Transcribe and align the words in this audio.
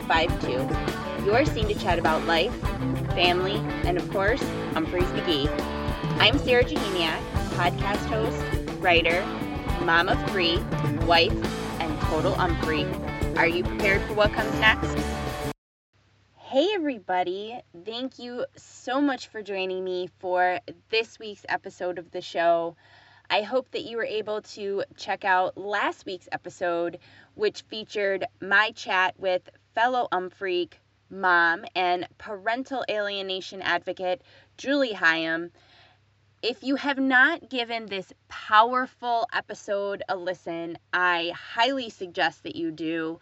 052. 0.00 1.26
You're 1.26 1.44
seen 1.44 1.68
to 1.68 1.74
chat 1.74 1.98
about 1.98 2.24
life, 2.24 2.54
family, 3.14 3.56
and 3.84 3.98
of 3.98 4.10
course, 4.10 4.42
Umphreys 4.72 5.10
McGee. 5.12 5.48
I'm 6.18 6.38
Sarah 6.38 6.64
Jahemiak, 6.64 7.20
podcast 7.50 8.04
host, 8.06 8.80
writer, 8.80 9.22
mom 9.84 10.08
of 10.08 10.30
three, 10.30 10.58
wife, 11.06 11.32
and 11.80 12.00
total 12.02 12.32
Umphrey. 12.34 12.86
Are 13.36 13.46
you 13.46 13.64
prepared 13.64 14.00
for 14.02 14.14
what 14.14 14.32
comes 14.32 14.52
next? 14.60 14.96
Hey, 16.36 16.68
everybody. 16.74 17.60
Thank 17.84 18.18
you 18.18 18.46
so 18.56 19.00
much 19.00 19.28
for 19.28 19.42
joining 19.42 19.84
me 19.84 20.08
for 20.18 20.60
this 20.90 21.18
week's 21.18 21.44
episode 21.48 21.98
of 21.98 22.10
the 22.10 22.20
show. 22.20 22.76
I 23.30 23.42
hope 23.42 23.70
that 23.70 23.84
you 23.84 23.96
were 23.96 24.04
able 24.04 24.42
to 24.42 24.84
check 24.96 25.24
out 25.24 25.56
last 25.56 26.04
week's 26.04 26.28
episode, 26.32 26.98
which 27.34 27.62
featured 27.62 28.26
my 28.40 28.72
chat 28.72 29.14
with 29.18 29.48
fellow 29.74 30.08
Umphreak 30.12 30.74
mom 31.10 31.64
and 31.74 32.08
parental 32.18 32.84
alienation 32.88 33.62
advocate 33.62 34.22
Julie 34.56 34.94
Hyam. 34.94 35.50
If 36.42 36.64
you 36.64 36.76
have 36.76 36.98
not 36.98 37.48
given 37.48 37.86
this 37.86 38.12
powerful 38.28 39.28
episode 39.32 40.02
a 40.08 40.16
listen, 40.16 40.78
I 40.92 41.32
highly 41.36 41.90
suggest 41.90 42.42
that 42.42 42.56
you 42.56 42.70
do. 42.70 43.20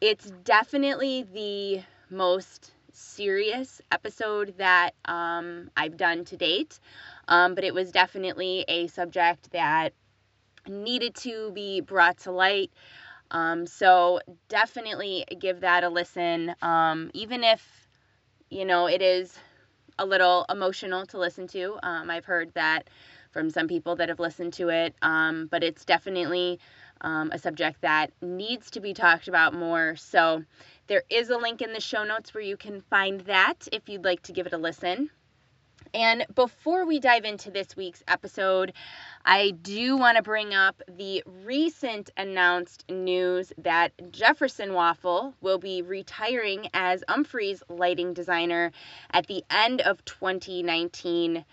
It's 0.00 0.30
definitely 0.42 1.22
the 1.32 1.82
most 2.10 2.72
serious 2.92 3.80
episode 3.92 4.54
that 4.58 4.94
um, 5.04 5.70
I've 5.76 5.96
done 5.96 6.24
to 6.26 6.36
date. 6.36 6.80
Um, 7.28 7.54
but 7.54 7.64
it 7.64 7.74
was 7.74 7.92
definitely 7.92 8.64
a 8.68 8.88
subject 8.88 9.52
that 9.52 9.92
needed 10.68 11.14
to 11.16 11.50
be 11.52 11.80
brought 11.80 12.18
to 12.18 12.32
light. 12.32 12.70
Um, 13.32 13.66
so 13.66 14.20
definitely 14.48 15.24
give 15.40 15.60
that 15.60 15.84
a 15.84 15.88
listen, 15.88 16.54
um, 16.62 17.10
even 17.14 17.42
if 17.42 17.88
you 18.50 18.64
know 18.64 18.86
it 18.86 19.02
is 19.02 19.36
a 19.98 20.06
little 20.06 20.46
emotional 20.48 21.06
to 21.06 21.18
listen 21.18 21.46
to. 21.48 21.78
Um, 21.82 22.10
I've 22.10 22.24
heard 22.24 22.52
that 22.54 22.88
from 23.30 23.50
some 23.50 23.66
people 23.68 23.96
that 23.96 24.08
have 24.10 24.20
listened 24.20 24.52
to 24.54 24.68
it, 24.68 24.94
um, 25.02 25.48
but 25.50 25.64
it's 25.64 25.84
definitely 25.84 26.60
um, 27.00 27.30
a 27.32 27.38
subject 27.38 27.80
that 27.80 28.12
needs 28.20 28.70
to 28.72 28.80
be 28.80 28.94
talked 28.94 29.28
about 29.28 29.54
more. 29.54 29.96
So 29.96 30.44
there 30.86 31.02
is 31.10 31.30
a 31.30 31.38
link 31.38 31.62
in 31.62 31.72
the 31.72 31.80
show 31.80 32.04
notes 32.04 32.34
where 32.34 32.42
you 32.44 32.56
can 32.56 32.82
find 32.82 33.22
that 33.22 33.66
if 33.72 33.88
you'd 33.88 34.04
like 34.04 34.22
to 34.24 34.32
give 34.32 34.46
it 34.46 34.52
a 34.52 34.58
listen. 34.58 35.10
And 35.94 36.24
before 36.34 36.86
we 36.86 37.00
dive 37.00 37.24
into 37.24 37.50
this 37.50 37.76
week's 37.76 38.02
episode, 38.08 38.72
I 39.26 39.50
do 39.50 39.98
want 39.98 40.16
to 40.16 40.22
bring 40.22 40.54
up 40.54 40.80
the 40.88 41.22
recent 41.44 42.08
announced 42.16 42.88
news 42.88 43.52
that 43.58 43.92
Jefferson 44.10 44.72
Waffle 44.72 45.34
will 45.42 45.58
be 45.58 45.82
retiring 45.82 46.68
as 46.72 47.04
Umphreys 47.08 47.62
lighting 47.68 48.14
designer 48.14 48.72
at 49.10 49.26
the 49.26 49.44
end 49.50 49.82
of 49.82 50.02
2019. 50.06 51.44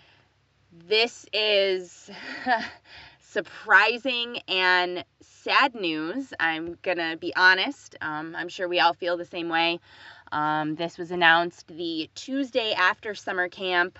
This 0.87 1.25
is 1.33 2.09
surprising 3.19 4.39
and 4.47 5.03
sad 5.21 5.75
news. 5.75 6.33
I'm 6.39 6.77
going 6.81 6.97
to 6.97 7.17
be 7.19 7.35
honest. 7.35 7.97
Um, 7.99 8.35
I'm 8.37 8.47
sure 8.49 8.69
we 8.69 8.79
all 8.79 8.93
feel 8.93 9.17
the 9.17 9.25
same 9.25 9.49
way. 9.49 9.81
Um, 10.31 10.75
this 10.75 10.97
was 10.97 11.11
announced 11.11 11.67
the 11.67 12.09
Tuesday 12.15 12.73
after 12.73 13.13
summer 13.15 13.49
camp. 13.49 13.99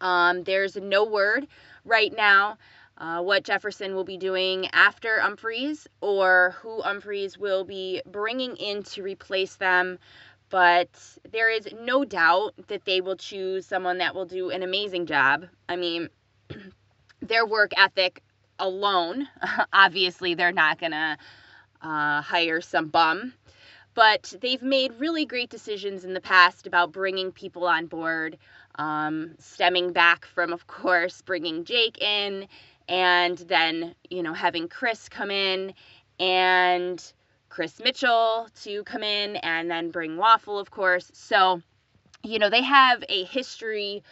Um, 0.00 0.44
there's 0.44 0.76
no 0.76 1.04
word 1.04 1.46
right 1.84 2.14
now 2.14 2.58
uh, 2.98 3.20
what 3.20 3.44
Jefferson 3.44 3.94
will 3.94 4.04
be 4.04 4.16
doing 4.16 4.68
after 4.72 5.18
Umphreys 5.20 5.86
or 6.00 6.54
who 6.60 6.82
Umphreys 6.82 7.36
will 7.36 7.64
be 7.64 8.02
bringing 8.06 8.56
in 8.56 8.82
to 8.84 9.02
replace 9.02 9.56
them. 9.56 9.98
But 10.50 10.88
there 11.32 11.50
is 11.50 11.68
no 11.80 12.04
doubt 12.04 12.54
that 12.68 12.84
they 12.84 13.00
will 13.00 13.16
choose 13.16 13.66
someone 13.66 13.98
that 13.98 14.14
will 14.14 14.26
do 14.26 14.50
an 14.50 14.62
amazing 14.62 15.06
job. 15.06 15.46
I 15.68 15.76
mean, 15.76 16.08
their 17.22 17.44
work 17.44 17.72
ethic 17.76 18.22
alone, 18.60 19.26
obviously, 19.72 20.34
they're 20.34 20.52
not 20.52 20.78
going 20.78 20.92
to 20.92 21.18
uh, 21.82 22.20
hire 22.20 22.60
some 22.60 22.88
bum. 22.88 23.32
But 23.94 24.34
they've 24.40 24.62
made 24.62 24.98
really 24.98 25.24
great 25.24 25.50
decisions 25.50 26.04
in 26.04 26.14
the 26.14 26.20
past 26.20 26.66
about 26.66 26.92
bringing 26.92 27.30
people 27.32 27.64
on 27.64 27.86
board 27.86 28.38
um, 28.76 29.34
stemming 29.38 29.92
back 29.92 30.24
from, 30.26 30.52
of 30.52 30.66
course, 30.66 31.22
bringing 31.22 31.64
Jake 31.64 31.98
in 32.02 32.46
and 32.88 33.38
then, 33.38 33.94
you 34.10 34.22
know, 34.22 34.34
having 34.34 34.68
Chris 34.68 35.08
come 35.08 35.30
in 35.30 35.72
and 36.20 37.12
Chris 37.48 37.80
Mitchell 37.80 38.48
to 38.62 38.82
come 38.84 39.02
in 39.02 39.36
and 39.36 39.70
then 39.70 39.90
bring 39.90 40.16
Waffle, 40.16 40.58
of 40.58 40.70
course. 40.70 41.10
So, 41.14 41.62
you 42.22 42.38
know, 42.38 42.50
they 42.50 42.62
have 42.62 43.04
a 43.08 43.24
history 43.24 44.02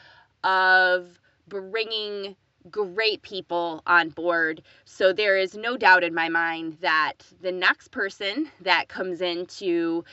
of 0.44 1.18
bringing 1.48 2.36
great 2.70 3.22
people 3.22 3.82
on 3.86 4.10
board. 4.10 4.62
So 4.84 5.12
there 5.12 5.36
is 5.36 5.56
no 5.56 5.76
doubt 5.76 6.04
in 6.04 6.14
my 6.14 6.28
mind 6.28 6.78
that 6.80 7.14
the 7.40 7.52
next 7.52 7.90
person 7.90 8.48
that 8.60 8.88
comes 8.88 9.20
in 9.20 9.46
to 9.46 10.04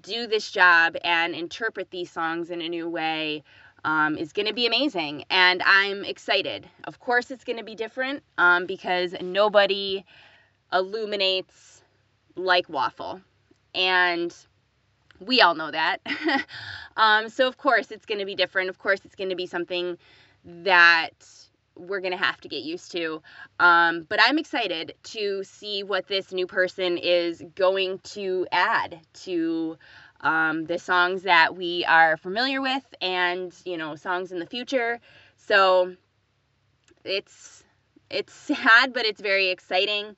do 0.00 0.26
this 0.26 0.50
job 0.50 0.96
and 1.04 1.34
interpret 1.34 1.90
these 1.90 2.10
songs 2.10 2.50
in 2.50 2.60
a 2.62 2.68
new 2.68 2.88
way 2.88 3.44
um, 3.84 4.16
is 4.16 4.32
going 4.32 4.46
to 4.46 4.54
be 4.54 4.66
amazing. 4.66 5.24
And 5.30 5.62
I'm 5.64 6.04
excited. 6.04 6.68
Of 6.84 7.00
course, 7.00 7.30
it's 7.30 7.44
going 7.44 7.58
to 7.58 7.64
be 7.64 7.74
different 7.74 8.22
um, 8.38 8.66
because 8.66 9.14
nobody 9.20 10.04
illuminates 10.72 11.82
like 12.36 12.68
Waffle. 12.68 13.20
And 13.74 14.34
we 15.20 15.40
all 15.40 15.54
know 15.54 15.70
that. 15.70 16.00
um, 16.96 17.28
so, 17.28 17.48
of 17.48 17.58
course, 17.58 17.90
it's 17.90 18.06
going 18.06 18.20
to 18.20 18.26
be 18.26 18.34
different. 18.34 18.68
Of 18.70 18.78
course, 18.78 19.00
it's 19.04 19.14
going 19.14 19.30
to 19.30 19.36
be 19.36 19.46
something 19.46 19.98
that 20.44 21.12
we're 21.76 22.00
going 22.00 22.12
to 22.12 22.22
have 22.22 22.40
to 22.42 22.48
get 22.48 22.62
used 22.62 22.92
to. 22.92 23.22
Um, 23.58 24.06
but 24.08 24.20
I'm 24.22 24.38
excited 24.38 24.94
to 25.04 25.42
see 25.44 25.82
what 25.82 26.06
this 26.06 26.32
new 26.32 26.46
person 26.46 26.98
is 26.98 27.42
going 27.54 27.98
to 28.00 28.46
add 28.52 29.00
to 29.24 29.78
um, 30.22 30.66
the 30.66 30.78
songs 30.78 31.22
that 31.22 31.56
we 31.56 31.84
are 31.86 32.16
familiar 32.16 32.60
with 32.60 32.84
and 33.00 33.54
you 33.64 33.76
know 33.76 33.96
songs 33.96 34.32
in 34.32 34.38
the 34.38 34.46
future. 34.46 35.00
So 35.36 35.94
it's 37.04 37.64
it's 38.10 38.32
sad 38.56 38.92
but 38.92 39.04
it's 39.06 39.20
very 39.20 39.48
exciting. 39.50 40.16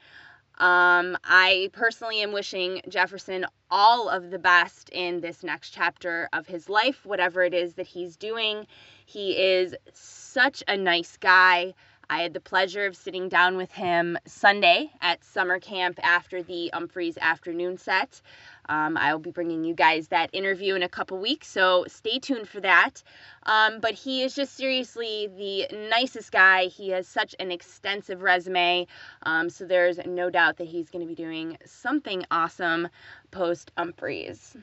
Um, 0.57 1.19
i 1.25 1.69
personally 1.73 2.23
am 2.23 2.31
wishing 2.31 2.81
jefferson 2.89 3.45
all 3.73 4.09
of 4.09 4.31
the 4.31 4.39
best 4.39 4.89
in 4.91 5.21
this 5.21 5.43
next 5.43 5.71
chapter 5.71 6.29
of 6.33 6.47
his 6.47 6.69
life 6.69 7.05
whatever 7.05 7.43
it 7.43 7.53
is 7.53 7.75
that 7.75 7.89
he's 7.89 8.17
doing. 8.17 8.67
He 9.05 9.33
is 9.33 9.75
such 9.93 10.63
a 10.69 10.77
nice 10.77 11.17
guy. 11.17 11.75
I 12.09 12.23
had 12.23 12.35
the 12.35 12.41
pleasure 12.41 12.87
of 12.87 12.97
sitting 12.97 13.29
down 13.29 13.57
with 13.57 13.73
him 13.73 14.19
Sunday 14.27 14.91
at 15.01 15.25
summer 15.25 15.59
camp 15.59 15.99
after 16.03 16.43
the 16.43 16.71
Umphreys 16.75 17.19
afternoon 17.19 17.79
set. 17.79 18.21
Um, 18.69 18.97
I'll 18.97 19.19
be 19.19 19.31
bringing 19.31 19.65
you 19.65 19.75
guys 19.75 20.09
that 20.09 20.31
interview 20.33 20.75
in 20.75 20.83
a 20.83 20.89
couple 20.89 21.19
weeks, 21.19 21.49
so 21.49 21.85
stay 21.89 22.19
tuned 22.19 22.49
for 22.49 22.61
that. 22.61 23.03
Um, 23.45 23.81
but 23.81 23.95
he 23.95 24.23
is 24.23 24.35
just 24.35 24.57
seriously 24.57 25.29
the 25.37 25.77
nicest 25.91 26.33
guy. 26.33 26.67
He 26.67 26.91
has 26.91 27.07
such 27.07 27.35
an 27.39 27.51
extensive 27.51 28.23
resume, 28.23 28.87
um, 29.25 29.51
so 29.51 29.67
there's 29.67 29.99
no 30.07 30.31
doubt 30.31 30.57
that 30.59 30.67
he's 30.67 30.91
going 30.91 31.03
to 31.03 31.09
be 31.09 31.15
doing 31.15 31.59
something 31.65 32.25
awesome 32.31 32.89
post 33.31 33.71
Umphreys. 33.77 34.57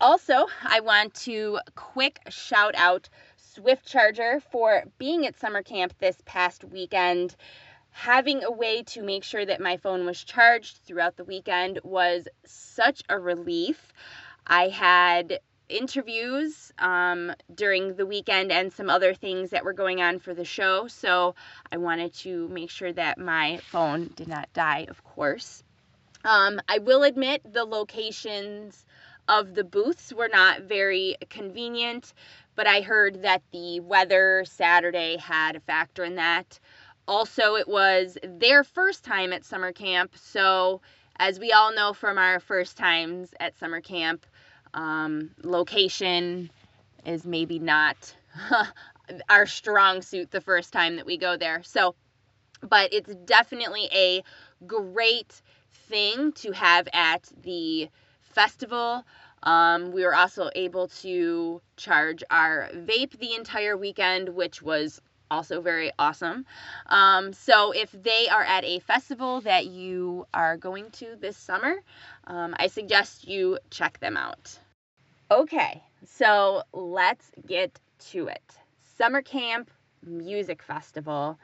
Also, 0.00 0.46
I 0.62 0.80
want 0.80 1.14
to 1.14 1.58
quick 1.74 2.20
shout 2.28 2.74
out 2.76 3.08
Swift 3.38 3.86
Charger 3.86 4.40
for 4.52 4.84
being 4.98 5.26
at 5.26 5.40
summer 5.40 5.62
camp 5.62 5.94
this 5.98 6.18
past 6.26 6.62
weekend. 6.64 7.34
Having 8.00 8.44
a 8.44 8.52
way 8.52 8.82
to 8.82 9.02
make 9.02 9.24
sure 9.24 9.44
that 9.44 9.58
my 9.58 9.78
phone 9.78 10.04
was 10.04 10.22
charged 10.22 10.76
throughout 10.84 11.16
the 11.16 11.24
weekend 11.24 11.80
was 11.82 12.28
such 12.44 13.02
a 13.08 13.18
relief. 13.18 13.92
I 14.46 14.68
had 14.68 15.40
interviews 15.70 16.72
um, 16.78 17.32
during 17.52 17.96
the 17.96 18.04
weekend 18.04 18.52
and 18.52 18.70
some 18.70 18.90
other 18.90 19.14
things 19.14 19.50
that 19.50 19.64
were 19.64 19.72
going 19.72 20.02
on 20.02 20.18
for 20.18 20.34
the 20.34 20.44
show, 20.44 20.88
so 20.88 21.34
I 21.72 21.78
wanted 21.78 22.12
to 22.16 22.46
make 22.48 22.68
sure 22.68 22.92
that 22.92 23.16
my 23.16 23.56
phone 23.70 24.10
did 24.14 24.28
not 24.28 24.52
die, 24.52 24.86
of 24.90 25.02
course. 25.02 25.64
Um, 26.22 26.60
I 26.68 26.78
will 26.78 27.02
admit 27.02 27.50
the 27.50 27.64
locations 27.64 28.84
of 29.26 29.54
the 29.54 29.64
booths 29.64 30.12
were 30.12 30.28
not 30.28 30.60
very 30.62 31.16
convenient 31.30 32.12
but 32.56 32.66
I 32.66 32.80
heard 32.80 33.22
that 33.22 33.42
the 33.52 33.80
weather 33.80 34.44
Saturday 34.46 35.18
had 35.18 35.56
a 35.56 35.60
factor 35.60 36.02
in 36.02 36.16
that. 36.16 36.58
Also, 37.08 37.54
it 37.54 37.68
was 37.68 38.18
their 38.22 38.64
first 38.64 39.04
time 39.04 39.32
at 39.32 39.44
summer 39.44 39.72
camp, 39.72 40.12
so 40.16 40.80
as 41.18 41.38
we 41.38 41.52
all 41.52 41.74
know 41.74 41.92
from 41.92 42.18
our 42.18 42.40
first 42.40 42.76
times 42.76 43.32
at 43.40 43.56
summer 43.58 43.80
camp, 43.80 44.26
um, 44.74 45.30
location 45.42 46.50
is 47.04 47.24
maybe 47.24 47.58
not 47.58 48.14
our 49.28 49.46
strong 49.46 50.02
suit 50.02 50.30
the 50.30 50.40
first 50.40 50.72
time 50.72 50.96
that 50.96 51.06
we 51.06 51.16
go 51.16 51.36
there. 51.36 51.62
So, 51.62 51.94
but 52.68 52.92
it's 52.92 53.14
definitely 53.24 53.88
a 53.92 54.22
great 54.66 55.40
thing 55.88 56.32
to 56.32 56.52
have 56.52 56.88
at 56.92 57.30
the 57.42 57.88
festival. 58.22 59.04
Um, 59.42 59.92
we 59.92 60.04
were 60.04 60.14
also 60.14 60.50
able 60.54 60.88
to 60.88 61.60
charge 61.76 62.24
our 62.30 62.68
vape 62.74 63.18
the 63.18 63.34
entire 63.34 63.76
weekend, 63.76 64.30
which 64.30 64.60
was 64.60 65.00
also 65.30 65.60
very 65.60 65.92
awesome. 65.98 66.46
Um, 66.86 67.32
so 67.32 67.72
if 67.72 67.90
they 67.92 68.28
are 68.28 68.42
at 68.44 68.64
a 68.64 68.80
festival 68.80 69.40
that 69.42 69.66
you 69.66 70.26
are 70.32 70.56
going 70.56 70.90
to 70.92 71.16
this 71.20 71.36
summer, 71.36 71.76
um, 72.26 72.54
I 72.58 72.68
suggest 72.68 73.26
you 73.26 73.58
check 73.70 73.98
them 74.00 74.16
out. 74.16 74.58
Okay, 75.30 75.82
so 76.04 76.62
let's 76.72 77.30
get 77.46 77.78
to 78.10 78.28
it. 78.28 78.42
Summer 78.96 79.22
Camp 79.22 79.70
Music 80.04 80.62
Festival. 80.62 81.38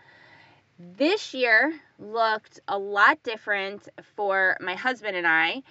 This 0.79 1.35
year 1.35 1.73
looked 1.99 2.61
a 2.69 2.79
lot 2.79 3.23
different 3.23 3.89
for 4.17 4.57
my 4.61 4.75
husband 4.75 5.17
and 5.17 5.27
I. 5.27 5.63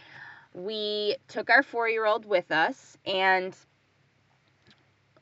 We 0.54 1.16
took 1.28 1.50
our 1.50 1.64
four 1.64 1.88
year 1.88 2.06
old 2.06 2.26
with 2.26 2.52
us, 2.52 2.98
and 3.06 3.56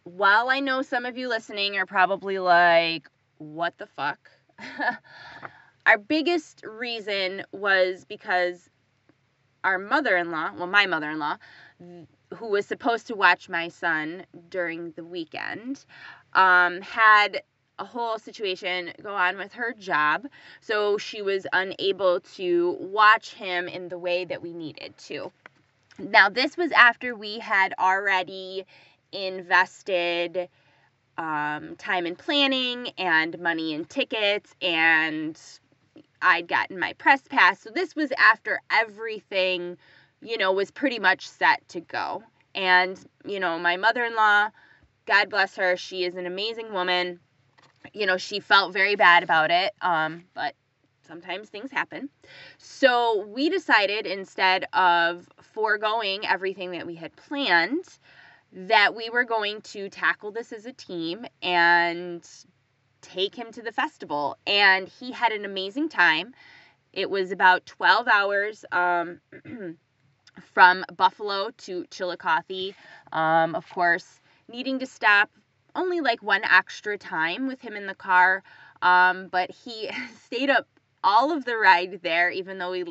while 0.03 0.49
I 0.49 0.59
know 0.59 0.81
some 0.81 1.05
of 1.05 1.17
you 1.17 1.27
listening 1.27 1.77
are 1.77 1.85
probably 1.85 2.39
like, 2.39 3.09
what 3.37 3.77
the 3.77 3.87
fuck? 3.87 4.29
our 5.85 5.97
biggest 5.97 6.63
reason 6.65 7.43
was 7.51 8.05
because 8.05 8.69
our 9.63 9.77
mother 9.77 10.17
in 10.17 10.31
law, 10.31 10.51
well, 10.55 10.67
my 10.67 10.85
mother 10.85 11.09
in 11.09 11.19
law, 11.19 11.37
who 12.35 12.47
was 12.47 12.65
supposed 12.65 13.07
to 13.07 13.15
watch 13.15 13.49
my 13.49 13.67
son 13.67 14.25
during 14.49 14.91
the 14.91 15.03
weekend, 15.03 15.85
um, 16.33 16.81
had 16.81 17.41
a 17.79 17.85
whole 17.85 18.19
situation 18.19 18.91
go 19.01 19.15
on 19.15 19.37
with 19.37 19.53
her 19.53 19.73
job. 19.73 20.27
So 20.61 20.97
she 20.97 21.21
was 21.21 21.47
unable 21.53 22.19
to 22.35 22.77
watch 22.79 23.33
him 23.33 23.67
in 23.67 23.89
the 23.89 23.97
way 23.97 24.25
that 24.25 24.41
we 24.41 24.53
needed 24.53 24.97
to. 24.99 25.31
Now, 25.97 26.29
this 26.29 26.55
was 26.55 26.71
after 26.71 27.15
we 27.15 27.39
had 27.39 27.73
already 27.79 28.65
invested 29.11 30.49
um, 31.17 31.75
time 31.75 32.05
in 32.05 32.15
planning 32.15 32.89
and 32.97 33.37
money 33.39 33.73
in 33.73 33.85
tickets, 33.85 34.55
and 34.61 35.39
I'd 36.21 36.47
gotten 36.47 36.79
my 36.79 36.93
press 36.93 37.21
pass. 37.29 37.59
So 37.59 37.69
this 37.69 37.95
was 37.95 38.11
after 38.17 38.61
everything, 38.71 39.77
you 40.21 40.37
know, 40.37 40.51
was 40.53 40.71
pretty 40.71 40.99
much 40.99 41.27
set 41.27 41.67
to 41.69 41.81
go. 41.81 42.23
And, 42.55 42.99
you 43.25 43.39
know, 43.39 43.59
my 43.59 43.77
mother 43.77 44.03
in 44.05 44.15
law, 44.15 44.49
God 45.05 45.29
bless 45.29 45.55
her, 45.55 45.75
she 45.75 46.03
is 46.05 46.15
an 46.15 46.25
amazing 46.25 46.73
woman. 46.73 47.19
You 47.93 48.05
know, 48.05 48.17
she 48.17 48.39
felt 48.39 48.73
very 48.73 48.95
bad 48.95 49.23
about 49.23 49.51
it, 49.51 49.73
um, 49.81 50.23
but 50.33 50.53
sometimes 51.07 51.49
things 51.49 51.71
happen. 51.71 52.09
So 52.57 53.25
we 53.27 53.49
decided 53.49 54.05
instead 54.05 54.65
of 54.73 55.27
foregoing 55.41 56.25
everything 56.25 56.71
that 56.71 56.85
we 56.85 56.95
had 56.95 57.15
planned, 57.15 57.85
that 58.51 58.95
we 58.95 59.09
were 59.09 59.23
going 59.23 59.61
to 59.61 59.89
tackle 59.89 60.31
this 60.31 60.51
as 60.51 60.65
a 60.65 60.73
team 60.73 61.25
and 61.41 62.27
take 63.01 63.35
him 63.35 63.51
to 63.51 63.61
the 63.61 63.71
festival. 63.71 64.37
And 64.47 64.87
he 64.87 65.11
had 65.11 65.31
an 65.31 65.45
amazing 65.45 65.89
time. 65.89 66.33
It 66.91 67.09
was 67.09 67.31
about 67.31 67.65
12 67.65 68.07
hours 68.07 68.65
um, 68.71 69.21
from 70.53 70.83
Buffalo 70.95 71.51
to 71.57 71.85
Chillicothe. 71.91 72.73
Um, 73.11 73.55
of 73.55 73.69
course, 73.69 74.19
needing 74.47 74.79
to 74.79 74.85
stop 74.85 75.29
only 75.75 76.01
like 76.01 76.23
one 76.23 76.43
extra 76.43 76.97
time 76.97 77.47
with 77.47 77.61
him 77.61 77.75
in 77.75 77.85
the 77.85 77.95
car. 77.95 78.43
Um, 78.81 79.27
but 79.27 79.51
he 79.51 79.89
stayed 80.25 80.49
up 80.49 80.67
all 81.03 81.31
of 81.31 81.45
the 81.45 81.55
ride 81.55 82.01
there, 82.01 82.29
even 82.29 82.57
though 82.57 82.71
we 82.71 82.85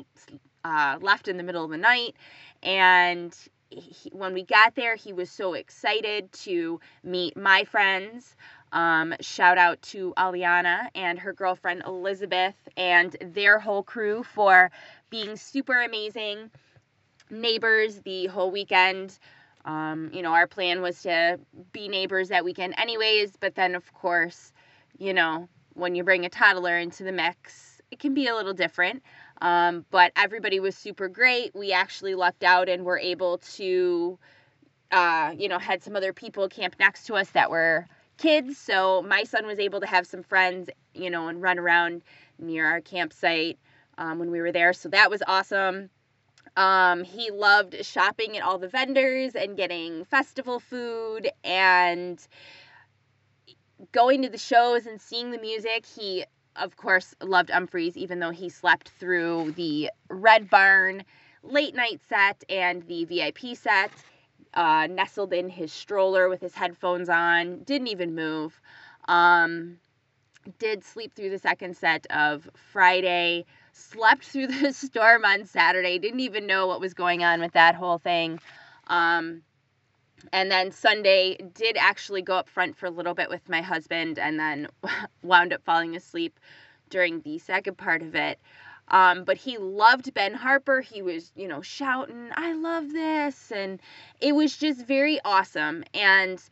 uh, 0.64 0.98
left 1.00 1.28
in 1.28 1.36
the 1.36 1.42
middle 1.42 1.64
of 1.64 1.70
the 1.70 1.76
night. 1.76 2.14
And 2.62 3.36
he, 3.70 4.10
when 4.12 4.34
we 4.34 4.42
got 4.42 4.74
there, 4.74 4.96
he 4.96 5.12
was 5.12 5.30
so 5.30 5.54
excited 5.54 6.32
to 6.32 6.80
meet 7.04 7.36
my 7.36 7.64
friends. 7.64 8.36
Um, 8.72 9.14
shout 9.20 9.56
out 9.58 9.80
to 9.82 10.12
Aliana 10.16 10.88
and 10.94 11.18
her 11.18 11.32
girlfriend 11.32 11.82
Elizabeth 11.86 12.54
and 12.76 13.16
their 13.20 13.58
whole 13.58 13.82
crew 13.82 14.22
for 14.22 14.70
being 15.10 15.36
super 15.36 15.82
amazing 15.82 16.50
neighbors 17.30 18.00
the 18.00 18.26
whole 18.26 18.50
weekend. 18.50 19.18
Um, 19.64 20.10
you 20.12 20.22
know, 20.22 20.32
our 20.32 20.46
plan 20.46 20.82
was 20.82 21.02
to 21.02 21.38
be 21.72 21.88
neighbors 21.88 22.28
that 22.28 22.44
weekend, 22.44 22.74
anyways, 22.78 23.36
but 23.38 23.54
then, 23.54 23.74
of 23.74 23.92
course, 23.94 24.52
you 24.98 25.12
know, 25.12 25.48
when 25.74 25.94
you 25.94 26.04
bring 26.04 26.24
a 26.24 26.28
toddler 26.28 26.78
into 26.78 27.04
the 27.04 27.12
mix, 27.12 27.80
it 27.90 27.98
can 27.98 28.14
be 28.14 28.28
a 28.28 28.34
little 28.34 28.54
different. 28.54 29.02
Um, 29.40 29.84
but 29.90 30.12
everybody 30.16 30.60
was 30.60 30.76
super 30.76 31.08
great. 31.08 31.54
We 31.54 31.72
actually 31.72 32.14
lucked 32.14 32.42
out 32.44 32.68
and 32.68 32.84
were 32.84 32.98
able 32.98 33.38
to, 33.38 34.18
uh, 34.90 35.34
you 35.36 35.48
know, 35.48 35.58
had 35.58 35.82
some 35.82 35.94
other 35.96 36.12
people 36.12 36.48
camp 36.48 36.76
next 36.80 37.06
to 37.06 37.14
us 37.14 37.30
that 37.30 37.50
were 37.50 37.86
kids. 38.16 38.58
So 38.58 39.02
my 39.02 39.24
son 39.24 39.46
was 39.46 39.58
able 39.58 39.80
to 39.80 39.86
have 39.86 40.06
some 40.06 40.22
friends, 40.22 40.70
you 40.94 41.08
know, 41.08 41.28
and 41.28 41.40
run 41.40 41.58
around 41.58 42.02
near 42.38 42.66
our 42.66 42.80
campsite 42.80 43.58
um, 43.96 44.18
when 44.18 44.30
we 44.30 44.40
were 44.40 44.52
there. 44.52 44.72
So 44.72 44.88
that 44.88 45.10
was 45.10 45.22
awesome. 45.26 45.90
Um, 46.56 47.04
he 47.04 47.30
loved 47.30 47.84
shopping 47.84 48.36
at 48.36 48.42
all 48.42 48.58
the 48.58 48.68
vendors 48.68 49.36
and 49.36 49.56
getting 49.56 50.04
festival 50.04 50.58
food 50.58 51.30
and 51.44 52.18
going 53.92 54.22
to 54.22 54.28
the 54.28 54.38
shows 54.38 54.86
and 54.86 55.00
seeing 55.00 55.30
the 55.30 55.38
music. 55.38 55.86
He 55.86 56.24
of 56.58 56.76
course, 56.76 57.14
loved 57.22 57.50
Umphrey's, 57.50 57.96
even 57.96 58.18
though 58.18 58.30
he 58.30 58.48
slept 58.48 58.90
through 58.90 59.52
the 59.52 59.90
Red 60.08 60.50
Barn 60.50 61.04
late 61.42 61.74
night 61.74 62.00
set 62.08 62.42
and 62.48 62.82
the 62.86 63.04
VIP 63.04 63.56
set. 63.56 63.90
Uh, 64.54 64.86
nestled 64.90 65.34
in 65.34 65.50
his 65.50 65.70
stroller 65.72 66.28
with 66.28 66.40
his 66.40 66.54
headphones 66.54 67.10
on, 67.10 67.62
didn't 67.64 67.88
even 67.88 68.14
move. 68.14 68.58
Um, 69.06 69.78
did 70.58 70.82
sleep 70.84 71.14
through 71.14 71.30
the 71.30 71.38
second 71.38 71.76
set 71.76 72.06
of 72.10 72.48
Friday, 72.72 73.44
slept 73.72 74.24
through 74.24 74.46
the 74.62 74.72
storm 74.72 75.24
on 75.24 75.44
Saturday, 75.44 75.98
didn't 75.98 76.20
even 76.20 76.46
know 76.46 76.66
what 76.66 76.80
was 76.80 76.94
going 76.94 77.22
on 77.22 77.40
with 77.40 77.52
that 77.52 77.74
whole 77.74 77.98
thing. 77.98 78.40
Um, 78.86 79.42
and 80.32 80.50
then 80.50 80.72
Sunday 80.72 81.36
did 81.54 81.76
actually 81.76 82.22
go 82.22 82.36
up 82.36 82.48
front 82.48 82.76
for 82.76 82.86
a 82.86 82.90
little 82.90 83.14
bit 83.14 83.28
with 83.28 83.48
my 83.48 83.60
husband 83.60 84.18
and 84.18 84.38
then 84.38 84.68
wound 85.22 85.52
up 85.52 85.64
falling 85.64 85.96
asleep 85.96 86.38
during 86.90 87.20
the 87.20 87.38
second 87.38 87.76
part 87.76 88.02
of 88.02 88.14
it. 88.14 88.38
Um, 88.88 89.24
but 89.24 89.36
he 89.36 89.58
loved 89.58 90.14
Ben 90.14 90.34
Harper. 90.34 90.80
He 90.80 91.02
was, 91.02 91.32
you 91.36 91.46
know, 91.46 91.60
shouting, 91.60 92.30
I 92.34 92.54
love 92.54 92.90
this. 92.92 93.52
And 93.52 93.80
it 94.20 94.34
was 94.34 94.56
just 94.56 94.86
very 94.86 95.20
awesome. 95.24 95.84
And 95.92 96.42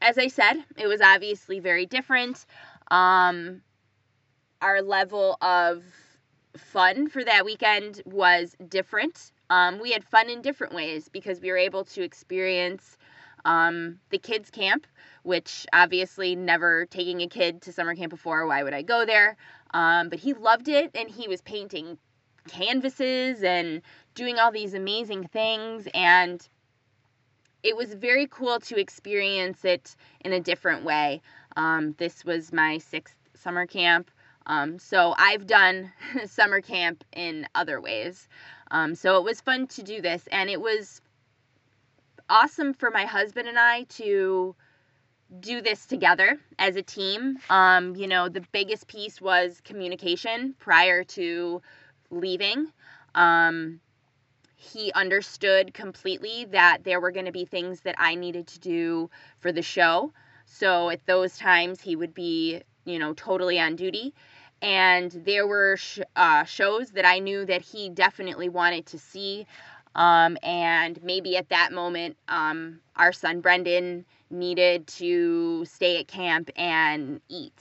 as 0.00 0.18
I 0.18 0.28
said, 0.28 0.64
it 0.78 0.86
was 0.86 1.00
obviously 1.00 1.58
very 1.58 1.86
different. 1.86 2.46
Um, 2.90 3.62
our 4.60 4.80
level 4.80 5.36
of 5.42 5.82
fun 6.56 7.08
for 7.08 7.24
that 7.24 7.44
weekend 7.44 8.00
was 8.04 8.54
different. 8.68 9.32
Um, 9.52 9.80
we 9.80 9.92
had 9.92 10.02
fun 10.02 10.30
in 10.30 10.40
different 10.40 10.72
ways 10.72 11.10
because 11.10 11.38
we 11.38 11.50
were 11.50 11.58
able 11.58 11.84
to 11.84 12.02
experience 12.02 12.96
um, 13.44 13.98
the 14.08 14.16
kids' 14.16 14.48
camp, 14.48 14.86
which 15.24 15.66
obviously 15.74 16.34
never 16.34 16.86
taking 16.86 17.20
a 17.20 17.26
kid 17.26 17.60
to 17.62 17.72
summer 17.72 17.94
camp 17.94 18.08
before. 18.08 18.46
Why 18.46 18.62
would 18.62 18.72
I 18.72 18.80
go 18.80 19.04
there? 19.04 19.36
Um, 19.74 20.08
but 20.08 20.20
he 20.20 20.32
loved 20.32 20.68
it 20.68 20.92
and 20.94 21.10
he 21.10 21.28
was 21.28 21.42
painting 21.42 21.98
canvases 22.48 23.42
and 23.42 23.82
doing 24.14 24.38
all 24.38 24.52
these 24.52 24.72
amazing 24.72 25.24
things. 25.24 25.86
And 25.92 26.40
it 27.62 27.76
was 27.76 27.92
very 27.92 28.26
cool 28.28 28.58
to 28.58 28.80
experience 28.80 29.66
it 29.66 29.96
in 30.24 30.32
a 30.32 30.40
different 30.40 30.82
way. 30.82 31.20
Um, 31.56 31.94
this 31.98 32.24
was 32.24 32.54
my 32.54 32.78
sixth 32.78 33.16
summer 33.34 33.66
camp. 33.66 34.10
Um, 34.46 34.78
so 34.78 35.14
I've 35.18 35.46
done 35.46 35.92
summer 36.26 36.62
camp 36.62 37.04
in 37.12 37.46
other 37.54 37.82
ways. 37.82 38.28
Um, 38.72 38.94
so 38.94 39.18
it 39.18 39.24
was 39.24 39.40
fun 39.40 39.66
to 39.68 39.82
do 39.82 40.00
this, 40.00 40.26
and 40.32 40.48
it 40.48 40.60
was 40.60 41.02
awesome 42.28 42.72
for 42.72 42.90
my 42.90 43.04
husband 43.04 43.46
and 43.46 43.58
I 43.58 43.84
to 43.84 44.56
do 45.40 45.60
this 45.60 45.84
together 45.84 46.38
as 46.58 46.76
a 46.76 46.82
team. 46.82 47.38
Um, 47.50 47.94
you 47.94 48.08
know, 48.08 48.30
the 48.30 48.40
biggest 48.52 48.88
piece 48.88 49.20
was 49.20 49.60
communication 49.62 50.54
prior 50.58 51.04
to 51.04 51.60
leaving. 52.10 52.72
Um, 53.14 53.80
he 54.56 54.90
understood 54.92 55.74
completely 55.74 56.46
that 56.52 56.84
there 56.84 57.00
were 57.00 57.10
going 57.10 57.26
to 57.26 57.32
be 57.32 57.44
things 57.44 57.80
that 57.82 57.96
I 57.98 58.14
needed 58.14 58.46
to 58.48 58.60
do 58.60 59.10
for 59.40 59.52
the 59.52 59.62
show. 59.62 60.12
So 60.46 60.88
at 60.88 61.04
those 61.04 61.36
times, 61.36 61.80
he 61.82 61.94
would 61.94 62.14
be, 62.14 62.62
you 62.86 62.98
know, 62.98 63.12
totally 63.12 63.60
on 63.60 63.76
duty 63.76 64.14
and 64.62 65.10
there 65.26 65.46
were 65.46 65.76
sh- 65.76 65.98
uh, 66.14 66.44
shows 66.44 66.92
that 66.92 67.04
I 67.04 67.18
knew 67.18 67.44
that 67.44 67.60
he 67.60 67.90
definitely 67.90 68.48
wanted 68.48 68.86
to 68.86 68.98
see. 68.98 69.46
Um, 69.94 70.38
and 70.42 71.02
maybe 71.02 71.36
at 71.36 71.50
that 71.50 71.72
moment, 71.72 72.16
um, 72.28 72.80
our 72.96 73.12
son 73.12 73.40
Brendan 73.40 74.06
needed 74.30 74.86
to 74.86 75.66
stay 75.66 76.00
at 76.00 76.08
camp 76.08 76.48
and 76.56 77.20
eat, 77.28 77.60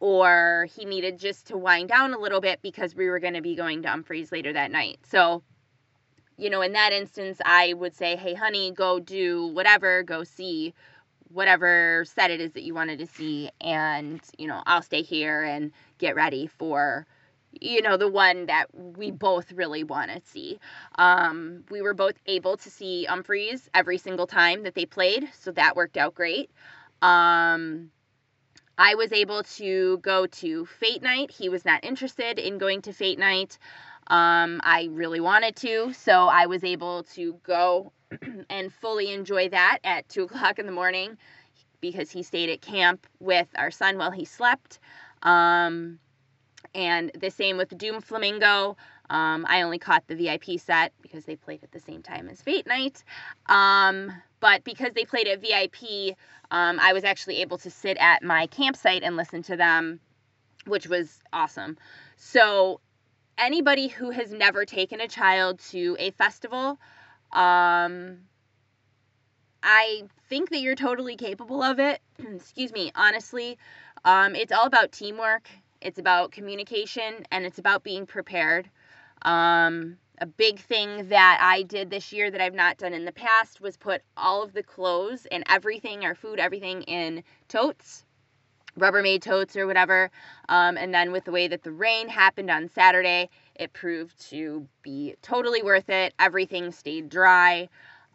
or 0.00 0.66
he 0.74 0.84
needed 0.84 1.18
just 1.18 1.46
to 1.46 1.56
wind 1.56 1.88
down 1.88 2.12
a 2.12 2.18
little 2.18 2.40
bit 2.40 2.60
because 2.60 2.94
we 2.94 3.08
were 3.08 3.20
going 3.20 3.34
to 3.34 3.40
be 3.40 3.54
going 3.54 3.80
to 3.82 3.88
Umphreys 3.88 4.30
later 4.30 4.52
that 4.52 4.70
night. 4.70 4.98
So, 5.08 5.42
you 6.36 6.50
know, 6.50 6.60
in 6.60 6.72
that 6.72 6.92
instance, 6.92 7.40
I 7.44 7.72
would 7.74 7.94
say, 7.94 8.16
hey, 8.16 8.34
honey, 8.34 8.72
go 8.72 9.00
do 9.00 9.46
whatever, 9.46 10.02
go 10.02 10.24
see 10.24 10.74
whatever 11.32 12.04
set 12.06 12.30
it 12.30 12.40
is 12.40 12.52
that 12.52 12.64
you 12.64 12.74
wanted 12.74 12.98
to 12.98 13.06
see, 13.06 13.50
and, 13.60 14.20
you 14.36 14.48
know, 14.48 14.62
I'll 14.66 14.82
stay 14.82 15.02
here 15.02 15.42
and 15.42 15.70
get 16.00 16.16
ready 16.16 16.48
for 16.48 17.06
you 17.60 17.82
know 17.82 17.96
the 17.96 18.08
one 18.08 18.46
that 18.46 18.66
we 18.74 19.10
both 19.10 19.52
really 19.52 19.84
want 19.84 20.10
to 20.10 20.20
see 20.24 20.58
um, 20.98 21.64
we 21.70 21.80
were 21.82 21.94
both 21.94 22.14
able 22.26 22.56
to 22.56 22.70
see 22.70 23.06
umphreys 23.08 23.68
every 23.74 23.98
single 23.98 24.26
time 24.26 24.62
that 24.64 24.74
they 24.74 24.86
played 24.86 25.28
so 25.38 25.52
that 25.52 25.76
worked 25.76 25.96
out 25.96 26.14
great 26.14 26.50
um, 27.02 27.90
I 28.82 28.94
was 28.94 29.12
able 29.12 29.42
to 29.42 29.98
go 29.98 30.26
to 30.26 30.64
Fate 30.64 31.02
Night. 31.02 31.30
He 31.30 31.50
was 31.50 31.66
not 31.66 31.84
interested 31.84 32.38
in 32.38 32.56
going 32.56 32.80
to 32.82 32.94
Fate 32.94 33.18
Night. 33.18 33.58
Um, 34.06 34.58
I 34.64 34.88
really 34.90 35.20
wanted 35.20 35.54
to, 35.56 35.92
so 35.92 36.28
I 36.28 36.46
was 36.46 36.64
able 36.64 37.02
to 37.14 37.34
go 37.42 37.92
and 38.50 38.72
fully 38.72 39.12
enjoy 39.12 39.50
that 39.50 39.80
at 39.84 40.08
2 40.08 40.22
o'clock 40.24 40.58
in 40.58 40.64
the 40.64 40.72
morning 40.72 41.18
because 41.82 42.10
he 42.10 42.22
stayed 42.22 42.48
at 42.48 42.62
camp 42.62 43.06
with 43.20 43.48
our 43.56 43.70
son 43.70 43.98
while 43.98 44.10
he 44.10 44.24
slept. 44.24 44.78
Um, 45.22 45.98
and 46.74 47.10
the 47.18 47.30
same 47.30 47.56
with 47.56 47.76
Doom 47.76 48.00
Flamingo. 48.00 48.76
Um, 49.08 49.44
I 49.48 49.62
only 49.62 49.78
caught 49.78 50.06
the 50.06 50.14
VIP 50.14 50.60
set 50.60 50.92
because 51.02 51.24
they 51.24 51.34
played 51.34 51.64
at 51.64 51.72
the 51.72 51.80
same 51.80 52.02
time 52.02 52.28
as 52.28 52.40
Fate 52.40 52.66
Night. 52.66 53.02
Um, 53.46 54.12
but 54.38 54.62
because 54.62 54.92
they 54.94 55.04
played 55.04 55.26
at 55.26 55.40
VIP, 55.40 56.16
um, 56.50 56.78
I 56.80 56.92
was 56.92 57.04
actually 57.04 57.42
able 57.42 57.58
to 57.58 57.70
sit 57.70 57.96
at 57.98 58.22
my 58.22 58.46
campsite 58.46 59.02
and 59.02 59.16
listen 59.16 59.42
to 59.44 59.56
them, 59.56 60.00
which 60.66 60.86
was 60.86 61.18
awesome. 61.32 61.76
So, 62.16 62.80
anybody 63.36 63.88
who 63.88 64.10
has 64.10 64.30
never 64.30 64.64
taken 64.64 65.00
a 65.00 65.08
child 65.08 65.58
to 65.70 65.96
a 65.98 66.12
festival, 66.12 66.78
um, 67.32 68.18
I 69.72 70.02
think 70.28 70.50
that 70.50 70.58
you're 70.58 70.74
totally 70.74 71.14
capable 71.14 71.62
of 71.62 71.78
it. 71.78 72.00
Excuse 72.18 72.72
me, 72.72 72.90
honestly. 72.96 73.56
Um, 74.04 74.34
it's 74.34 74.50
all 74.50 74.66
about 74.66 74.90
teamwork, 74.90 75.48
it's 75.80 76.00
about 76.00 76.32
communication, 76.32 77.24
and 77.30 77.46
it's 77.46 77.58
about 77.60 77.84
being 77.84 78.04
prepared. 78.04 78.68
Um, 79.22 79.98
a 80.20 80.26
big 80.26 80.58
thing 80.58 81.08
that 81.10 81.38
I 81.40 81.62
did 81.62 81.88
this 81.88 82.12
year 82.12 82.32
that 82.32 82.40
I've 82.40 82.54
not 82.54 82.78
done 82.78 82.92
in 82.92 83.04
the 83.04 83.12
past 83.12 83.60
was 83.60 83.76
put 83.76 84.02
all 84.16 84.42
of 84.42 84.54
the 84.54 84.64
clothes 84.64 85.28
and 85.30 85.44
everything, 85.48 86.04
our 86.04 86.16
food, 86.16 86.40
everything 86.40 86.82
in 86.82 87.22
totes, 87.46 88.04
Rubbermaid 88.78 89.22
totes 89.22 89.56
or 89.56 89.68
whatever. 89.68 90.10
Um, 90.48 90.76
and 90.78 90.92
then 90.92 91.12
with 91.12 91.24
the 91.24 91.32
way 91.32 91.46
that 91.48 91.62
the 91.62 91.72
rain 91.72 92.08
happened 92.08 92.50
on 92.50 92.68
Saturday, 92.68 93.28
it 93.54 93.72
proved 93.72 94.18
to 94.30 94.66
be 94.82 95.14
totally 95.22 95.62
worth 95.62 95.90
it. 95.90 96.12
Everything 96.18 96.72
stayed 96.72 97.08
dry. 97.08 97.68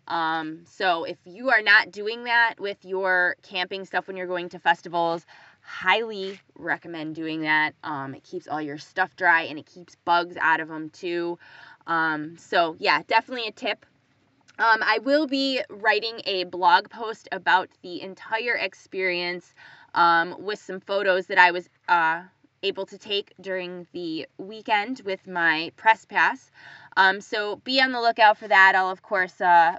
Um, 0.07 0.61
so 0.65 1.03
if 1.03 1.17
you 1.25 1.49
are 1.49 1.61
not 1.61 1.91
doing 1.91 2.25
that 2.25 2.55
with 2.59 2.83
your 2.85 3.35
camping 3.41 3.85
stuff 3.85 4.07
when 4.07 4.17
you're 4.17 4.27
going 4.27 4.49
to 4.49 4.59
festivals, 4.59 5.25
highly 5.61 6.39
recommend 6.55 7.15
doing 7.15 7.41
that. 7.41 7.73
Um, 7.83 8.13
it 8.13 8.23
keeps 8.23 8.47
all 8.47 8.61
your 8.61 8.77
stuff 8.77 9.15
dry 9.15 9.43
and 9.43 9.57
it 9.57 9.65
keeps 9.65 9.95
bugs 10.05 10.37
out 10.39 10.59
of 10.59 10.67
them 10.67 10.89
too. 10.91 11.39
Um, 11.87 12.37
so, 12.37 12.75
yeah, 12.79 13.01
definitely 13.07 13.47
a 13.47 13.51
tip. 13.51 13.85
Um, 14.57 14.81
I 14.83 14.99
will 14.99 15.27
be 15.27 15.61
writing 15.69 16.21
a 16.25 16.45
blog 16.45 16.89
post 16.89 17.27
about 17.31 17.69
the 17.81 18.01
entire 18.01 18.53
experience 18.53 19.53
um, 19.93 20.35
with 20.39 20.59
some 20.59 20.79
photos 20.79 21.27
that 21.27 21.37
I 21.37 21.51
was 21.51 21.67
uh, 21.89 22.21
able 22.63 22.85
to 22.85 22.97
take 22.97 23.33
during 23.41 23.87
the 23.91 24.27
weekend 24.37 25.01
with 25.03 25.27
my 25.27 25.71
press 25.75 26.05
pass. 26.05 26.51
Um, 26.95 27.19
so 27.19 27.57
be 27.57 27.81
on 27.81 27.91
the 27.91 27.99
lookout 27.99 28.37
for 28.37 28.47
that. 28.47 28.75
I'll, 28.75 28.89
of 28.89 29.01
course, 29.01 29.41
uh, 29.41 29.77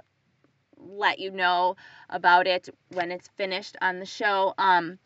let 0.79 1.19
you 1.19 1.31
know 1.31 1.75
about 2.09 2.47
it 2.47 2.69
when 2.91 3.11
it's 3.11 3.27
finished 3.29 3.77
on 3.81 3.99
the 3.99 4.05
show. 4.05 4.53
Um, 4.57 4.99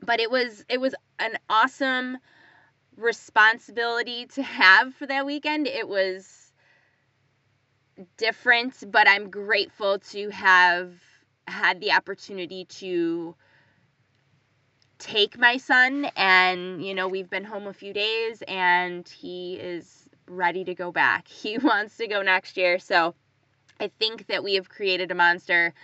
but 0.00 0.20
it 0.20 0.30
was 0.30 0.64
it 0.68 0.80
was 0.80 0.94
an 1.18 1.38
awesome 1.48 2.18
responsibility 2.96 4.26
to 4.26 4.42
have 4.42 4.94
for 4.94 5.06
that 5.06 5.26
weekend. 5.26 5.66
It 5.66 5.88
was 5.88 6.52
different, 8.16 8.90
but 8.90 9.08
I'm 9.08 9.30
grateful 9.30 9.98
to 10.10 10.30
have 10.30 10.92
had 11.46 11.80
the 11.80 11.92
opportunity 11.92 12.64
to 12.66 13.34
take 14.98 15.38
my 15.38 15.56
son 15.56 16.10
and 16.16 16.84
you 16.84 16.92
know 16.92 17.06
we've 17.06 17.30
been 17.30 17.44
home 17.44 17.68
a 17.68 17.72
few 17.72 17.92
days 17.92 18.42
and 18.48 19.08
he 19.08 19.54
is 19.54 20.08
ready 20.26 20.64
to 20.64 20.74
go 20.74 20.92
back. 20.92 21.26
He 21.42 21.58
wants 21.58 21.96
to 21.98 22.06
go 22.06 22.22
next 22.22 22.56
year. 22.56 22.78
So 22.78 23.14
I 23.80 23.90
think 23.98 24.26
that 24.26 24.42
we 24.42 24.54
have 24.54 24.68
created 24.68 25.10
a 25.10 25.14
monster 25.14 25.74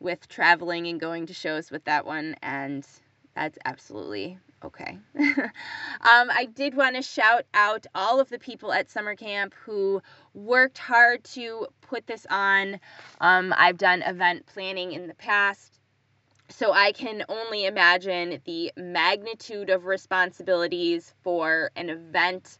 with 0.00 0.28
traveling 0.28 0.86
and 0.86 1.00
going 1.00 1.26
to 1.26 1.34
shows 1.34 1.70
with 1.70 1.84
that 1.84 2.06
one 2.06 2.36
and 2.42 2.86
that's 3.34 3.58
absolutely 3.64 4.38
okay. 4.64 4.98
um, 5.18 5.50
I 6.02 6.48
did 6.54 6.76
want 6.76 6.96
to 6.96 7.02
shout 7.02 7.44
out 7.54 7.86
all 7.94 8.20
of 8.20 8.28
the 8.28 8.38
people 8.38 8.72
at 8.72 8.90
summer 8.90 9.16
camp 9.16 9.54
who 9.54 10.02
worked 10.34 10.78
hard 10.78 11.24
to 11.24 11.66
put 11.80 12.06
this 12.06 12.26
on. 12.30 12.78
Um, 13.20 13.54
I've 13.56 13.78
done 13.78 14.02
event 14.02 14.46
planning 14.46 14.92
in 14.92 15.06
the 15.06 15.14
past, 15.14 15.80
so 16.48 16.72
I 16.72 16.92
can 16.92 17.24
only 17.28 17.64
imagine 17.64 18.40
the 18.44 18.72
magnitude 18.76 19.70
of 19.70 19.86
responsibilities 19.86 21.14
for 21.22 21.70
an 21.74 21.88
event 21.88 22.58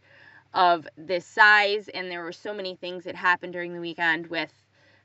of 0.55 0.89
this 0.97 1.27
size. 1.27 1.89
And 1.89 2.11
there 2.11 2.23
were 2.23 2.33
so 2.33 2.55
many 2.55 2.77
things 2.77 3.05
that 3.05 3.15
happened 3.15 3.53
during 3.53 3.75
the 3.75 3.81
weekend 3.81 4.29
with 4.29 4.53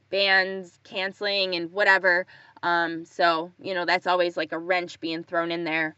bands 0.09 0.79
canceling 0.83 1.55
and 1.55 1.71
whatever. 1.71 2.25
Um, 2.63 3.05
so, 3.05 3.51
you 3.61 3.73
know, 3.73 3.85
that's 3.85 4.07
always 4.07 4.37
like 4.37 4.51
a 4.51 4.59
wrench 4.59 4.99
being 4.99 5.23
thrown 5.23 5.51
in 5.51 5.63
there. 5.63 5.95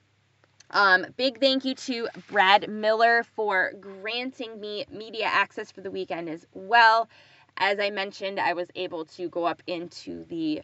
Um, 0.71 1.07
big 1.17 1.39
thank 1.39 1.65
you 1.65 1.73
to 1.73 2.07
Brad 2.29 2.69
Miller 2.69 3.23
for 3.23 3.73
granting 3.79 4.59
me 4.59 4.85
media 4.91 5.25
access 5.25 5.71
for 5.71 5.81
the 5.81 5.89
weekend 5.89 6.29
as 6.29 6.45
well. 6.53 7.09
As 7.57 7.79
I 7.79 7.89
mentioned, 7.89 8.39
I 8.39 8.53
was 8.53 8.67
able 8.75 9.05
to 9.05 9.29
go 9.29 9.45
up 9.45 9.63
into 9.65 10.25
the 10.25 10.61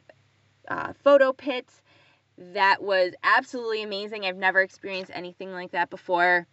uh, 0.67 0.93
photo 1.03 1.33
pit. 1.33 1.67
That 2.37 2.83
was 2.83 3.13
absolutely 3.23 3.81
amazing. 3.81 4.25
I've 4.25 4.37
never 4.37 4.61
experienced 4.61 5.11
anything 5.13 5.51
like 5.51 5.71
that 5.71 5.89
before. 5.89 6.45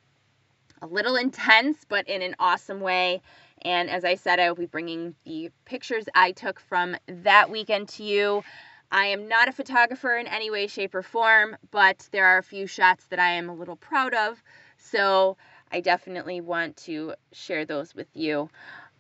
A 0.81 0.87
little 0.87 1.17
intense, 1.17 1.85
but 1.89 2.09
in 2.09 2.23
an 2.23 2.35
awesome 2.39 2.81
way. 2.81 3.21
And 3.65 3.89
as 3.91 4.05
I 4.05 4.17
said, 4.17 4.41
I 4.41 4.49
will 4.49 4.57
be 4.57 4.67
bringing 4.67 5.15
the 5.25 5.51
pictures 5.65 6.05
I 6.15 6.33
took 6.33 6.61
from 6.61 6.97
that 7.07 7.51
weekend 7.51 7.89
to 7.91 8.03
you. 8.05 8.43
I 8.91 9.07
am 9.07 9.29
not 9.29 9.49
a 9.49 9.53
photographer 9.53 10.17
in 10.17 10.27
any 10.27 10.51
way, 10.51 10.67
shape, 10.67 10.95
or 10.95 11.03
form, 11.03 11.57
but 11.71 12.09
there 12.13 12.27
are 12.27 12.39
a 12.39 12.43
few 12.43 12.67
shots 12.67 13.07
that 13.07 13.19
I 13.19 13.31
am 13.31 13.49
a 13.49 13.55
little 13.55 13.77
proud 13.77 14.13
of. 14.15 14.43
So 14.77 15.37
I 15.71 15.81
definitely 15.81 16.41
want 16.41 16.77
to 16.79 17.15
share 17.33 17.65
those 17.65 17.95
with 17.95 18.09
you. 18.15 18.51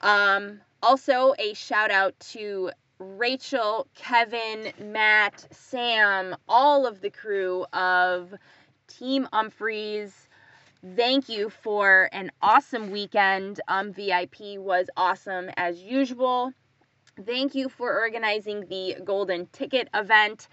Um, 0.00 0.60
also, 0.82 1.34
a 1.38 1.52
shout 1.54 1.90
out 1.90 2.18
to 2.32 2.70
Rachel, 2.98 3.86
Kevin, 3.94 4.72
Matt, 4.80 5.46
Sam, 5.50 6.36
all 6.48 6.86
of 6.86 7.00
the 7.00 7.10
crew 7.10 7.66
of 7.72 8.34
Team 8.88 9.28
Umphreys. 9.32 10.12
Thank 10.84 11.28
you 11.28 11.48
for 11.48 12.08
an 12.10 12.32
awesome 12.42 12.90
weekend. 12.90 13.60
Um, 13.68 13.92
VIP 13.92 14.58
was 14.58 14.88
awesome 14.96 15.48
as 15.56 15.80
usual. 15.80 16.52
Thank 17.24 17.54
you 17.54 17.68
for 17.68 17.96
organizing 17.96 18.66
the 18.66 18.96
Golden 19.04 19.46
Ticket 19.52 19.88
event. 19.94 20.48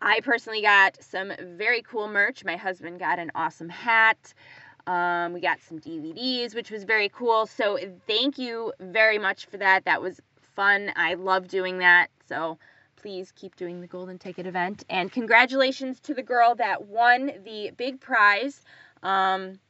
I 0.00 0.20
personally 0.20 0.62
got 0.62 1.02
some 1.04 1.32
very 1.58 1.82
cool 1.82 2.08
merch. 2.08 2.46
My 2.46 2.56
husband 2.56 2.98
got 2.98 3.18
an 3.18 3.30
awesome 3.34 3.68
hat. 3.68 4.32
Um, 4.86 5.34
we 5.34 5.40
got 5.40 5.60
some 5.60 5.78
DVDs, 5.80 6.54
which 6.54 6.70
was 6.70 6.84
very 6.84 7.10
cool. 7.10 7.44
So, 7.44 7.78
thank 8.06 8.38
you 8.38 8.72
very 8.80 9.18
much 9.18 9.44
for 9.46 9.58
that. 9.58 9.84
That 9.84 10.00
was 10.00 10.18
fun. 10.56 10.92
I 10.96 11.12
love 11.12 11.46
doing 11.46 11.76
that. 11.78 12.08
So, 12.26 12.58
please 12.96 13.32
keep 13.32 13.54
doing 13.56 13.82
the 13.82 13.86
Golden 13.86 14.18
Ticket 14.18 14.46
event. 14.46 14.84
And 14.88 15.12
congratulations 15.12 16.00
to 16.00 16.14
the 16.14 16.22
girl 16.22 16.54
that 16.54 16.86
won 16.86 17.32
the 17.44 17.70
big 17.76 18.00
prize. 18.00 18.62
Um, 19.02 19.60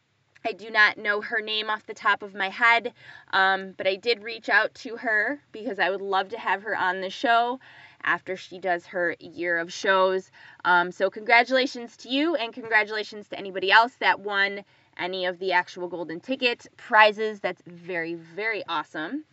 I 0.44 0.52
do 0.52 0.70
not 0.70 0.99
know 0.99 1.20
her 1.20 1.40
name 1.40 1.68
off 1.68 1.87
the 1.87 1.94
top 1.94 2.23
of 2.23 2.35
my 2.35 2.49
head, 2.49 2.92
um, 3.32 3.75
but 3.76 3.87
I 3.87 3.97
did 3.97 4.23
reach 4.23 4.49
out 4.49 4.75
to 4.76 4.97
her 4.97 5.40
because 5.52 5.78
I 5.78 5.90
would 5.90 6.00
love 6.00 6.28
to 6.30 6.38
have 6.38 6.62
her 6.62 6.76
on 6.76 7.00
the 7.00 7.11
show 7.11 7.61
after 8.04 8.37
she 8.37 8.58
does 8.58 8.87
her 8.87 9.16
year 9.18 9.58
of 9.58 9.73
shows. 9.73 10.30
Um, 10.64 10.92
so, 10.92 11.11
congratulations 11.11 11.97
to 11.99 12.08
you, 12.08 12.37
and 12.37 12.52
congratulations 12.52 13.28
to 13.28 13.38
anybody 13.38 13.70
else 13.73 13.94
that 14.00 14.20
won 14.20 14.64
any 14.97 15.26
of 15.26 15.38
the 15.38 15.52
actual 15.52 15.88
golden 15.88 16.20
ticket 16.20 16.66
prizes. 16.76 17.40
That's 17.40 17.62
very, 17.66 18.14
very 18.14 18.62
awesome. 18.68 19.25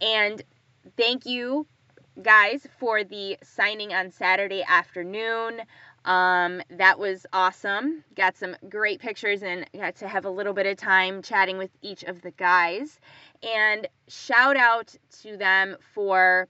And 0.00 0.42
thank 0.96 1.26
you 1.26 1.66
guys 2.22 2.66
for 2.78 3.04
the 3.04 3.36
signing 3.42 3.92
on 3.92 4.10
Saturday 4.10 4.64
afternoon. 4.66 5.62
Um, 6.04 6.60
that 6.70 6.98
was 6.98 7.26
awesome. 7.32 8.04
Got 8.14 8.36
some 8.36 8.56
great 8.68 9.00
pictures 9.00 9.42
and 9.42 9.66
got 9.74 9.96
to 9.96 10.08
have 10.08 10.24
a 10.24 10.30
little 10.30 10.52
bit 10.52 10.66
of 10.66 10.76
time 10.76 11.22
chatting 11.22 11.56
with 11.56 11.70
each 11.82 12.02
of 12.04 12.20
the 12.22 12.30
guys. 12.32 13.00
And 13.42 13.88
shout 14.08 14.56
out 14.56 14.94
to 15.22 15.36
them 15.36 15.76
for 15.94 16.48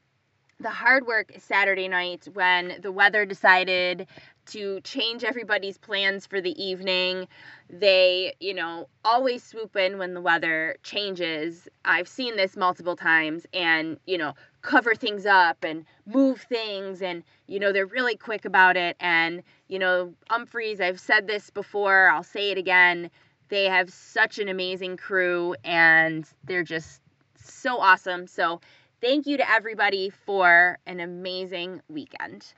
the 0.61 0.71
hard 0.71 1.07
work 1.07 1.33
Saturday 1.39 1.89
night 1.89 2.29
when 2.33 2.79
the 2.81 2.93
weather 2.93 3.25
decided 3.25 4.07
to 4.47 4.81
change 4.83 5.25
everybody's 5.25 5.79
plans 5.79 6.27
for 6.27 6.41
the 6.41 6.63
evening. 6.63 7.27
They, 7.71 8.35
you 8.41 8.55
know, 8.55 8.89
always 9.05 9.43
swoop 9.43 9.77
in 9.77 9.99
when 9.99 10.15
the 10.15 10.21
weather 10.21 10.77
changes. 10.83 11.69
I've 11.85 12.09
seen 12.09 12.37
this 12.37 12.57
multiple 12.57 12.97
times 12.97 13.47
and, 13.53 13.99
you 14.07 14.19
know, 14.19 14.35
cover 14.63 14.95
things 14.95 15.27
up 15.27 15.65
and 15.65 15.85
move 16.07 16.41
things 16.43 17.03
and, 17.03 17.23
you 17.47 17.59
know, 17.59 17.73
they're 17.73 17.87
really 17.87 18.17
quick 18.17 18.45
about 18.45 18.77
it 18.77 18.97
and, 19.01 19.43
you 19.69 19.79
know, 19.79 20.15
Umphreys, 20.31 20.81
I've 20.81 21.01
said 21.01 21.27
this 21.27 21.51
before, 21.51 22.09
I'll 22.09 22.23
say 22.23 22.51
it 22.51 22.59
again. 22.59 23.11
They 23.49 23.65
have 23.65 23.91
such 23.91 24.39
an 24.39 24.49
amazing 24.49 24.97
crew 24.97 25.55
and 25.65 26.27
they're 26.45 26.63
just 26.63 27.01
so 27.37 27.79
awesome. 27.79 28.27
So, 28.27 28.61
thank 29.01 29.27
you 29.27 29.37
to 29.37 29.51
everybody 29.51 30.11
for 30.11 30.79
an 30.87 31.01
amazing 31.01 31.83
weekend. 31.89 32.55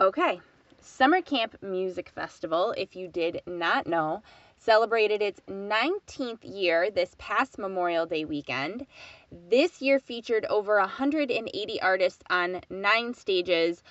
Okay, 0.00 0.40
Summer 0.82 1.20
Camp 1.20 1.56
Music 1.62 2.08
Festival, 2.08 2.72
if 2.76 2.96
you 2.96 3.06
did 3.06 3.42
not 3.46 3.86
know, 3.86 4.22
celebrated 4.56 5.20
its 5.20 5.40
19th 5.46 6.38
year 6.42 6.90
this 6.90 7.14
past 7.18 7.58
Memorial 7.58 8.06
Day 8.06 8.24
weekend. 8.24 8.86
This 9.30 9.82
year 9.82 9.98
featured 9.98 10.46
over 10.46 10.78
180 10.78 11.82
artists 11.82 12.22
on 12.30 12.62
nine 12.70 13.12
stages. 13.12 13.82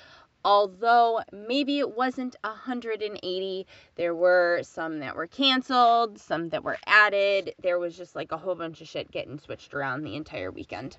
Although 0.43 1.21
maybe 1.31 1.79
it 1.79 1.95
wasn't 1.95 2.35
180, 2.41 3.67
there 3.95 4.15
were 4.15 4.61
some 4.63 4.99
that 4.99 5.15
were 5.15 5.27
canceled, 5.27 6.17
some 6.17 6.49
that 6.49 6.63
were 6.63 6.77
added. 6.87 7.53
There 7.61 7.77
was 7.77 7.95
just 7.97 8.15
like 8.15 8.31
a 8.31 8.37
whole 8.37 8.55
bunch 8.55 8.81
of 8.81 8.87
shit 8.87 9.11
getting 9.11 9.37
switched 9.37 9.75
around 9.75 10.03
the 10.03 10.15
entire 10.15 10.49
weekend. 10.49 10.97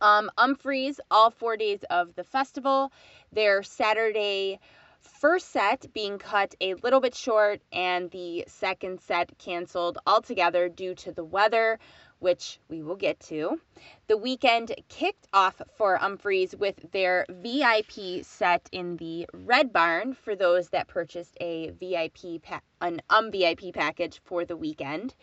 Um, 0.00 0.30
Umphreys, 0.38 1.00
all 1.10 1.30
four 1.30 1.56
days 1.56 1.84
of 1.90 2.14
the 2.14 2.24
festival. 2.24 2.92
Their 3.30 3.62
Saturday 3.62 4.58
first 5.02 5.50
set 5.50 5.92
being 5.92 6.18
cut 6.18 6.54
a 6.60 6.74
little 6.74 7.00
bit 7.00 7.14
short 7.14 7.60
and 7.72 8.10
the 8.10 8.44
second 8.46 9.00
set 9.00 9.36
canceled 9.38 9.98
altogether 10.06 10.68
due 10.68 10.94
to 10.96 11.12
the 11.12 11.24
weather, 11.24 11.78
which 12.18 12.60
we 12.68 12.82
will 12.82 12.96
get 12.96 13.18
to. 13.20 13.60
The 14.06 14.16
weekend 14.16 14.74
kicked 14.88 15.26
off 15.32 15.60
for 15.76 15.98
Umphreys 15.98 16.54
with 16.54 16.92
their 16.92 17.26
VIP 17.28 18.24
set 18.24 18.68
in 18.72 18.96
the 18.96 19.26
Red 19.32 19.72
Barn 19.72 20.14
for 20.14 20.36
those 20.36 20.68
that 20.70 20.88
purchased 20.88 21.36
a 21.40 21.70
VIP 21.70 22.42
pa- 22.42 22.60
an 22.80 23.02
um 23.10 23.30
VIP 23.30 23.72
package 23.74 24.20
for 24.24 24.44
the 24.44 24.56
weekend. 24.56 25.14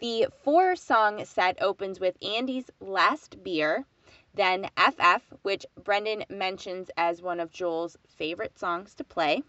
The 0.00 0.28
four 0.42 0.76
song 0.76 1.24
set 1.24 1.60
opens 1.62 2.00
with 2.00 2.16
Andy's 2.22 2.70
Last 2.80 3.44
Beer, 3.44 3.84
then 4.34 4.70
FF, 4.76 5.22
which 5.42 5.66
Brendan 5.82 6.24
mentions 6.28 6.90
as 6.96 7.20
one 7.20 7.40
of 7.40 7.50
Joel's 7.50 7.96
favorite 8.08 8.58
songs 8.58 8.94
to 8.94 9.04
play. 9.04 9.42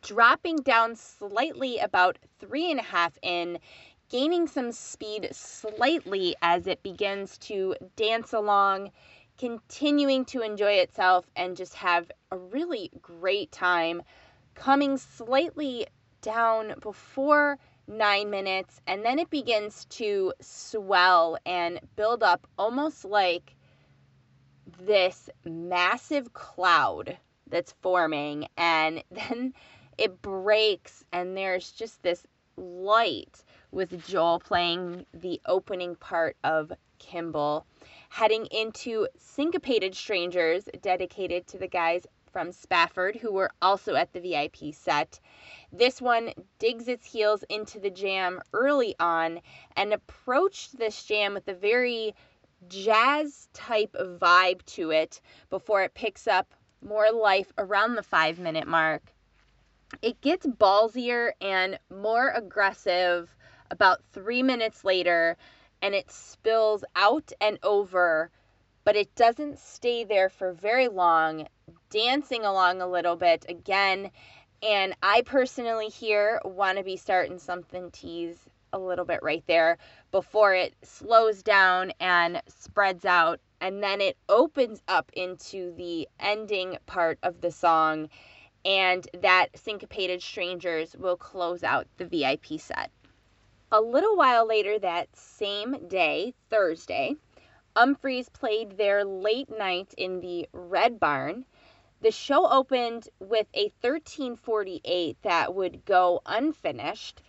Dropping 0.00 0.56
down 0.56 0.96
slightly 0.96 1.78
about 1.78 2.18
three 2.38 2.70
and 2.70 2.80
a 2.80 2.84
half 2.84 3.16
in, 3.22 3.58
gaining 4.08 4.46
some 4.46 4.72
speed 4.72 5.28
slightly 5.32 6.34
as 6.42 6.66
it 6.66 6.82
begins 6.82 7.38
to 7.38 7.74
dance 7.96 8.32
along, 8.32 8.90
continuing 9.38 10.24
to 10.26 10.42
enjoy 10.42 10.72
itself 10.72 11.30
and 11.34 11.56
just 11.56 11.74
have 11.74 12.10
a 12.30 12.36
really 12.36 12.90
great 13.00 13.50
time. 13.52 14.02
Coming 14.54 14.98
slightly 14.98 15.86
down 16.20 16.74
before 16.80 17.58
nine 17.86 18.30
minutes, 18.30 18.80
and 18.86 19.04
then 19.04 19.18
it 19.18 19.30
begins 19.30 19.84
to 19.86 20.32
swell 20.40 21.38
and 21.46 21.80
build 21.96 22.22
up 22.22 22.46
almost 22.58 23.04
like 23.04 23.54
this 24.80 25.28
massive 25.44 26.32
cloud 26.32 27.16
that's 27.48 27.74
forming 27.82 28.48
and 28.56 29.02
then 29.10 29.54
it 29.98 30.22
breaks 30.22 31.04
and 31.12 31.36
there's 31.36 31.70
just 31.72 32.02
this 32.02 32.26
light 32.56 33.44
with 33.70 34.06
Joel 34.06 34.38
playing 34.40 35.06
the 35.14 35.40
opening 35.46 35.96
part 35.96 36.36
of 36.44 36.72
Kimble 36.98 37.66
heading 38.10 38.46
into 38.46 39.08
Syncopated 39.18 39.94
Strangers 39.94 40.64
dedicated 40.80 41.46
to 41.48 41.58
the 41.58 41.66
guys 41.66 42.06
from 42.32 42.52
Spafford 42.52 43.16
who 43.16 43.32
were 43.32 43.50
also 43.60 43.94
at 43.94 44.12
the 44.12 44.20
VIP 44.20 44.74
set. 44.74 45.20
This 45.72 46.00
one 46.00 46.32
digs 46.58 46.88
its 46.88 47.06
heels 47.06 47.44
into 47.48 47.78
the 47.78 47.90
jam 47.90 48.40
early 48.52 48.94
on 48.98 49.40
and 49.76 49.92
approached 49.92 50.78
this 50.78 51.04
jam 51.04 51.34
with 51.34 51.46
a 51.48 51.54
very 51.54 52.14
jazz 52.68 53.48
type 53.52 53.94
of 53.94 54.18
vibe 54.18 54.64
to 54.64 54.90
it 54.90 55.20
before 55.50 55.82
it 55.82 55.94
picks 55.94 56.26
up 56.26 56.54
more 56.82 57.10
life 57.12 57.52
around 57.58 57.94
the 57.94 58.02
five 58.02 58.38
minute 58.38 58.66
mark. 58.66 59.12
It 60.00 60.20
gets 60.20 60.46
ballsier 60.46 61.32
and 61.40 61.78
more 61.90 62.28
aggressive 62.30 63.34
about 63.70 64.02
three 64.12 64.42
minutes 64.42 64.84
later, 64.84 65.36
and 65.80 65.94
it 65.94 66.10
spills 66.10 66.84
out 66.96 67.32
and 67.40 67.58
over, 67.62 68.30
but 68.84 68.96
it 68.96 69.14
doesn't 69.14 69.58
stay 69.58 70.04
there 70.04 70.28
for 70.28 70.52
very 70.52 70.88
long, 70.88 71.48
dancing 71.90 72.44
along 72.44 72.80
a 72.80 72.86
little 72.86 73.16
bit 73.16 73.44
again. 73.48 74.10
And 74.62 74.94
I 75.02 75.22
personally 75.22 75.88
here 75.88 76.40
want 76.44 76.78
to 76.78 76.84
be 76.84 76.96
starting 76.96 77.38
something 77.38 77.90
tease 77.90 78.38
a 78.72 78.78
little 78.78 79.04
bit 79.04 79.20
right 79.22 79.44
there 79.46 79.78
before 80.10 80.54
it 80.54 80.74
slows 80.82 81.42
down 81.42 81.92
and 82.00 82.42
spreads 82.46 83.04
out. 83.04 83.40
And 83.60 83.82
then 83.82 84.00
it 84.00 84.16
opens 84.28 84.82
up 84.88 85.10
into 85.12 85.72
the 85.76 86.08
ending 86.18 86.78
part 86.86 87.18
of 87.22 87.40
the 87.40 87.52
song, 87.52 88.08
and 88.64 89.06
that 89.20 89.56
Syncopated 89.56 90.22
Strangers 90.22 90.96
will 90.96 91.16
close 91.16 91.62
out 91.62 91.86
the 91.96 92.06
VIP 92.06 92.58
set. 92.58 92.90
A 93.70 93.80
little 93.80 94.16
while 94.16 94.46
later 94.46 94.78
that 94.78 95.14
same 95.16 95.86
day, 95.88 96.34
Thursday, 96.50 97.16
Umphreys 97.76 98.32
played 98.32 98.76
their 98.76 99.04
late 99.04 99.48
night 99.56 99.94
in 99.96 100.20
the 100.20 100.48
Red 100.52 100.98
Barn. 100.98 101.44
The 102.00 102.10
show 102.10 102.48
opened 102.50 103.08
with 103.20 103.46
a 103.54 103.72
1348 103.80 105.16
that 105.22 105.54
would 105.54 105.84
go 105.84 106.20
unfinished 106.26 107.22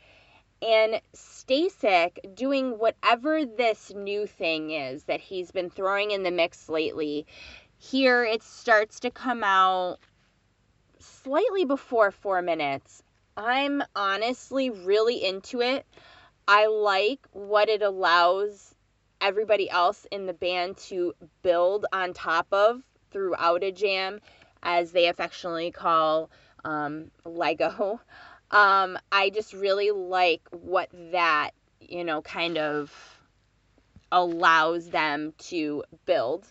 and 0.64 1.02
Stasik 1.14 2.36
doing 2.36 2.78
whatever 2.78 3.46
this 3.46 3.92
new 3.94 4.26
thing 4.26 4.72
is 4.72 5.04
that 5.04 5.20
he's 5.20 5.52
been 5.52 5.70
throwing 5.70 6.12
in 6.12 6.24
the 6.24 6.32
mix 6.32 6.70
lately. 6.70 7.26
Here 7.78 8.24
it 8.24 8.42
starts 8.42 9.02
to 9.02 9.12
come 9.12 9.44
out 9.44 9.98
slightly 11.00 11.66
before 11.66 12.12
four 12.12 12.42
minutes. 12.42 13.04
I'm 13.36 13.84
honestly 13.94 14.70
really 14.70 15.24
into 15.24 15.60
it. 15.62 15.86
I 16.48 16.68
like 16.68 17.28
what 17.32 17.68
it 17.68 17.82
allows 17.82 18.74
everybody 19.20 19.70
else 19.70 20.08
in 20.12 20.28
the 20.28 20.34
band 20.34 20.78
to 20.78 21.14
build 21.42 21.86
on 21.92 22.14
top 22.14 22.48
of 22.52 22.82
throughout 23.12 23.64
a 23.64 23.72
jam, 23.72 24.20
as 24.62 24.92
they 24.92 25.08
affectionately 25.08 25.72
call 25.72 26.30
um, 26.64 27.12
Lego. 27.26 28.00
Um, 28.54 29.00
I 29.12 29.32
just 29.32 29.52
really 29.52 29.90
like 29.90 30.44
what 30.52 30.88
that, 31.12 31.52
you 31.82 32.04
know, 32.04 32.22
kind 32.22 32.60
of 32.60 32.94
allows 34.12 34.92
them 34.92 35.34
to 35.50 35.84
build. 36.06 36.46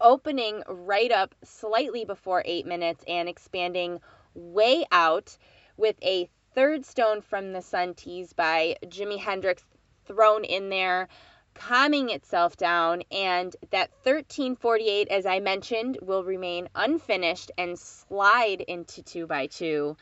Opening 0.00 0.62
right 0.66 1.12
up 1.12 1.34
slightly 1.44 2.06
before 2.06 2.42
eight 2.46 2.64
minutes 2.64 3.04
and 3.06 3.28
expanding 3.28 4.00
way 4.34 4.86
out 4.90 5.36
with 5.76 5.96
a 6.02 6.30
third 6.54 6.86
stone 6.86 7.20
from 7.20 7.52
the 7.52 7.60
sun 7.60 7.92
tease 7.92 8.32
by 8.32 8.76
Jimi 8.86 9.18
Hendrix 9.18 9.62
thrown 10.06 10.42
in 10.42 10.70
there, 10.70 11.08
calming 11.52 12.08
itself 12.08 12.56
down. 12.56 13.02
And 13.10 13.54
that 13.72 13.90
1348, 14.04 15.08
as 15.08 15.26
I 15.26 15.40
mentioned, 15.40 15.98
will 16.00 16.24
remain 16.24 16.70
unfinished 16.74 17.50
and 17.58 17.78
slide 17.78 18.62
into 18.62 19.02
2 19.02 19.26
by 19.26 19.48
2 19.48 19.98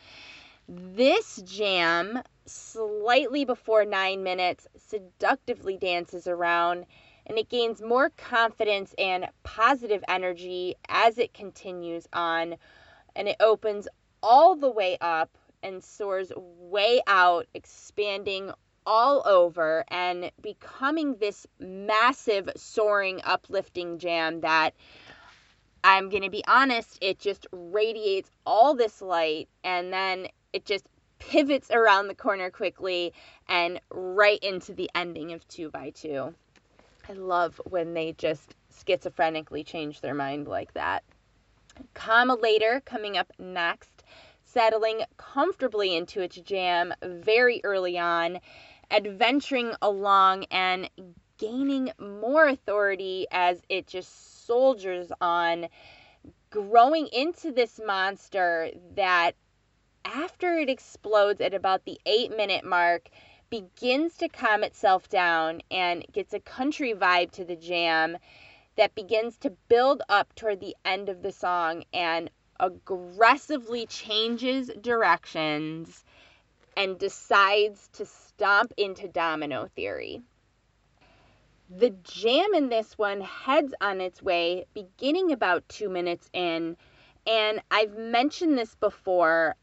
this 0.69 1.43
jam, 1.45 2.23
slightly 2.47 3.45
before 3.45 3.85
nine 3.85 4.23
minutes, 4.23 4.67
seductively 4.77 5.77
dances 5.77 6.27
around 6.27 6.87
and 7.27 7.39
it 7.39 7.49
gains 7.49 7.81
more 7.81 8.11
confidence 8.11 8.95
and 8.99 9.29
positive 9.43 10.03
energy 10.09 10.75
as 10.89 11.19
it 11.19 11.33
continues 11.33 12.07
on. 12.13 12.57
And 13.15 13.29
it 13.29 13.37
opens 13.41 13.87
all 14.23 14.57
the 14.57 14.71
way 14.71 14.99
up 15.01 15.37
and 15.63 15.83
soars 15.83 16.33
way 16.37 17.01
out, 17.07 17.47
expanding 17.55 18.51
all 18.85 19.23
over 19.27 19.85
and 19.89 20.33
becoming 20.41 21.17
this 21.17 21.47
massive, 21.61 22.51
soaring, 22.57 23.21
uplifting 23.25 23.99
jam 23.99 24.41
that 24.41 24.75
I'm 25.85 26.09
going 26.09 26.23
to 26.23 26.31
be 26.31 26.45
honest, 26.47 26.99
it 27.01 27.19
just 27.19 27.47
radiates 27.53 28.31
all 28.47 28.75
this 28.75 29.03
light 29.03 29.49
and 29.63 29.93
then 29.93 30.29
it 30.53 30.65
just 30.65 30.87
pivots 31.19 31.71
around 31.71 32.09
the 32.09 32.15
corner 32.15 32.51
quickly 32.51 33.13
and 33.49 33.81
right 33.91 34.43
into 34.43 34.73
the 34.75 34.91
ending 34.95 35.33
of 35.33 35.47
2 35.49 35.71
by 35.71 35.91
2 35.91 36.35
I 37.09 37.13
love 37.15 37.61
when 37.65 37.95
they 37.95 38.13
just 38.13 38.55
schizophrenically 38.73 39.67
change 39.67 40.01
their 40.01 40.15
mind 40.15 40.47
like 40.47 40.73
that. 40.75 41.03
Comma 41.95 42.37
later 42.37 42.81
coming 42.85 43.17
up 43.17 43.33
next, 43.39 44.05
settling 44.45 45.03
comfortably 45.17 45.97
into 45.97 46.21
its 46.21 46.37
jam 46.37 46.95
very 47.03 47.61
early 47.65 47.99
on, 47.99 48.39
adventuring 48.91 49.73
along 49.83 50.45
and 50.45 50.89
gaining 51.39 51.91
more 51.99 52.47
authority 52.47 53.27
as 53.33 53.61
it 53.69 53.87
just 53.89 54.47
soldiers 54.47 55.11
on, 55.21 55.67
growing 56.51 57.09
into 57.09 57.51
this 57.51 57.81
monster 57.85 58.71
that 58.95 59.35
after 60.05 60.59
it 60.59 60.69
explodes 60.69 61.41
at 61.41 61.55
about 61.55 61.85
the 61.85 62.01
eight 62.07 62.37
minute 62.37 62.65
mark 62.65 63.09
begins 63.51 64.17
to 64.17 64.29
calm 64.29 64.65
itself 64.65 65.09
down 65.09 65.61
and 65.71 66.05
gets 66.13 66.33
a 66.33 66.41
country 66.41 66.95
vibe 66.95 67.31
to 67.31 67.45
the 67.45 67.57
jam 67.57 68.17
that 68.77 68.95
begins 68.95 69.37
to 69.37 69.51
build 69.69 70.03
up 70.09 70.35
toward 70.35 70.61
the 70.61 70.75
end 70.85 71.09
of 71.09 71.23
the 71.23 71.33
song 71.33 71.85
and 71.93 72.31
aggressively 72.59 73.87
changes 73.87 74.71
directions 74.81 76.05
and 76.77 76.99
decides 76.99 77.89
to 77.89 78.07
stomp 78.07 78.73
into 78.77 79.09
domino 79.09 79.69
theory. 79.77 80.23
The 81.69 81.91
jam 81.91 82.55
in 82.55 82.69
this 82.69 82.97
one 82.97 83.21
heads 83.21 83.75
on 83.81 84.01
its 84.01 84.23
way 84.23 84.67
beginning 84.75 85.33
about 85.33 85.69
two 85.69 85.89
minutes 85.89 86.29
in, 86.33 86.77
and 87.27 87.63
I've 87.71 87.97
mentioned 87.97 88.59
this 88.59 88.75
before. 88.75 89.57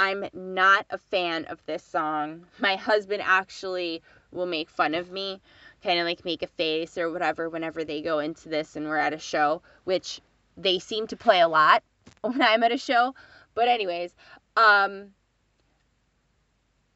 I'm 0.00 0.24
not 0.32 0.86
a 0.88 0.96
fan 0.96 1.44
of 1.44 1.62
this 1.66 1.84
song. 1.84 2.46
My 2.58 2.76
husband 2.76 3.22
actually 3.22 4.00
will 4.32 4.46
make 4.46 4.70
fun 4.70 4.94
of 4.94 5.10
me, 5.10 5.42
kind 5.84 5.98
of 5.98 6.06
like 6.06 6.24
make 6.24 6.42
a 6.42 6.46
face 6.46 6.96
or 6.96 7.10
whatever 7.10 7.50
whenever 7.50 7.84
they 7.84 8.00
go 8.00 8.18
into 8.18 8.48
this 8.48 8.76
and 8.76 8.88
we're 8.88 8.96
at 8.96 9.12
a 9.12 9.18
show, 9.18 9.60
which 9.84 10.22
they 10.56 10.78
seem 10.78 11.06
to 11.08 11.18
play 11.18 11.40
a 11.40 11.48
lot 11.48 11.82
when 12.22 12.40
I'm 12.40 12.62
at 12.62 12.72
a 12.72 12.78
show. 12.78 13.14
But 13.54 13.68
anyways, 13.68 14.14
um 14.56 15.08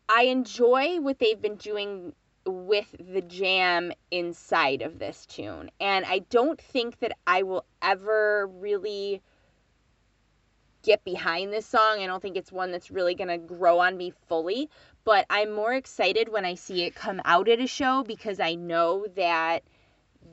I 0.08 0.22
enjoy 0.22 0.98
what 0.98 1.18
they've 1.18 1.42
been 1.42 1.56
doing 1.56 2.14
with 2.46 2.94
the 2.98 3.20
jam 3.20 3.92
inside 4.10 4.80
of 4.80 4.98
this 4.98 5.26
tune. 5.26 5.70
And 5.78 6.06
I 6.06 6.20
don't 6.30 6.58
think 6.58 7.00
that 7.00 7.12
I 7.26 7.42
will 7.42 7.66
ever 7.82 8.46
really 8.46 9.20
get 10.84 11.02
behind 11.02 11.52
this 11.52 11.66
song. 11.66 12.00
I 12.00 12.06
don't 12.06 12.22
think 12.22 12.36
it's 12.36 12.52
one 12.52 12.70
that's 12.70 12.90
really 12.90 13.14
going 13.14 13.28
to 13.28 13.38
grow 13.38 13.80
on 13.80 13.96
me 13.96 14.12
fully, 14.28 14.70
but 15.04 15.26
I'm 15.28 15.52
more 15.52 15.74
excited 15.74 16.28
when 16.28 16.44
I 16.44 16.54
see 16.54 16.82
it 16.84 16.94
come 16.94 17.20
out 17.24 17.48
at 17.48 17.58
a 17.58 17.66
show 17.66 18.04
because 18.04 18.38
I 18.38 18.54
know 18.54 19.06
that 19.16 19.64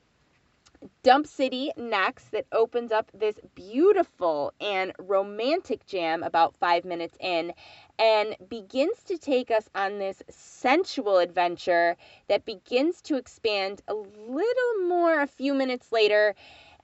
Dump 1.03 1.27
City 1.27 1.71
next 1.77 2.31
that 2.31 2.45
opens 2.51 2.91
up 2.91 3.11
this 3.13 3.39
beautiful 3.55 4.53
and 4.59 4.93
romantic 4.99 5.85
jam 5.85 6.23
about 6.23 6.55
five 6.55 6.85
minutes 6.85 7.17
in 7.19 7.53
and 7.99 8.35
begins 8.49 9.03
to 9.03 9.17
take 9.17 9.51
us 9.51 9.69
on 9.75 9.99
this 9.99 10.23
sensual 10.29 11.19
adventure 11.19 11.95
that 12.27 12.45
begins 12.45 13.01
to 13.03 13.15
expand 13.15 13.81
a 13.87 13.93
little 13.93 14.87
more 14.87 15.21
a 15.21 15.27
few 15.27 15.53
minutes 15.53 15.91
later 15.91 16.35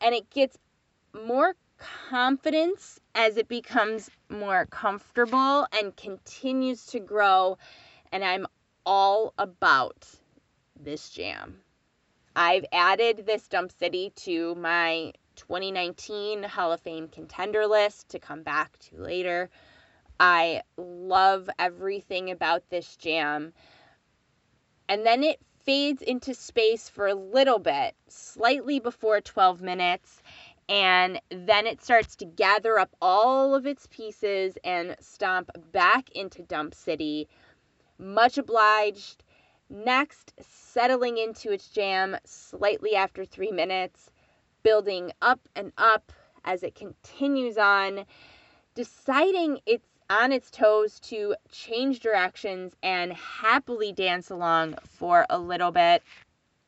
and 0.02 0.14
it 0.16 0.30
gets 0.30 0.58
more 1.14 1.56
confidence 2.10 3.00
as 3.16 3.38
it 3.38 3.48
becomes 3.48 4.10
more 4.30 4.66
comfortable 4.66 5.68
and 5.72 5.96
continues 5.96 6.86
to 6.86 7.00
grow 7.00 7.58
and 8.12 8.24
I'm 8.24 8.46
all 8.86 9.34
about 9.38 10.08
this 10.80 11.10
jam. 11.10 11.62
I've 12.36 12.66
added 12.72 13.26
this 13.26 13.48
Dump 13.48 13.72
City 13.72 14.12
to 14.18 14.56
my 14.56 15.14
2019 15.36 16.44
Hall 16.44 16.72
of 16.72 16.82
Fame 16.82 17.08
contender 17.08 17.66
list 17.66 18.10
to 18.10 18.20
come 18.20 18.44
back 18.44 18.78
to 18.80 18.98
later. 18.98 19.50
I 20.20 20.64
love 20.78 21.50
everything 21.58 22.30
about 22.30 22.70
this 22.70 22.96
jam. 22.98 23.54
And 24.88 25.06
then 25.06 25.24
it 25.24 25.40
fades 25.64 26.02
into 26.02 26.34
space 26.34 26.90
for 26.90 27.08
a 27.08 27.16
little 27.16 27.60
bit, 27.60 27.96
slightly 28.08 28.80
before 28.80 29.22
12 29.22 29.62
minutes, 29.62 30.22
and 30.68 31.22
then 31.30 31.66
it 31.66 31.82
starts 31.82 32.16
to 32.18 32.26
gather 32.26 32.78
up 32.78 32.96
all 33.02 33.56
of 33.56 33.66
its 33.66 33.88
pieces 33.88 34.58
and 34.64 34.96
stomp 35.00 35.50
back 35.72 36.10
into 36.12 36.44
Dump 36.44 36.76
City. 36.76 37.28
Much 37.98 38.38
obliged. 38.38 39.24
Next, 39.70 40.34
settling 40.42 41.18
into 41.20 41.52
its 41.52 41.70
jam 41.70 42.18
slightly 42.26 42.96
after 42.96 43.24
three 43.24 43.52
minutes, 43.52 44.12
building 44.64 45.12
up 45.22 45.40
and 45.56 45.72
up 45.78 46.12
as 46.44 46.64
it 46.64 46.74
continues 46.74 47.58
on, 47.58 48.06
deciding 48.74 49.60
it's 49.68 49.88
on 50.10 50.32
its 50.32 50.50
toes 50.50 51.00
to 51.00 51.36
change 51.52 52.00
directions 52.00 52.76
and 52.82 53.14
happily 53.14 53.92
dance 53.94 54.32
along 54.32 54.76
for 54.88 55.28
a 55.30 55.38
little 55.38 55.72
bit, 55.72 56.02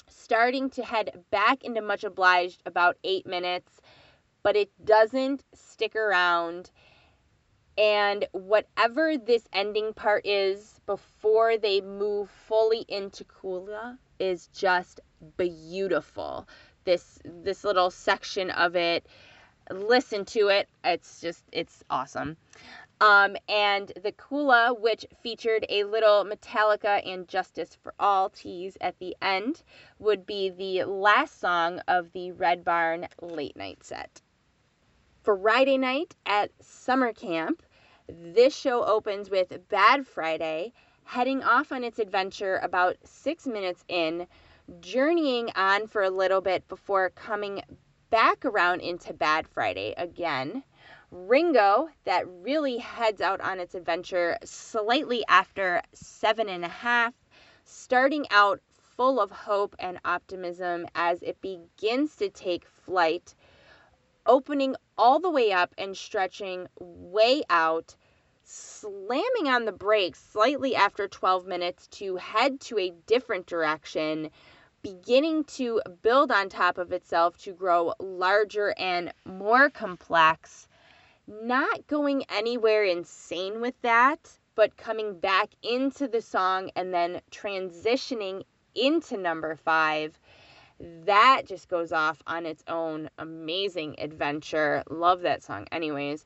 starting 0.08 0.70
to 0.70 0.84
head 0.84 1.24
back 1.32 1.64
into 1.64 1.82
Much 1.82 2.04
Obliged 2.04 2.62
about 2.68 2.98
eight 3.04 3.26
minutes, 3.26 3.82
but 4.44 4.56
it 4.56 4.70
doesn't 4.86 5.44
stick 5.54 5.96
around. 5.96 6.70
And 7.78 8.28
whatever 8.34 9.18
this 9.18 9.48
ending 9.54 9.94
part 9.94 10.26
is 10.26 10.80
before 10.86 11.58
they 11.58 11.82
move 11.82 12.30
fully 12.30 12.86
into 12.88 13.24
Kula 13.24 13.98
is 14.20 14.48
just 14.48 15.00
beautiful. 15.38 16.48
This 16.84 17.20
this 17.24 17.64
little 17.64 17.90
section 17.90 18.52
of 18.52 18.76
it, 18.76 19.06
listen 19.72 20.26
to 20.26 20.50
it. 20.50 20.68
It's 20.84 21.22
just 21.22 21.44
it's 21.52 21.84
awesome. 21.90 22.38
Um, 23.00 23.36
and 23.50 23.92
the 24.04 24.12
Kula, 24.12 24.80
which 24.80 25.08
featured 25.24 25.66
a 25.70 25.86
little 25.86 26.24
Metallica 26.24 27.02
and 27.04 27.28
Justice 27.28 27.76
for 27.82 27.96
All 28.00 28.30
tease 28.30 28.78
at 28.80 29.00
the 29.00 29.16
end, 29.22 29.64
would 29.98 30.28
be 30.28 30.52
the 30.52 30.84
last 30.84 31.40
song 31.40 31.80
of 31.88 32.12
the 32.12 32.32
Red 32.32 32.64
Barn 32.64 33.08
late 33.20 33.58
night 33.58 33.84
set. 33.84 34.22
Friday 35.24 35.78
night 35.78 36.16
at 36.26 36.50
summer 36.62 37.14
camp, 37.14 37.62
this 38.10 38.56
show 38.56 38.84
opens 38.84 39.30
with 39.30 39.68
Bad 39.70 40.08
Friday, 40.08 40.74
heading 41.04 41.44
off 41.44 41.72
on 41.72 41.84
its 41.84 42.00
adventure 42.00 42.60
about 42.64 42.98
six 43.04 43.46
minutes 43.46 43.86
in, 43.88 44.26
journeying 44.80 45.52
on 45.56 45.86
for 45.86 46.02
a 46.02 46.10
little 46.10 46.42
bit 46.42 46.68
before 46.68 47.12
coming 47.12 47.62
back 48.10 48.46
around 48.46 48.80
into 48.82 49.14
Bad 49.14 49.48
Friday 49.48 49.94
again. 49.96 50.64
Ringo, 51.12 51.90
that 52.06 52.28
really 52.28 52.78
heads 52.78 53.22
out 53.22 53.42
on 53.42 53.60
its 53.60 53.76
adventure 53.76 54.38
slightly 54.44 55.24
after 55.28 55.84
seven 55.94 56.50
and 56.50 56.66
a 56.66 56.70
half, 56.70 57.14
starting 57.64 58.26
out 58.32 58.60
full 58.98 59.20
of 59.20 59.30
hope 59.30 59.76
and 59.78 60.00
optimism 60.04 60.88
as 60.96 61.22
it 61.22 61.40
begins 61.42 62.16
to 62.16 62.30
take 62.30 62.66
flight, 62.66 63.36
opening 64.26 64.76
all 65.02 65.20
the 65.20 65.32
way 65.32 65.52
up 65.52 65.74
and 65.80 65.98
stretching 65.98 66.68
way 66.80 67.42
out, 67.50 67.96
slamming 68.44 69.48
on 69.48 69.66
the 69.66 69.72
brakes 69.72 70.24
slightly 70.32 70.76
after 70.76 71.08
12 71.08 71.48
minutes 71.48 71.88
to 71.88 72.18
head 72.18 72.62
to 72.62 72.78
a 72.78 72.94
different 73.08 73.48
direction, 73.48 74.30
beginning 74.84 75.44
to 75.46 75.82
build 76.04 76.32
on 76.32 76.50
top 76.50 76.78
of 76.78 76.92
itself 76.92 77.36
to 77.40 77.52
grow 77.52 77.96
larger 78.00 78.76
and 78.78 79.12
more 79.26 79.72
complex 79.72 80.68
not 81.28 81.88
going 81.88 82.24
anywhere 82.30 82.84
insane 82.84 83.62
with 83.62 83.80
that, 83.82 84.20
but 84.56 84.78
coming 84.78 85.20
back 85.20 85.50
into 85.64 86.08
the 86.08 86.22
song 86.22 86.70
and 86.76 86.94
then 86.94 87.22
transitioning 87.32 88.44
into 88.76 89.18
number 89.18 89.56
five. 89.56 90.20
That 91.06 91.44
just 91.46 91.70
goes 91.70 91.92
off 91.92 92.22
on 92.26 92.46
its 92.46 92.64
own 92.68 93.10
amazing 93.18 93.96
adventure. 94.00 94.84
Love 94.90 95.22
that 95.22 95.44
song, 95.44 95.68
anyways. 95.72 96.26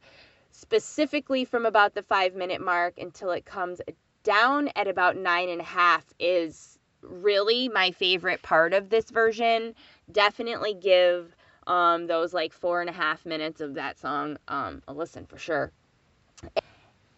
Specifically 0.52 1.44
from 1.44 1.65
about 1.65 1.94
the 1.94 2.04
five 2.04 2.36
minute 2.36 2.62
mark 2.62 2.98
until 2.98 3.32
it 3.32 3.46
comes 3.46 3.82
down 4.24 4.70
at 4.76 4.88
about 4.88 5.18
nine 5.18 5.50
and 5.50 5.62
a 5.62 5.65
half 5.65 6.06
is 6.20 6.80
really 7.02 7.70
my 7.70 7.91
favorite 7.91 8.41
part 8.41 8.74
of 8.74 8.89
this 8.89 9.10
version. 9.10 9.76
Definitely 10.12 10.74
give 10.74 11.36
um, 11.68 12.08
those 12.08 12.34
like 12.34 12.54
four 12.54 12.82
and 12.82 12.89
a 12.89 12.94
half 12.94 13.26
minutes 13.26 13.62
of 13.62 13.74
that 13.74 14.00
song 14.00 14.38
um, 14.48 14.82
a 14.88 14.94
listen 14.94 15.26
for 15.26 15.38
sure. 15.38 15.72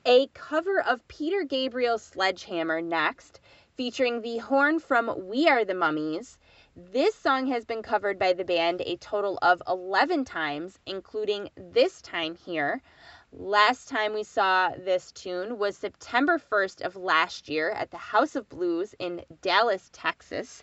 A 0.06 0.28
cover 0.34 0.82
of 0.82 1.06
Peter 1.08 1.44
Gabriel's 1.44 2.04
Sledgehammer 2.04 2.82
next, 2.82 3.42
featuring 3.76 4.22
the 4.22 4.38
horn 4.38 4.80
from 4.80 5.28
We 5.28 5.48
Are 5.48 5.66
the 5.66 5.74
Mummies. 5.74 6.38
This 6.80 7.16
song 7.16 7.48
has 7.48 7.66
been 7.66 7.82
covered 7.82 8.20
by 8.20 8.34
the 8.34 8.46
band 8.46 8.82
a 8.82 8.98
total 8.98 9.40
of 9.42 9.64
11 9.68 10.26
times, 10.26 10.78
including 10.86 11.50
this 11.58 12.04
time 12.04 12.36
here. 12.36 12.84
Last 13.32 13.90
time 13.90 14.14
we 14.14 14.22
saw 14.22 14.70
this 14.70 15.12
tune 15.12 15.58
was 15.58 15.76
September 15.76 16.38
1st 16.38 16.82
of 16.82 16.96
last 16.96 17.50
year 17.50 17.72
at 17.72 17.90
the 17.90 17.98
House 17.98 18.36
of 18.36 18.48
Blues 18.48 18.94
in 19.00 19.26
Dallas, 19.42 19.90
Texas. 19.92 20.62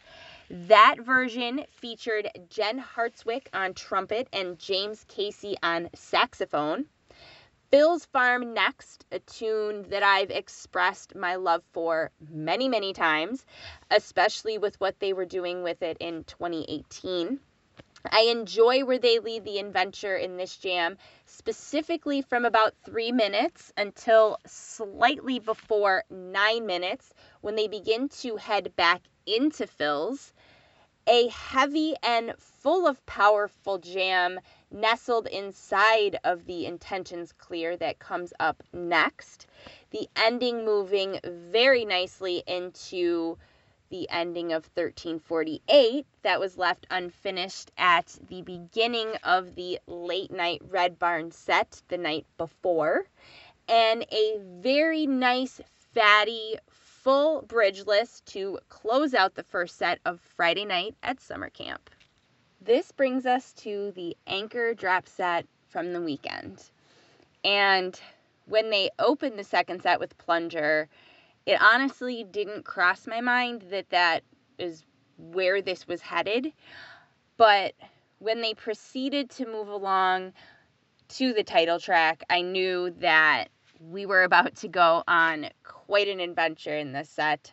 That 0.49 1.01
version 1.01 1.67
featured 1.69 2.31
Jen 2.49 2.79
Hartswick 2.79 3.49
on 3.53 3.75
trumpet 3.75 4.29
and 4.33 4.57
James 4.57 5.05
Casey 5.09 5.57
on 5.65 5.91
saxophone. 5.97 6.87
Phil's 7.75 8.05
Farm 8.05 8.55
Next, 8.55 9.05
a 9.11 9.19
tune 9.19 9.87
that 9.89 10.05
I've 10.05 10.31
expressed 10.31 11.17
my 11.17 11.35
love 11.35 11.65
for 11.73 12.13
many, 12.31 12.69
many 12.69 12.93
times, 12.93 13.45
especially 13.91 14.59
with 14.59 14.81
what 14.81 15.01
they 15.01 15.13
were 15.13 15.25
doing 15.25 15.65
with 15.65 15.83
it 15.83 15.97
in 15.99 16.23
2018. 16.23 17.41
I 18.13 18.21
enjoy 18.31 18.85
where 18.85 19.01
they 19.01 19.19
lead 19.19 19.45
the 19.45 19.59
adventure 19.59 20.17
in 20.17 20.37
this 20.37 20.57
jam, 20.57 20.99
specifically 21.27 22.23
from 22.23 22.45
about 22.45 22.77
three 22.87 23.11
minutes 23.11 23.73
until 23.77 24.39
slightly 24.47 25.41
before 25.41 26.05
nine 26.09 26.67
minutes 26.67 27.13
when 27.41 27.57
they 27.57 27.67
begin 27.67 28.09
to 28.21 28.37
head 28.37 28.77
back 28.77 29.03
into 29.27 29.67
Phil's 29.67 30.33
a 31.07 31.29
heavy 31.29 31.95
and 32.03 32.35
full 32.39 32.87
of 32.87 33.05
powerful 33.05 33.79
jam 33.79 34.39
nestled 34.75 35.29
inside 35.29 36.19
of 36.25 36.45
the 36.47 36.67
intentions 36.67 37.33
clear 37.33 37.77
that 37.77 37.99
comes 38.01 38.33
up 38.41 38.63
next. 38.73 39.47
The 39.91 40.09
ending 40.17 40.65
moving 40.65 41.21
very 41.25 41.85
nicely 41.85 42.43
into 42.47 43.39
the 43.91 44.11
ending 44.11 44.53
of 44.53 44.65
1348 44.75 46.05
that 46.23 46.41
was 46.41 46.59
left 46.59 46.87
unfinished 46.91 47.71
at 47.79 48.19
the 48.29 48.43
beginning 48.43 49.15
of 49.23 49.55
the 49.55 49.79
late 49.87 50.33
night 50.33 50.61
Red 50.69 50.99
Barn 50.99 51.31
set 51.31 51.81
the 51.89 51.99
night 51.99 52.27
before. 52.37 53.07
And 53.69 54.05
a 54.11 54.39
very 54.61 55.07
nice, 55.07 55.61
fatty, 55.95 56.57
full 56.69 57.43
Bridgeless 57.43 58.21
to 58.27 58.59
close 58.69 59.15
out 59.15 59.35
the 59.35 59.43
first 59.45 59.77
set 59.77 60.01
of 60.05 60.21
Friday 60.21 60.65
night 60.65 60.97
at 61.03 61.21
summer 61.21 61.51
camp. 61.51 61.89
This 62.65 62.93
brings 62.93 63.27
us 63.27 63.53
to 63.55 63.93
the 63.95 64.17
anchor 64.27 64.73
drop 64.73 65.07
set 65.07 65.47
from 65.69 65.93
the 65.93 66.01
weekend. 66.01 66.63
And 67.45 68.01
when 68.47 68.71
they 68.71 68.89
opened 68.99 69.39
the 69.39 69.45
second 69.45 69.83
set 69.83 70.01
with 70.01 70.17
Plunger, 70.17 70.89
it 71.45 71.61
honestly 71.61 72.25
didn't 72.25 72.65
cross 72.65 73.07
my 73.07 73.21
mind 73.21 73.67
that 73.71 73.91
that 73.91 74.23
is 74.59 74.83
where 75.19 75.61
this 75.61 75.87
was 75.87 76.01
headed. 76.01 76.53
But 77.37 77.75
when 78.19 78.41
they 78.41 78.55
proceeded 78.55 79.29
to 79.31 79.47
move 79.47 79.69
along 79.69 80.33
to 81.11 81.35
the 81.35 81.45
title 81.45 81.79
track, 81.79 82.25
I 82.31 82.41
knew 82.41 82.95
that 83.01 83.49
we 83.79 84.07
were 84.07 84.23
about 84.23 84.57
to 84.57 84.69
go 84.69 85.03
on 85.07 85.51
quite 85.65 86.09
an 86.09 86.21
adventure 86.21 86.77
in 86.77 86.93
this 86.93 87.11
set. 87.11 87.53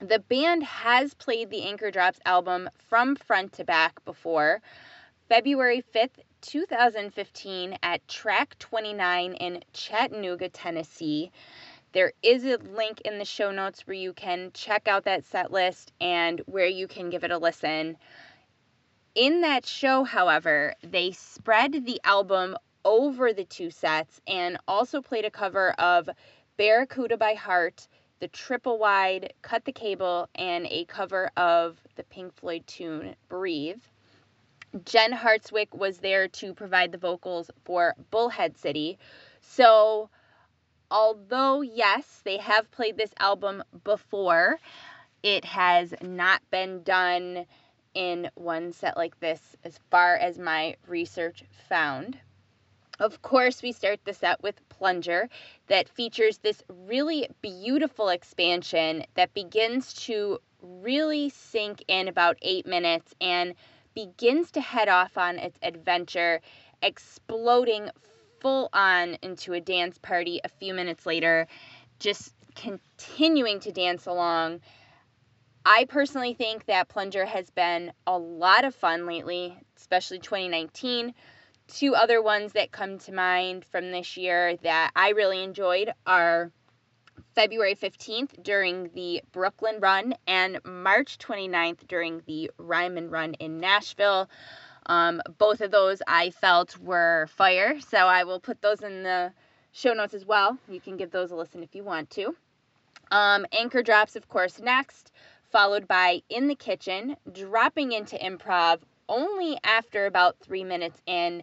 The 0.00 0.18
band 0.18 0.62
has 0.62 1.14
played 1.14 1.48
the 1.48 1.62
Anchor 1.62 1.90
Drops 1.90 2.20
album 2.26 2.68
from 2.76 3.16
front 3.16 3.54
to 3.54 3.64
back 3.64 4.04
before. 4.04 4.60
February 5.30 5.82
5th, 5.94 6.20
2015, 6.42 7.78
at 7.82 8.06
track 8.06 8.58
29 8.58 9.32
in 9.34 9.64
Chattanooga, 9.72 10.50
Tennessee. 10.50 11.32
There 11.92 12.12
is 12.22 12.44
a 12.44 12.58
link 12.58 13.00
in 13.00 13.18
the 13.18 13.24
show 13.24 13.50
notes 13.50 13.86
where 13.86 13.96
you 13.96 14.12
can 14.12 14.50
check 14.52 14.86
out 14.86 15.04
that 15.04 15.24
set 15.24 15.50
list 15.50 15.92
and 15.98 16.42
where 16.44 16.66
you 16.66 16.86
can 16.86 17.08
give 17.08 17.24
it 17.24 17.30
a 17.30 17.38
listen. 17.38 17.96
In 19.14 19.40
that 19.40 19.64
show, 19.64 20.04
however, 20.04 20.74
they 20.82 21.12
spread 21.12 21.86
the 21.86 22.02
album 22.04 22.58
over 22.84 23.32
the 23.32 23.46
two 23.46 23.70
sets 23.70 24.20
and 24.26 24.58
also 24.68 25.00
played 25.00 25.24
a 25.24 25.30
cover 25.30 25.70
of 25.78 26.10
Barracuda 26.58 27.16
by 27.16 27.32
Heart, 27.32 27.88
the 28.18 28.28
triple 28.28 28.78
wide 28.78 29.32
Cut 29.42 29.64
the 29.64 29.72
Cable, 29.72 30.28
and 30.34 30.66
a 30.66 30.84
cover 30.86 31.30
of 31.36 31.78
the 31.96 32.04
Pink 32.04 32.34
Floyd 32.34 32.66
tune 32.66 33.16
Breathe. 33.28 33.82
Jen 34.84 35.12
Hartswick 35.12 35.74
was 35.74 35.98
there 35.98 36.28
to 36.28 36.52
provide 36.52 36.92
the 36.92 36.98
vocals 36.98 37.50
for 37.64 37.94
Bullhead 38.10 38.56
City. 38.58 38.98
So, 39.40 40.10
although, 40.90 41.62
yes, 41.62 42.20
they 42.24 42.38
have 42.38 42.70
played 42.70 42.96
this 42.96 43.12
album 43.18 43.62
before, 43.84 44.58
it 45.22 45.44
has 45.44 45.94
not 46.02 46.42
been 46.50 46.82
done 46.82 47.46
in 47.94 48.30
one 48.34 48.72
set 48.72 48.96
like 48.96 49.18
this, 49.20 49.56
as 49.64 49.80
far 49.90 50.16
as 50.16 50.38
my 50.38 50.76
research 50.86 51.44
found. 51.68 52.18
Of 52.98 53.20
course, 53.20 53.62
we 53.62 53.72
start 53.72 54.00
the 54.04 54.14
set 54.14 54.42
with 54.42 54.66
Plunger 54.70 55.28
that 55.66 55.88
features 55.88 56.38
this 56.38 56.62
really 56.68 57.28
beautiful 57.42 58.08
expansion 58.08 59.04
that 59.14 59.34
begins 59.34 59.92
to 60.06 60.40
really 60.62 61.28
sink 61.28 61.84
in 61.88 62.08
about 62.08 62.38
eight 62.40 62.66
minutes 62.66 63.14
and 63.20 63.54
begins 63.94 64.50
to 64.52 64.60
head 64.60 64.88
off 64.88 65.18
on 65.18 65.38
its 65.38 65.58
adventure, 65.62 66.40
exploding 66.82 67.90
full 68.40 68.68
on 68.72 69.18
into 69.22 69.52
a 69.52 69.60
dance 69.60 69.98
party 69.98 70.40
a 70.42 70.48
few 70.48 70.72
minutes 70.72 71.04
later, 71.04 71.46
just 71.98 72.34
continuing 72.54 73.60
to 73.60 73.72
dance 73.72 74.06
along. 74.06 74.60
I 75.66 75.84
personally 75.86 76.32
think 76.32 76.66
that 76.66 76.88
Plunger 76.88 77.26
has 77.26 77.50
been 77.50 77.92
a 78.06 78.16
lot 78.16 78.64
of 78.64 78.74
fun 78.74 79.04
lately, 79.04 79.58
especially 79.76 80.18
2019 80.18 81.12
two 81.68 81.94
other 81.94 82.22
ones 82.22 82.52
that 82.52 82.72
come 82.72 82.98
to 82.98 83.12
mind 83.12 83.64
from 83.64 83.90
this 83.90 84.16
year 84.16 84.56
that 84.62 84.92
I 84.94 85.10
really 85.10 85.42
enjoyed 85.42 85.92
are 86.06 86.50
February 87.34 87.74
15th 87.74 88.42
during 88.42 88.90
the 88.94 89.22
Brooklyn 89.32 89.80
Run 89.80 90.14
and 90.26 90.58
March 90.64 91.18
29th 91.18 91.86
during 91.86 92.22
the 92.26 92.50
Ryman 92.56 93.10
Run 93.10 93.34
in 93.34 93.58
Nashville. 93.58 94.30
Um, 94.86 95.20
both 95.38 95.60
of 95.60 95.70
those 95.70 96.00
I 96.06 96.30
felt 96.30 96.78
were 96.78 97.26
fire, 97.28 97.80
so 97.80 97.98
I 97.98 98.24
will 98.24 98.40
put 98.40 98.62
those 98.62 98.82
in 98.82 99.02
the 99.02 99.32
show 99.72 99.92
notes 99.92 100.14
as 100.14 100.24
well. 100.24 100.56
You 100.68 100.80
can 100.80 100.96
give 100.96 101.10
those 101.10 101.30
a 101.30 101.36
listen 101.36 101.62
if 101.62 101.74
you 101.74 101.82
want 101.82 102.08
to. 102.10 102.34
Um, 103.10 103.46
anchor 103.52 103.82
drops, 103.82 104.16
of 104.16 104.28
course, 104.28 104.60
next, 104.60 105.12
followed 105.50 105.86
by 105.86 106.22
In 106.28 106.48
the 106.48 106.54
Kitchen, 106.54 107.16
dropping 107.32 107.92
into 107.92 108.16
improv 108.16 108.78
only 109.08 109.58
after 109.64 110.06
about 110.06 110.38
three 110.38 110.64
minutes 110.64 111.00
in. 111.06 111.42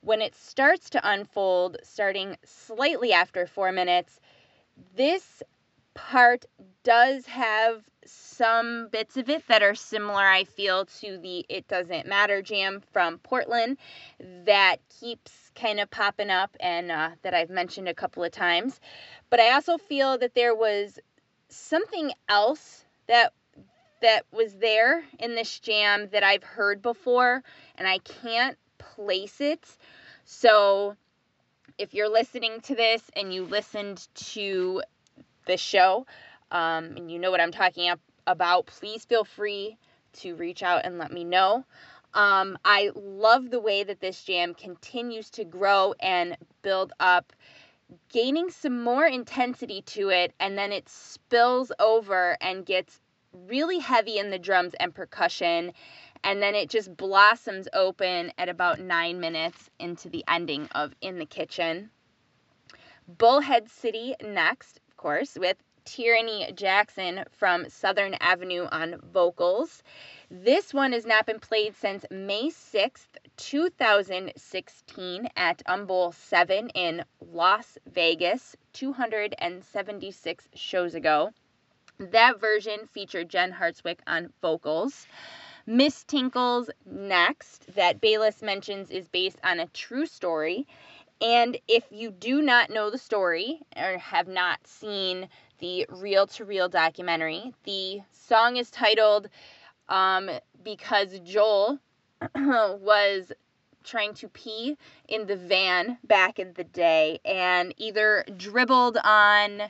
When 0.00 0.20
it 0.20 0.34
starts 0.34 0.90
to 0.90 1.00
unfold, 1.10 1.78
starting 1.82 2.36
slightly 2.44 3.12
after 3.12 3.46
four 3.46 3.72
minutes, 3.72 4.20
this 4.96 5.42
part 5.94 6.44
does 6.82 7.26
have 7.26 7.84
some 8.04 8.88
bits 8.88 9.16
of 9.16 9.30
it 9.30 9.46
that 9.48 9.62
are 9.62 9.74
similar, 9.74 10.26
I 10.26 10.44
feel, 10.44 10.84
to 11.00 11.18
the 11.18 11.46
It 11.48 11.66
Doesn't 11.68 12.06
Matter 12.06 12.42
jam 12.42 12.82
from 12.92 13.18
Portland 13.18 13.78
that 14.44 14.76
keeps 15.00 15.50
kind 15.54 15.80
of 15.80 15.90
popping 15.90 16.30
up 16.30 16.54
and 16.60 16.90
uh, 16.90 17.10
that 17.22 17.32
I've 17.32 17.50
mentioned 17.50 17.88
a 17.88 17.94
couple 17.94 18.24
of 18.24 18.32
times. 18.32 18.80
But 19.30 19.40
I 19.40 19.52
also 19.52 19.78
feel 19.78 20.18
that 20.18 20.34
there 20.34 20.54
was 20.54 20.98
something 21.48 22.12
else 22.28 22.84
that 23.06 23.32
that 24.04 24.26
was 24.30 24.52
there 24.56 25.02
in 25.18 25.34
this 25.34 25.60
jam 25.60 26.10
that 26.12 26.22
I've 26.22 26.42
heard 26.42 26.82
before 26.82 27.42
and 27.76 27.88
I 27.88 27.98
can't 27.98 28.58
place 28.76 29.40
it. 29.40 29.66
So 30.26 30.94
if 31.78 31.94
you're 31.94 32.10
listening 32.10 32.60
to 32.64 32.74
this 32.74 33.00
and 33.16 33.32
you 33.32 33.44
listened 33.44 34.06
to 34.14 34.82
the 35.46 35.56
show 35.56 36.06
um, 36.50 36.96
and 36.98 37.10
you 37.10 37.18
know 37.18 37.30
what 37.30 37.40
I'm 37.40 37.50
talking 37.50 37.90
about, 38.26 38.66
please 38.66 39.06
feel 39.06 39.24
free 39.24 39.78
to 40.18 40.34
reach 40.34 40.62
out 40.62 40.82
and 40.84 40.98
let 40.98 41.10
me 41.10 41.24
know. 41.24 41.64
Um, 42.12 42.58
I 42.62 42.90
love 42.94 43.50
the 43.50 43.58
way 43.58 43.84
that 43.84 44.00
this 44.00 44.22
jam 44.22 44.52
continues 44.52 45.30
to 45.30 45.44
grow 45.44 45.94
and 45.98 46.36
build 46.60 46.92
up, 47.00 47.32
gaining 48.12 48.50
some 48.50 48.84
more 48.84 49.06
intensity 49.06 49.80
to 49.80 50.10
it, 50.10 50.34
and 50.38 50.58
then 50.58 50.72
it 50.72 50.90
spills 50.90 51.72
over 51.80 52.36
and 52.42 52.66
gets 52.66 53.00
really 53.34 53.78
heavy 53.78 54.18
in 54.18 54.30
the 54.30 54.38
drums 54.38 54.74
and 54.80 54.94
percussion. 54.94 55.72
And 56.22 56.42
then 56.42 56.54
it 56.54 56.70
just 56.70 56.96
blossoms 56.96 57.68
open 57.72 58.32
at 58.38 58.48
about 58.48 58.80
nine 58.80 59.20
minutes 59.20 59.68
into 59.78 60.08
the 60.08 60.24
ending 60.26 60.68
of 60.72 60.94
In 61.00 61.18
the 61.18 61.26
Kitchen. 61.26 61.90
Bullhead 63.06 63.68
City 63.68 64.14
next, 64.22 64.80
of 64.88 64.96
course, 64.96 65.36
with 65.38 65.58
Tierinii 65.84 66.54
Jackson 66.54 67.24
from 67.30 67.68
Southern 67.68 68.14
Avenue 68.14 68.66
on 68.72 68.98
vocals. 69.12 69.82
This 70.30 70.72
one 70.72 70.92
has 70.92 71.04
not 71.04 71.26
been 71.26 71.38
played 71.38 71.76
since 71.76 72.06
May 72.10 72.48
6th, 72.48 73.18
2016 73.36 75.28
at 75.36 75.62
Umbowl 75.66 76.14
7 76.14 76.70
in 76.70 77.04
Las 77.20 77.76
Vegas, 77.86 78.56
276 78.72 80.48
shows 80.54 80.94
ago. 80.94 81.30
That 81.98 82.40
version 82.40 82.88
featured 82.92 83.28
Jen 83.28 83.52
Hartswick 83.52 84.00
on 84.06 84.32
vocals. 84.42 85.06
Miss 85.66 86.04
Tinkles 86.04 86.68
Next, 86.84 87.72
that 87.74 88.00
Bayliss 88.00 88.42
mentions, 88.42 88.90
is 88.90 89.08
based 89.08 89.38
on 89.44 89.60
a 89.60 89.68
true 89.68 90.04
story. 90.06 90.66
And 91.20 91.56
if 91.68 91.84
you 91.90 92.10
do 92.10 92.42
not 92.42 92.70
know 92.70 92.90
the 92.90 92.98
story 92.98 93.60
or 93.76 93.96
have 93.98 94.28
not 94.28 94.66
seen 94.66 95.28
the 95.60 95.86
reel 95.88 96.26
to 96.26 96.44
reel 96.44 96.68
documentary, 96.68 97.54
the 97.62 98.00
song 98.10 98.56
is 98.56 98.70
titled 98.70 99.28
um, 99.88 100.28
because 100.62 101.18
Joel 101.20 101.78
was 102.34 103.32
trying 103.84 104.14
to 104.14 104.28
pee 104.28 104.76
in 105.08 105.26
the 105.26 105.36
van 105.36 105.98
back 106.04 106.38
in 106.38 106.52
the 106.54 106.64
day 106.64 107.20
and 107.24 107.72
either 107.76 108.24
dribbled 108.36 108.98
on 109.04 109.62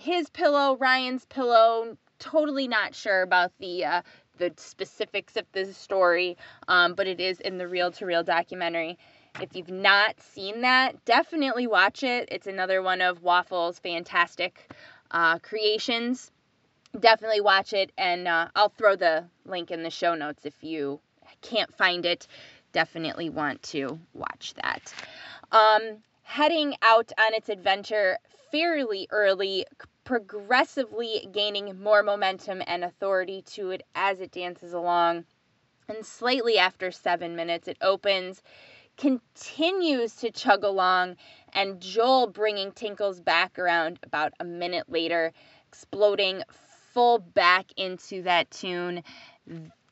his 0.00 0.30
pillow, 0.30 0.76
Ryan's 0.76 1.26
pillow. 1.26 1.96
Totally 2.18 2.66
not 2.68 2.94
sure 2.94 3.22
about 3.22 3.52
the 3.58 3.84
uh, 3.84 4.02
the 4.38 4.52
specifics 4.56 5.36
of 5.36 5.44
the 5.52 5.72
story, 5.74 6.36
um, 6.68 6.94
but 6.94 7.06
it 7.06 7.20
is 7.20 7.40
in 7.40 7.58
the 7.58 7.68
Reel 7.68 7.90
to 7.92 8.06
Reel 8.06 8.22
documentary. 8.22 8.98
If 9.40 9.54
you've 9.54 9.70
not 9.70 10.18
seen 10.20 10.62
that, 10.62 11.04
definitely 11.04 11.66
watch 11.66 12.02
it. 12.02 12.28
It's 12.32 12.46
another 12.46 12.82
one 12.82 13.00
of 13.02 13.22
Waffle's 13.22 13.78
fantastic 13.78 14.70
uh, 15.10 15.38
creations. 15.38 16.32
Definitely 16.98 17.42
watch 17.42 17.72
it, 17.72 17.92
and 17.96 18.26
uh, 18.26 18.48
I'll 18.56 18.70
throw 18.70 18.96
the 18.96 19.26
link 19.44 19.70
in 19.70 19.82
the 19.82 19.90
show 19.90 20.14
notes 20.14 20.46
if 20.46 20.54
you 20.64 20.98
can't 21.42 21.74
find 21.76 22.06
it. 22.06 22.26
Definitely 22.72 23.28
want 23.28 23.62
to 23.64 24.00
watch 24.14 24.54
that. 24.54 24.92
Um, 25.52 25.98
heading 26.22 26.74
out 26.82 27.12
on 27.18 27.34
its 27.34 27.48
adventure 27.48 28.18
fairly 28.50 29.06
early, 29.10 29.64
progressively 30.04 31.28
gaining 31.32 31.80
more 31.80 32.02
momentum 32.02 32.62
and 32.66 32.84
authority 32.84 33.42
to 33.42 33.70
it 33.70 33.82
as 33.94 34.20
it 34.20 34.32
dances 34.32 34.72
along. 34.72 35.24
And 35.88 36.04
slightly 36.04 36.58
after 36.58 36.90
seven 36.90 37.36
minutes, 37.36 37.68
it 37.68 37.76
opens, 37.80 38.42
continues 38.96 40.14
to 40.16 40.30
chug 40.30 40.62
along, 40.62 41.16
and 41.52 41.80
Joel 41.80 42.28
bringing 42.28 42.72
Tinkles 42.72 43.20
back 43.20 43.58
around 43.58 43.98
about 44.02 44.32
a 44.38 44.44
minute 44.44 44.88
later, 44.88 45.32
exploding 45.68 46.42
full 46.92 47.18
back 47.18 47.66
into 47.76 48.22
that 48.22 48.50
tune. 48.50 49.02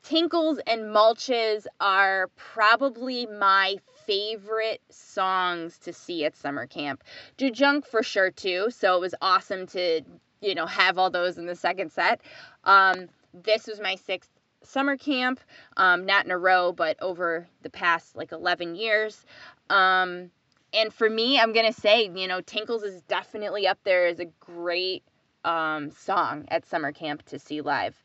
Tinkles 0.02 0.58
and 0.66 0.84
Mulches 0.84 1.66
are 1.80 2.28
probably 2.37 3.26
my 3.26 3.76
favorite 4.06 4.80
songs 4.90 5.78
to 5.78 5.92
see 5.92 6.24
at 6.24 6.37
summer 6.37 6.66
camp. 6.66 7.04
Jajunk 7.37 7.87
for 7.87 8.02
sure 8.02 8.30
too, 8.30 8.68
so 8.70 8.96
it 8.96 9.00
was 9.00 9.14
awesome 9.20 9.66
to, 9.68 10.00
you 10.40 10.54
know, 10.54 10.66
have 10.66 10.98
all 10.98 11.11
those 11.11 11.37
in 11.37 11.46
the 11.46 11.54
second 11.54 11.92
set. 11.92 12.22
Um, 12.64 13.08
this 13.34 13.66
was 13.66 13.80
my 13.80 13.96
sixth 13.96 14.30
summer 14.62 14.96
camp, 14.96 15.40
um, 15.76 16.06
not 16.06 16.24
in 16.24 16.30
a 16.30 16.38
row, 16.38 16.72
but 16.72 16.96
over 17.02 17.46
the 17.62 17.70
past 17.70 18.16
like 18.16 18.32
11 18.32 18.74
years. 18.76 19.24
Um, 19.68 20.30
and 20.72 20.92
for 20.92 21.08
me, 21.08 21.38
I'm 21.38 21.52
gonna 21.52 21.72
say, 21.72 22.11
you 22.14 22.28
know, 22.28 22.40
Tinkles 22.40 22.82
is 22.82 23.02
definitely 23.02 23.66
up 23.66 23.78
there 23.84 24.06
as 24.06 24.20
a 24.20 24.26
great 24.40 25.02
um, 25.44 25.90
song 25.90 26.46
at 26.48 26.66
summer 26.66 26.92
camp 26.92 27.24
to 27.26 27.38
see 27.38 27.61
live. 27.61 27.96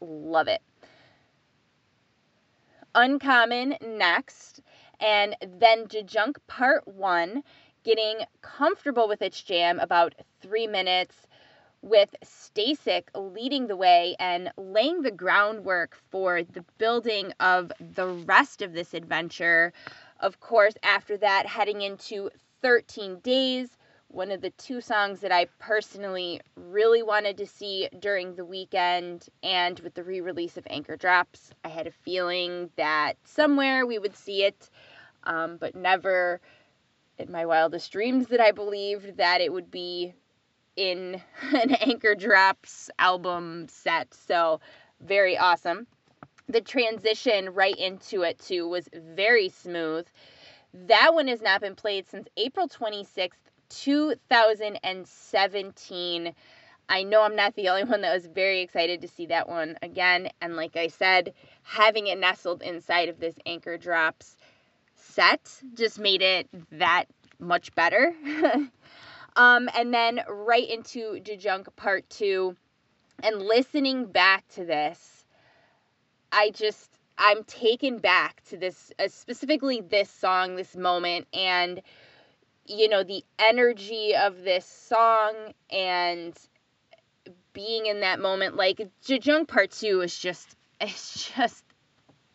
Love 0.00 0.48
it. 0.48 0.60
Uncommon 2.94 3.76
next, 3.80 4.60
and 5.00 5.34
then 5.40 5.86
Jajunk 5.86 6.36
Part 6.46 6.86
1, 6.86 7.42
getting 7.84 8.18
comfortable 8.42 9.08
with 9.08 9.22
its 9.22 9.42
jam 9.42 9.80
about 9.80 10.14
three 10.40 10.66
minutes, 10.66 11.26
with 11.80 12.14
Stasik 12.22 13.08
leading 13.14 13.66
the 13.66 13.76
way 13.76 14.14
and 14.20 14.52
laying 14.56 15.02
the 15.02 15.10
groundwork 15.10 15.96
for 16.10 16.42
the 16.42 16.64
building 16.78 17.32
of 17.40 17.72
the 17.80 18.06
rest 18.06 18.62
of 18.62 18.72
this 18.72 18.94
adventure. 18.94 19.72
Of 20.20 20.38
course, 20.40 20.74
after 20.82 21.16
that, 21.16 21.46
heading 21.46 21.80
into 21.80 22.30
13 22.60 23.20
days, 23.20 23.76
one 24.12 24.30
of 24.30 24.42
the 24.42 24.50
two 24.50 24.80
songs 24.80 25.20
that 25.20 25.32
I 25.32 25.46
personally 25.58 26.40
really 26.54 27.02
wanted 27.02 27.38
to 27.38 27.46
see 27.46 27.88
during 27.98 28.34
the 28.34 28.44
weekend 28.44 29.26
and 29.42 29.80
with 29.80 29.94
the 29.94 30.04
re 30.04 30.20
release 30.20 30.58
of 30.58 30.66
Anchor 30.68 30.96
Drops. 30.96 31.50
I 31.64 31.68
had 31.68 31.86
a 31.86 31.90
feeling 31.90 32.70
that 32.76 33.14
somewhere 33.24 33.86
we 33.86 33.98
would 33.98 34.14
see 34.14 34.44
it, 34.44 34.68
um, 35.24 35.56
but 35.56 35.74
never 35.74 36.40
in 37.18 37.32
my 37.32 37.46
wildest 37.46 37.90
dreams 37.90 38.26
that 38.28 38.40
I 38.40 38.52
believed 38.52 39.16
that 39.16 39.40
it 39.40 39.52
would 39.52 39.70
be 39.70 40.14
in 40.76 41.20
an 41.52 41.74
Anchor 41.80 42.14
Drops 42.14 42.90
album 42.98 43.66
set. 43.68 44.12
So, 44.12 44.60
very 45.00 45.38
awesome. 45.38 45.86
The 46.48 46.60
transition 46.60 47.54
right 47.54 47.76
into 47.76 48.22
it, 48.22 48.38
too, 48.38 48.68
was 48.68 48.88
very 48.92 49.48
smooth. 49.48 50.06
That 50.74 51.14
one 51.14 51.28
has 51.28 51.40
not 51.40 51.60
been 51.60 51.74
played 51.74 52.06
since 52.08 52.28
April 52.36 52.68
26th, 52.68 53.30
2017. 53.80 56.34
I 56.88 57.02
know 57.04 57.22
I'm 57.22 57.36
not 57.36 57.54
the 57.54 57.68
only 57.68 57.84
one 57.84 58.00
that 58.02 58.14
was 58.14 58.26
very 58.26 58.60
excited 58.60 59.00
to 59.00 59.08
see 59.08 59.26
that 59.26 59.48
one 59.48 59.78
again. 59.82 60.28
And 60.40 60.56
like 60.56 60.76
I 60.76 60.88
said, 60.88 61.34
having 61.62 62.08
it 62.08 62.18
nestled 62.18 62.62
inside 62.62 63.08
of 63.08 63.18
this 63.18 63.34
Anchor 63.46 63.78
Drops 63.78 64.36
set 64.94 65.62
just 65.74 65.98
made 65.98 66.22
it 66.22 66.48
that 66.72 67.04
much 67.38 67.74
better. 67.74 68.14
um, 69.36 69.68
and 69.74 69.92
then 69.92 70.20
right 70.28 70.68
into 70.68 71.20
Jajunk 71.20 71.74
Part 71.76 72.08
2. 72.10 72.56
And 73.22 73.40
listening 73.40 74.06
back 74.06 74.46
to 74.48 74.64
this, 74.64 75.24
I 76.32 76.50
just, 76.50 76.98
I'm 77.18 77.44
taken 77.44 77.98
back 77.98 78.42
to 78.50 78.56
this, 78.56 78.92
uh, 78.98 79.08
specifically 79.08 79.80
this 79.80 80.10
song, 80.10 80.56
this 80.56 80.74
moment, 80.74 81.28
and 81.32 81.82
you 82.66 82.88
know, 82.88 83.02
the 83.02 83.24
energy 83.38 84.14
of 84.14 84.42
this 84.42 84.66
song 84.66 85.34
and 85.70 86.36
being 87.52 87.86
in 87.86 88.00
that 88.00 88.20
moment. 88.20 88.56
Like 88.56 88.88
Jajunk 89.04 89.48
Part 89.48 89.70
2 89.72 90.00
is 90.02 90.18
just 90.18 90.56
it's 90.80 91.30
just 91.36 91.64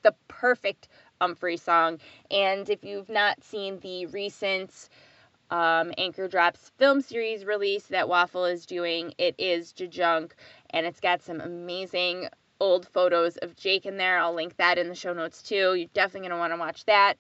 the 0.03 0.13
perfect 0.27 0.87
Umphrey 1.19 1.59
song. 1.59 1.99
And 2.29 2.69
if 2.69 2.83
you've 2.83 3.09
not 3.09 3.43
seen 3.43 3.79
the 3.79 4.05
recent 4.07 4.89
um, 5.49 5.93
Anchor 5.97 6.27
Drops 6.27 6.71
film 6.77 7.01
series 7.01 7.45
release 7.45 7.85
that 7.87 8.09
Waffle 8.09 8.45
is 8.45 8.65
doing. 8.65 9.13
It 9.17 9.35
is 9.37 9.73
Jajunk, 9.73 10.31
and 10.71 10.85
it's 10.85 10.99
got 10.99 11.21
some 11.21 11.39
amazing 11.39 12.27
old 12.59 12.87
photos 12.87 13.37
of 13.37 13.55
Jake 13.55 13.85
in 13.85 13.97
there. 13.97 14.17
I'll 14.19 14.33
link 14.33 14.57
that 14.57 14.77
in 14.77 14.89
the 14.89 14.95
show 14.95 15.13
notes 15.13 15.41
too. 15.41 15.75
You're 15.75 15.87
definitely 15.93 16.27
going 16.27 16.31
to 16.31 16.37
want 16.37 16.53
to 16.53 16.59
watch 16.59 16.85
that. 16.85 17.15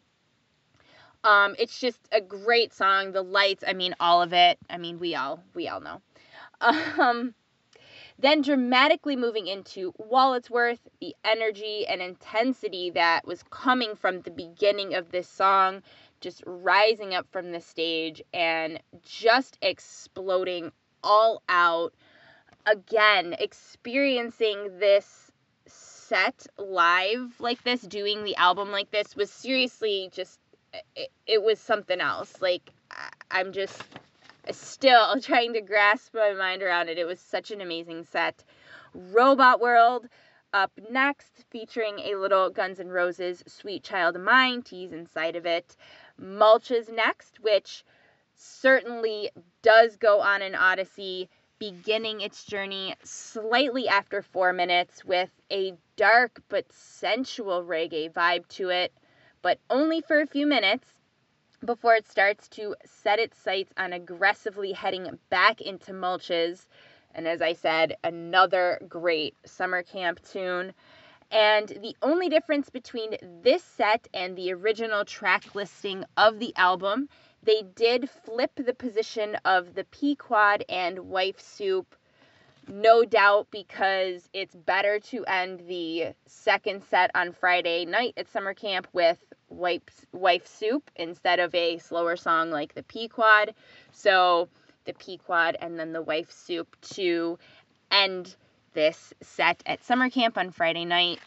Um, 1.23 1.55
it's 1.59 1.79
just 1.79 1.99
a 2.11 2.21
great 2.21 2.73
song. 2.73 3.11
The 3.11 3.23
lights, 3.23 3.63
I 3.67 3.73
mean, 3.73 3.95
all 3.99 4.21
of 4.21 4.33
it. 4.33 4.57
I 4.69 4.77
mean, 4.77 4.99
we 4.99 5.15
all 5.15 5.43
we 5.53 5.67
all 5.67 5.81
know. 5.81 6.01
Um, 6.99 7.35
then 8.19 8.41
dramatically 8.41 9.15
moving 9.15 9.45
into 9.45 9.93
Walletsworth, 9.93 10.79
the 10.99 11.15
energy 11.23 11.85
and 11.85 12.01
intensity 12.01 12.89
that 12.91 13.27
was 13.27 13.43
coming 13.51 13.95
from 13.95 14.21
the 14.21 14.31
beginning 14.31 14.95
of 14.95 15.11
this 15.11 15.29
song, 15.29 15.83
just 16.19 16.41
rising 16.47 17.13
up 17.13 17.27
from 17.31 17.51
the 17.51 17.61
stage 17.61 18.23
and 18.33 18.79
just 19.03 19.59
exploding 19.61 20.71
all 21.03 21.43
out. 21.47 21.93
Again, 22.65 23.35
experiencing 23.37 24.79
this 24.79 25.31
set 25.67 26.47
live 26.57 27.39
like 27.39 27.63
this, 27.63 27.81
doing 27.81 28.23
the 28.23 28.35
album 28.37 28.71
like 28.71 28.89
this 28.89 29.15
was 29.15 29.29
seriously 29.29 30.09
just, 30.11 30.39
it, 30.95 31.09
it 31.25 31.43
was 31.43 31.59
something 31.59 31.99
else. 31.99 32.41
Like, 32.41 32.71
I'm 33.31 33.51
just 33.51 33.81
still 34.51 35.19
trying 35.21 35.53
to 35.53 35.61
grasp 35.61 36.13
my 36.13 36.33
mind 36.33 36.63
around 36.63 36.89
it. 36.89 36.97
It 36.97 37.05
was 37.05 37.19
such 37.19 37.51
an 37.51 37.61
amazing 37.61 38.05
set. 38.05 38.43
Robot 38.93 39.59
World 39.59 40.07
up 40.53 40.71
next, 40.89 41.43
featuring 41.49 41.99
a 41.99 42.15
little 42.15 42.49
Guns 42.49 42.79
N' 42.79 42.89
Roses 42.89 43.43
Sweet 43.47 43.83
Child 43.83 44.15
of 44.15 44.21
Mine 44.21 44.61
tease 44.61 44.93
inside 44.93 45.35
of 45.35 45.45
it. 45.45 45.75
Mulches 46.19 46.89
next, 46.89 47.39
which 47.41 47.83
certainly 48.33 49.29
does 49.61 49.97
go 49.97 50.21
on 50.21 50.41
an 50.41 50.55
odyssey, 50.55 51.29
beginning 51.59 52.21
its 52.21 52.45
journey 52.45 52.95
slightly 53.03 53.87
after 53.87 54.21
four 54.21 54.53
minutes 54.53 55.03
with 55.03 55.29
a 55.51 55.73
dark 55.95 56.41
but 56.49 56.71
sensual 56.71 57.63
reggae 57.63 58.11
vibe 58.11 58.47
to 58.47 58.69
it, 58.69 58.93
but 59.41 59.59
only 59.69 60.01
for 60.01 60.19
a 60.21 60.27
few 60.27 60.45
minutes 60.45 60.87
before 61.65 61.95
it 61.95 62.07
starts 62.07 62.47
to 62.47 62.75
set 62.85 63.19
its 63.19 63.37
sights 63.37 63.73
on 63.77 63.93
aggressively 63.93 64.73
heading 64.73 65.17
back 65.29 65.61
into 65.61 65.91
mulches. 65.91 66.67
And 67.15 67.27
as 67.27 67.41
I 67.41 67.53
said, 67.53 67.97
another 68.03 68.79
great 68.87 69.35
summer 69.45 69.81
camp 69.83 70.19
tune. 70.23 70.73
And 71.31 71.67
the 71.67 71.95
only 72.01 72.29
difference 72.29 72.69
between 72.69 73.17
this 73.43 73.63
set 73.63 74.07
and 74.13 74.37
the 74.37 74.53
original 74.53 75.03
track 75.03 75.55
listing 75.55 76.05
of 76.15 76.39
the 76.39 76.53
album, 76.55 77.09
they 77.43 77.63
did 77.75 78.09
flip 78.09 78.51
the 78.55 78.73
position 78.73 79.35
of 79.43 79.73
the 79.73 79.83
Pequod 79.85 80.63
and 80.69 80.99
Wife 80.99 81.39
Soup 81.39 81.95
no 82.67 83.03
doubt 83.03 83.47
because 83.51 84.29
it's 84.33 84.55
better 84.55 84.99
to 84.99 85.23
end 85.25 85.63
the 85.67 86.13
second 86.25 86.83
set 86.89 87.11
on 87.15 87.31
Friday 87.31 87.85
night 87.85 88.13
at 88.17 88.29
summer 88.29 88.53
camp 88.53 88.87
with 88.93 89.17
Wife, 89.49 89.81
Wife 90.11 90.47
Soup 90.47 90.89
instead 90.95 91.39
of 91.39 91.53
a 91.55 91.77
slower 91.77 92.15
song 92.15 92.51
like 92.51 92.73
the 92.73 92.83
Pequod. 92.83 93.53
So 93.91 94.49
the 94.85 94.93
Pequod 94.93 95.57
and 95.59 95.79
then 95.79 95.93
the 95.93 96.01
Wife 96.01 96.31
Soup 96.31 96.67
to 96.93 97.39
end 97.91 98.35
this 98.73 99.13
set 99.21 99.63
at 99.65 99.83
summer 99.83 100.09
camp 100.09 100.37
on 100.37 100.51
Friday 100.51 100.85
night. 100.85 101.19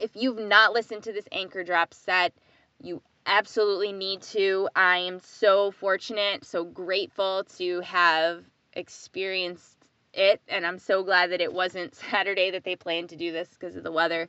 If 0.00 0.16
you've 0.16 0.38
not 0.38 0.72
listened 0.72 1.02
to 1.04 1.12
this 1.12 1.28
Anchor 1.30 1.64
Drop 1.64 1.92
set, 1.92 2.32
you 2.80 3.02
absolutely 3.26 3.92
need 3.92 4.22
to. 4.22 4.68
I 4.74 4.98
am 4.98 5.20
so 5.20 5.70
fortunate, 5.70 6.44
so 6.44 6.64
grateful 6.64 7.44
to 7.58 7.80
have 7.80 8.42
experienced 8.72 9.81
it, 10.12 10.40
and 10.48 10.66
I'm 10.66 10.78
so 10.78 11.02
glad 11.02 11.30
that 11.30 11.40
it 11.40 11.52
wasn't 11.52 11.94
Saturday 12.10 12.50
that 12.50 12.64
they 12.64 12.76
planned 12.76 13.10
to 13.10 13.16
do 13.16 13.32
this 13.32 13.48
because 13.48 13.76
of 13.76 13.84
the 13.84 13.92
weather. 13.92 14.28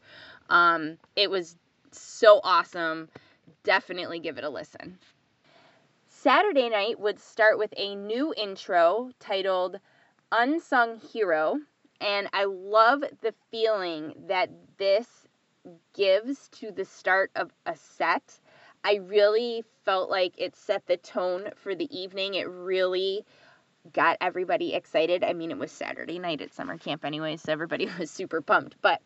Um, 0.49 0.97
it 1.15 1.29
was 1.29 1.55
so 1.91 2.39
awesome. 2.43 3.09
Definitely 3.63 4.19
give 4.19 4.37
it 4.37 4.43
a 4.43 4.49
listen. 4.49 4.97
Saturday 6.09 6.69
night 6.69 6.99
would 6.99 7.19
start 7.19 7.57
with 7.57 7.73
a 7.75 7.95
new 7.95 8.33
intro 8.37 9.11
titled 9.19 9.79
Unsung 10.31 10.99
Hero, 10.99 11.59
and 11.99 12.29
I 12.31 12.45
love 12.45 13.03
the 13.21 13.33
feeling 13.51 14.13
that 14.27 14.49
this 14.77 15.07
gives 15.93 16.47
to 16.49 16.71
the 16.71 16.85
start 16.85 17.31
of 17.35 17.51
a 17.65 17.75
set. 17.75 18.39
I 18.83 18.95
really 18.95 19.63
felt 19.83 20.09
like 20.09 20.33
it 20.37 20.55
set 20.55 20.87
the 20.87 20.97
tone 20.97 21.49
for 21.55 21.75
the 21.75 21.93
evening. 21.97 22.35
It 22.35 22.49
really 22.49 23.25
got 23.91 24.17
everybody 24.21 24.73
excited. 24.73 25.23
I 25.23 25.33
mean, 25.33 25.51
it 25.51 25.57
was 25.57 25.71
Saturday 25.71 26.19
night 26.19 26.41
at 26.41 26.53
summer 26.53 26.77
camp 26.77 27.03
anyway, 27.03 27.37
so 27.37 27.51
everybody 27.51 27.87
was 27.99 28.11
super 28.11 28.41
pumped. 28.41 28.75
But 28.81 29.01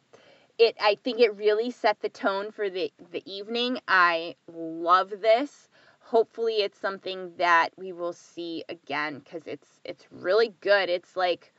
it, 0.57 0.75
I 0.79 0.95
think 1.03 1.19
it 1.19 1.35
really 1.35 1.71
set 1.71 2.01
the 2.01 2.09
tone 2.09 2.51
for 2.51 2.69
the 2.69 2.91
the 3.11 3.23
evening. 3.31 3.79
I 3.87 4.35
love 4.51 5.09
this. 5.21 5.69
Hopefully, 5.99 6.55
it's 6.55 6.79
something 6.79 7.31
that 7.37 7.69
we 7.77 7.91
will 7.91 8.13
see 8.13 8.63
again 8.69 9.19
because 9.19 9.43
it's 9.45 9.67
it's 9.83 10.05
really 10.11 10.53
good. 10.61 10.89
It's 10.89 11.15
like 11.15 11.53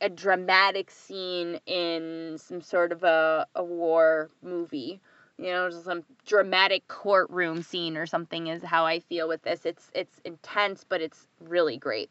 a 0.00 0.08
dramatic 0.08 0.90
scene 0.90 1.60
in 1.64 2.36
some 2.36 2.60
sort 2.60 2.90
of 2.90 3.04
a, 3.04 3.46
a 3.54 3.62
war 3.62 4.30
movie 4.42 5.00
you 5.42 5.50
know 5.50 5.70
some 5.70 6.04
dramatic 6.26 6.86
courtroom 6.88 7.62
scene 7.62 7.96
or 7.96 8.06
something 8.06 8.46
is 8.46 8.62
how 8.62 8.86
i 8.86 9.00
feel 9.00 9.28
with 9.28 9.42
this. 9.42 9.66
It's 9.66 9.90
it's 9.94 10.20
intense 10.24 10.84
but 10.88 11.00
it's 11.00 11.26
really 11.40 11.76
great. 11.76 12.10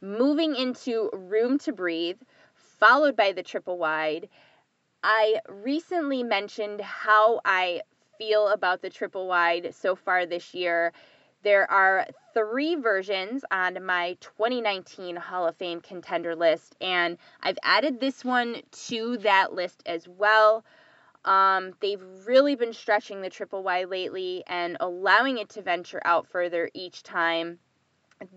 Moving 0.00 0.54
into 0.54 1.10
room 1.12 1.58
to 1.58 1.72
breathe 1.72 2.18
followed 2.78 3.16
by 3.16 3.32
the 3.32 3.42
triple 3.42 3.78
wide 3.78 4.28
i 5.02 5.40
recently 5.48 6.22
mentioned 6.22 6.80
how 6.80 7.40
i 7.44 7.80
feel 8.18 8.48
about 8.48 8.82
the 8.82 8.90
triple 8.90 9.26
wide 9.26 9.74
so 9.74 9.94
far 9.96 10.26
this 10.26 10.54
year. 10.54 10.92
There 11.42 11.70
are 11.70 12.06
three 12.32 12.74
versions 12.74 13.44
on 13.50 13.84
my 13.84 14.16
2019 14.20 15.16
Hall 15.16 15.46
of 15.46 15.56
Fame 15.56 15.80
contender 15.80 16.34
list, 16.34 16.74
and 16.80 17.18
I've 17.42 17.58
added 17.62 18.00
this 18.00 18.24
one 18.24 18.62
to 18.86 19.18
that 19.18 19.52
list 19.52 19.82
as 19.84 20.08
well. 20.08 20.64
Um, 21.24 21.72
they've 21.80 22.02
really 22.26 22.54
been 22.54 22.72
stretching 22.72 23.22
the 23.22 23.30
triple 23.30 23.62
wide 23.62 23.88
lately 23.88 24.44
and 24.46 24.76
allowing 24.80 25.38
it 25.38 25.48
to 25.50 25.62
venture 25.62 26.02
out 26.04 26.26
further 26.28 26.70
each 26.74 27.02
time. 27.02 27.58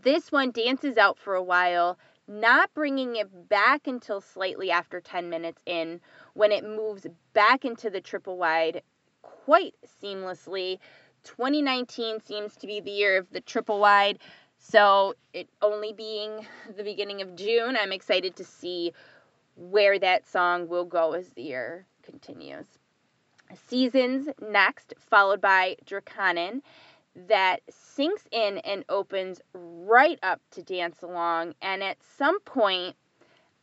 This 0.02 0.32
one 0.32 0.52
dances 0.52 0.98
out 0.98 1.20
for 1.20 1.36
a 1.36 1.44
while, 1.44 1.98
not 2.28 2.74
bringing 2.74 3.16
it 3.16 3.50
back 3.50 3.88
until 3.88 4.22
slightly 4.22 4.72
after 4.72 5.02
10 5.02 5.30
minutes 5.30 5.62
in 5.66 6.02
when 6.34 6.52
it 6.52 6.64
moves 6.64 7.06
back 7.34 7.66
into 7.66 7.90
the 7.90 8.02
triple 8.02 8.38
wide 8.38 8.82
quite 9.22 9.76
seamlessly. 10.02 10.80
2019 11.24 12.22
seems 12.22 12.56
to 12.56 12.68
be 12.68 12.80
the 12.80 12.92
year 12.92 13.18
of 13.18 13.30
the 13.32 13.42
triple 13.42 13.80
wide. 13.80 14.20
So, 14.60 15.14
it 15.34 15.50
only 15.62 15.94
being 15.94 16.48
the 16.76 16.84
beginning 16.84 17.22
of 17.22 17.36
June, 17.36 17.78
I'm 17.80 17.92
excited 17.92 18.36
to 18.38 18.44
see 18.44 18.94
where 19.56 20.00
that 20.00 20.28
song 20.28 20.68
will 20.68 20.86
go 20.86 21.14
as 21.14 21.30
the 21.30 21.44
year 21.44 21.86
continues. 22.04 22.77
Seasons 23.68 24.30
next, 24.42 24.94
followed 25.00 25.42
by 25.42 25.78
Draconian, 25.86 26.62
that 27.28 27.62
sinks 27.70 28.24
in 28.32 28.60
and 28.60 28.84
opens 28.90 29.42
right 29.54 30.20
up 30.22 30.42
to 30.52 30.62
Dance 30.62 31.02
Along. 31.02 31.54
And 31.62 31.84
at 31.84 31.98
some 32.18 32.40
point, 32.42 32.96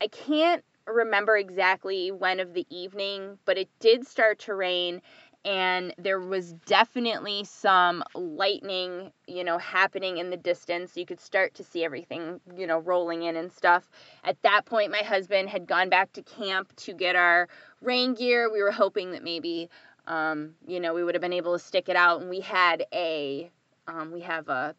I 0.00 0.08
can't 0.08 0.64
remember 0.86 1.36
exactly 1.36 2.10
when 2.10 2.40
of 2.40 2.52
the 2.52 2.66
evening, 2.68 3.38
but 3.44 3.58
it 3.58 3.68
did 3.80 4.06
start 4.06 4.38
to 4.40 4.54
rain 4.54 5.00
and 5.44 5.94
there 5.98 6.20
was 6.20 6.54
definitely 6.64 7.44
some 7.44 8.02
lightning, 8.14 9.12
you 9.26 9.44
know, 9.44 9.58
happening 9.58 10.16
in 10.16 10.30
the 10.30 10.38
distance. 10.38 10.96
You 10.96 11.04
could 11.04 11.20
start 11.20 11.54
to 11.54 11.64
see 11.64 11.84
everything, 11.84 12.40
you 12.56 12.66
know, 12.66 12.78
rolling 12.78 13.24
in 13.24 13.36
and 13.36 13.52
stuff. 13.52 13.90
At 14.24 14.40
that 14.42 14.64
point, 14.64 14.90
my 14.90 15.02
husband 15.02 15.50
had 15.50 15.66
gone 15.66 15.90
back 15.90 16.12
to 16.14 16.22
camp 16.22 16.74
to 16.76 16.94
get 16.94 17.14
our 17.14 17.48
rain 17.84 18.14
gear. 18.14 18.50
We 18.52 18.62
were 18.62 18.70
hoping 18.70 19.12
that 19.12 19.22
maybe, 19.22 19.68
um, 20.06 20.54
you 20.66 20.80
know, 20.80 20.94
we 20.94 21.04
would 21.04 21.14
have 21.14 21.22
been 21.22 21.32
able 21.32 21.52
to 21.52 21.58
stick 21.58 21.88
it 21.88 21.96
out. 21.96 22.20
And 22.20 22.30
we 22.30 22.40
had 22.40 22.86
a, 22.92 23.50
um, 23.86 24.12
we 24.12 24.20
have 24.20 24.48
a 24.48 24.74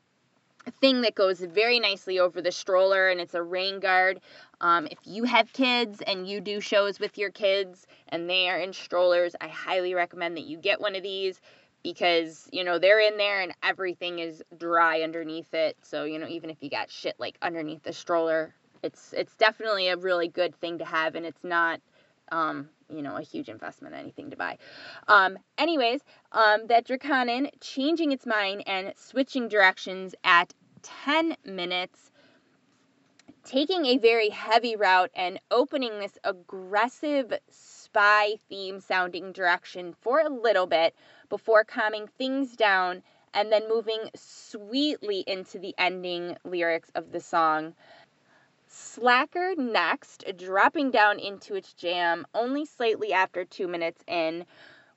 thing 0.81 1.01
that 1.01 1.15
goes 1.15 1.39
very 1.39 1.79
nicely 1.79 2.19
over 2.19 2.41
the 2.41 2.51
stroller 2.51 3.09
and 3.09 3.19
it's 3.19 3.35
a 3.35 3.43
rain 3.43 3.79
guard. 3.79 4.19
Um, 4.61 4.87
if 4.89 4.97
you 5.03 5.23
have 5.25 5.51
kids 5.53 6.01
and 6.05 6.27
you 6.27 6.41
do 6.41 6.59
shows 6.59 6.99
with 6.99 7.17
your 7.17 7.29
kids 7.29 7.85
and 8.09 8.29
they 8.29 8.49
are 8.49 8.57
in 8.57 8.73
strollers, 8.73 9.35
I 9.39 9.47
highly 9.47 9.93
recommend 9.93 10.37
that 10.37 10.45
you 10.45 10.57
get 10.57 10.81
one 10.81 10.95
of 10.95 11.03
these 11.03 11.39
because, 11.83 12.49
you 12.51 12.63
know, 12.63 12.79
they're 12.79 12.99
in 12.99 13.17
there 13.17 13.41
and 13.41 13.53
everything 13.61 14.19
is 14.19 14.41
dry 14.57 15.01
underneath 15.01 15.53
it. 15.53 15.77
So, 15.83 16.05
you 16.05 16.17
know, 16.17 16.27
even 16.27 16.49
if 16.49 16.57
you 16.61 16.69
got 16.69 16.89
shit 16.89 17.15
like 17.19 17.37
underneath 17.41 17.83
the 17.83 17.93
stroller, 17.93 18.55
it's 18.81 19.13
it's 19.13 19.35
definitely 19.35 19.89
a 19.89 19.97
really 19.97 20.27
good 20.27 20.55
thing 20.55 20.79
to 20.79 20.85
have 20.85 21.15
and 21.15 21.25
it's 21.25 21.43
not 21.43 21.79
um, 22.31 22.69
you 22.89 23.01
know, 23.01 23.17
a 23.17 23.21
huge 23.21 23.49
investment, 23.49 23.95
anything 23.95 24.29
to 24.29 24.35
buy. 24.35 24.57
Um, 25.07 25.37
anyways, 25.57 26.01
um, 26.31 26.67
that 26.67 26.85
Draconian 26.85 27.49
changing 27.61 28.11
its 28.11 28.25
mind 28.25 28.63
and 28.67 28.93
switching 28.95 29.47
directions 29.47 30.15
at 30.23 30.53
10 30.83 31.35
minutes, 31.45 32.11
taking 33.43 33.85
a 33.85 33.97
very 33.97 34.29
heavy 34.29 34.75
route 34.75 35.11
and 35.15 35.39
opening 35.51 35.99
this 35.99 36.17
aggressive 36.23 37.33
spy 37.49 38.35
theme 38.49 38.79
sounding 38.79 39.31
direction 39.31 39.95
for 40.01 40.19
a 40.19 40.29
little 40.29 40.67
bit 40.67 40.95
before 41.29 41.63
calming 41.63 42.07
things 42.17 42.55
down 42.55 43.01
and 43.33 43.51
then 43.51 43.67
moving 43.67 44.09
sweetly 44.15 45.23
into 45.27 45.59
the 45.59 45.75
ending 45.77 46.37
lyrics 46.45 46.89
of 46.95 47.11
the 47.11 47.19
song. 47.19 47.73
Slacker 48.77 49.55
next, 49.55 50.25
dropping 50.35 50.91
down 50.91 51.17
into 51.17 51.55
its 51.55 51.73
jam 51.73 52.27
only 52.33 52.65
slightly 52.65 53.13
after 53.13 53.45
two 53.45 53.69
minutes 53.69 54.03
in, 54.05 54.45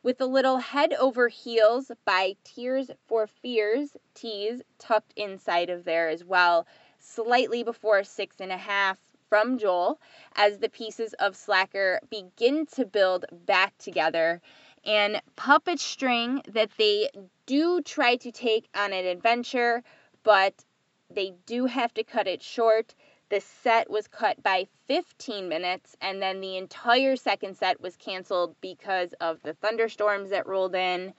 with 0.03 0.20
a 0.20 0.26
little 0.26 0.57
head 0.57 0.93
over 0.95 1.29
heels 1.29 1.93
by 2.05 2.35
Tears 2.43 2.91
for 3.07 3.29
Fears 3.29 3.97
tease 4.14 4.62
tucked 4.79 5.12
inside 5.14 5.70
of 5.70 5.85
there 5.85 6.09
as 6.09 6.24
well, 6.24 6.66
slightly 6.99 7.62
before 7.62 8.03
six 8.03 8.41
and 8.41 8.51
a 8.51 8.57
half 8.57 8.99
from 9.29 9.59
Joel 9.59 10.01
as 10.35 10.59
the 10.59 10.68
pieces 10.68 11.12
of 11.14 11.37
Slacker 11.37 12.01
begin 12.11 12.66
to 12.72 12.85
build 12.85 13.26
back 13.31 13.79
together. 13.79 14.43
And 14.85 15.22
Puppet 15.37 15.79
String 15.79 16.43
that 16.49 16.72
they 16.79 17.11
do 17.47 17.81
try 17.83 18.16
to 18.16 18.33
take 18.33 18.68
on 18.74 18.93
an 18.93 19.07
adventure, 19.07 19.85
but 20.24 20.64
they 21.11 21.35
do 21.47 21.66
have 21.66 21.95
to 21.95 22.03
cut 22.03 22.26
it 22.26 22.43
short 22.43 22.97
the 23.31 23.41
set 23.41 23.91
was 23.91 24.09
cut 24.09 24.43
by 24.43 24.66
15 24.87 25.49
minutes, 25.49 25.97
and 26.01 26.22
then 26.22 26.41
the 26.41 26.57
entire 26.57 27.16
second 27.16 27.57
set 27.57 27.81
was 27.81 27.97
canceled 27.97 28.57
because 28.61 29.12
of 29.20 29.43
the 29.43 29.55
thunderstorms 29.55 30.31
that 30.31 30.47
rolled 30.47 30.74
in. 30.74 31.12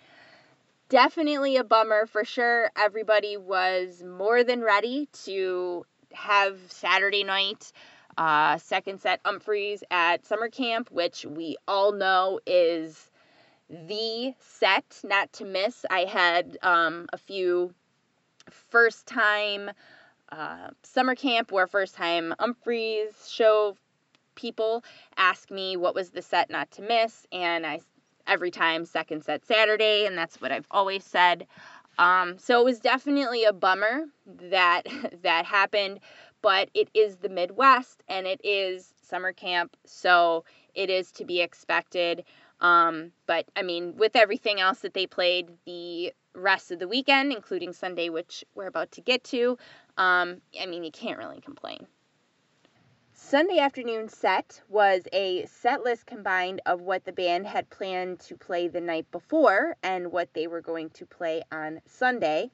Definitely 0.89 1.57
a 1.57 1.63
bummer 1.63 2.07
for 2.07 2.25
sure. 2.25 2.71
Everybody 2.75 3.37
was 3.37 4.03
more 4.03 4.43
than 4.43 4.61
ready 4.61 5.07
to 5.25 5.85
have 6.13 6.57
Saturday 6.69 7.23
night 7.23 7.71
uh, 8.19 8.57
second 8.57 8.99
set 8.99 9.23
Umphrey's 9.23 9.81
at 9.89 10.25
summer 10.25 10.49
camp, 10.49 10.91
which 10.91 11.25
we 11.25 11.55
all 11.67 11.93
know 11.93 12.39
is 12.45 13.09
the 13.69 14.33
set 14.39 14.99
not 15.05 15.31
to 15.33 15.45
miss. 15.45 15.85
I 15.89 16.01
had 16.01 16.57
um, 16.61 17.07
a 17.13 17.17
few 17.17 17.73
first 18.49 19.05
time 19.05 19.71
uh, 20.31 20.69
summer 20.83 21.15
camp 21.15 21.51
where 21.51 21.67
first 21.67 21.95
time 21.95 22.33
Umphrey's 22.39 23.29
show 23.29 23.75
people 24.35 24.83
ask 25.17 25.51
me 25.51 25.75
what 25.75 25.95
was 25.95 26.11
the 26.11 26.21
set 26.21 26.49
not 26.49 26.71
to 26.71 26.81
miss, 26.81 27.27
and 27.31 27.65
I 27.65 27.79
every 28.27 28.51
time 28.51 28.85
second 28.85 29.23
set 29.23 29.45
Saturday, 29.45 30.05
and 30.05 30.17
that's 30.17 30.39
what 30.39 30.51
I've 30.51 30.67
always 30.71 31.03
said. 31.03 31.47
Um, 31.97 32.37
so 32.37 32.61
it 32.61 32.63
was 32.63 32.79
definitely 32.79 33.43
a 33.43 33.53
bummer 33.53 34.05
that 34.25 34.83
that 35.23 35.45
happened, 35.45 35.99
but 36.41 36.69
it 36.73 36.89
is 36.93 37.17
the 37.17 37.29
Midwest 37.29 38.03
and 38.07 38.25
it 38.25 38.39
is 38.43 38.93
summer 39.01 39.33
camp, 39.33 39.75
so 39.85 40.45
it 40.75 40.89
is 40.89 41.11
to 41.13 41.25
be 41.25 41.41
expected. 41.41 42.23
Um, 42.61 43.11
but 43.25 43.45
I 43.55 43.63
mean, 43.63 43.95
with 43.95 44.15
everything 44.15 44.59
else 44.59 44.79
that 44.79 44.93
they 44.93 45.07
played 45.07 45.49
the 45.65 46.13
rest 46.33 46.71
of 46.71 46.79
the 46.79 46.87
weekend, 46.87 47.31
including 47.31 47.73
Sunday, 47.73 48.09
which 48.09 48.43
we're 48.55 48.67
about 48.67 48.91
to 48.93 49.01
get 49.01 49.23
to, 49.25 49.57
um, 49.97 50.41
I 50.59 50.65
mean, 50.65 50.83
you 50.83 50.91
can't 50.91 51.17
really 51.17 51.41
complain. 51.41 51.87
Sunday 53.13 53.59
afternoon 53.59 54.09
set 54.09 54.61
was 54.69 55.03
a 55.11 55.45
set 55.45 55.83
list 55.83 56.05
combined 56.05 56.61
of 56.65 56.81
what 56.81 57.03
the 57.05 57.11
band 57.11 57.45
had 57.45 57.69
planned 57.69 58.19
to 58.21 58.35
play 58.35 58.67
the 58.67 58.81
night 58.81 59.11
before 59.11 59.75
and 59.83 60.11
what 60.11 60.33
they 60.33 60.47
were 60.47 60.61
going 60.61 60.89
to 60.91 61.05
play 61.05 61.43
on 61.51 61.81
Sunday. 61.85 62.49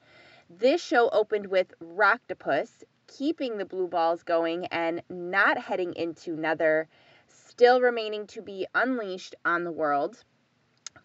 This 0.50 0.82
show 0.82 1.08
opened 1.10 1.46
with 1.46 1.72
Rocktopus, 1.80 2.84
keeping 3.06 3.56
the 3.56 3.64
blue 3.64 3.88
balls 3.88 4.22
going 4.22 4.66
and 4.66 5.02
not 5.08 5.56
heading 5.56 5.94
into 5.94 6.36
Nether 6.36 6.88
still 7.56 7.80
remaining 7.80 8.26
to 8.26 8.42
be 8.42 8.66
unleashed 8.74 9.34
on 9.42 9.64
the 9.64 9.72
world, 9.72 10.22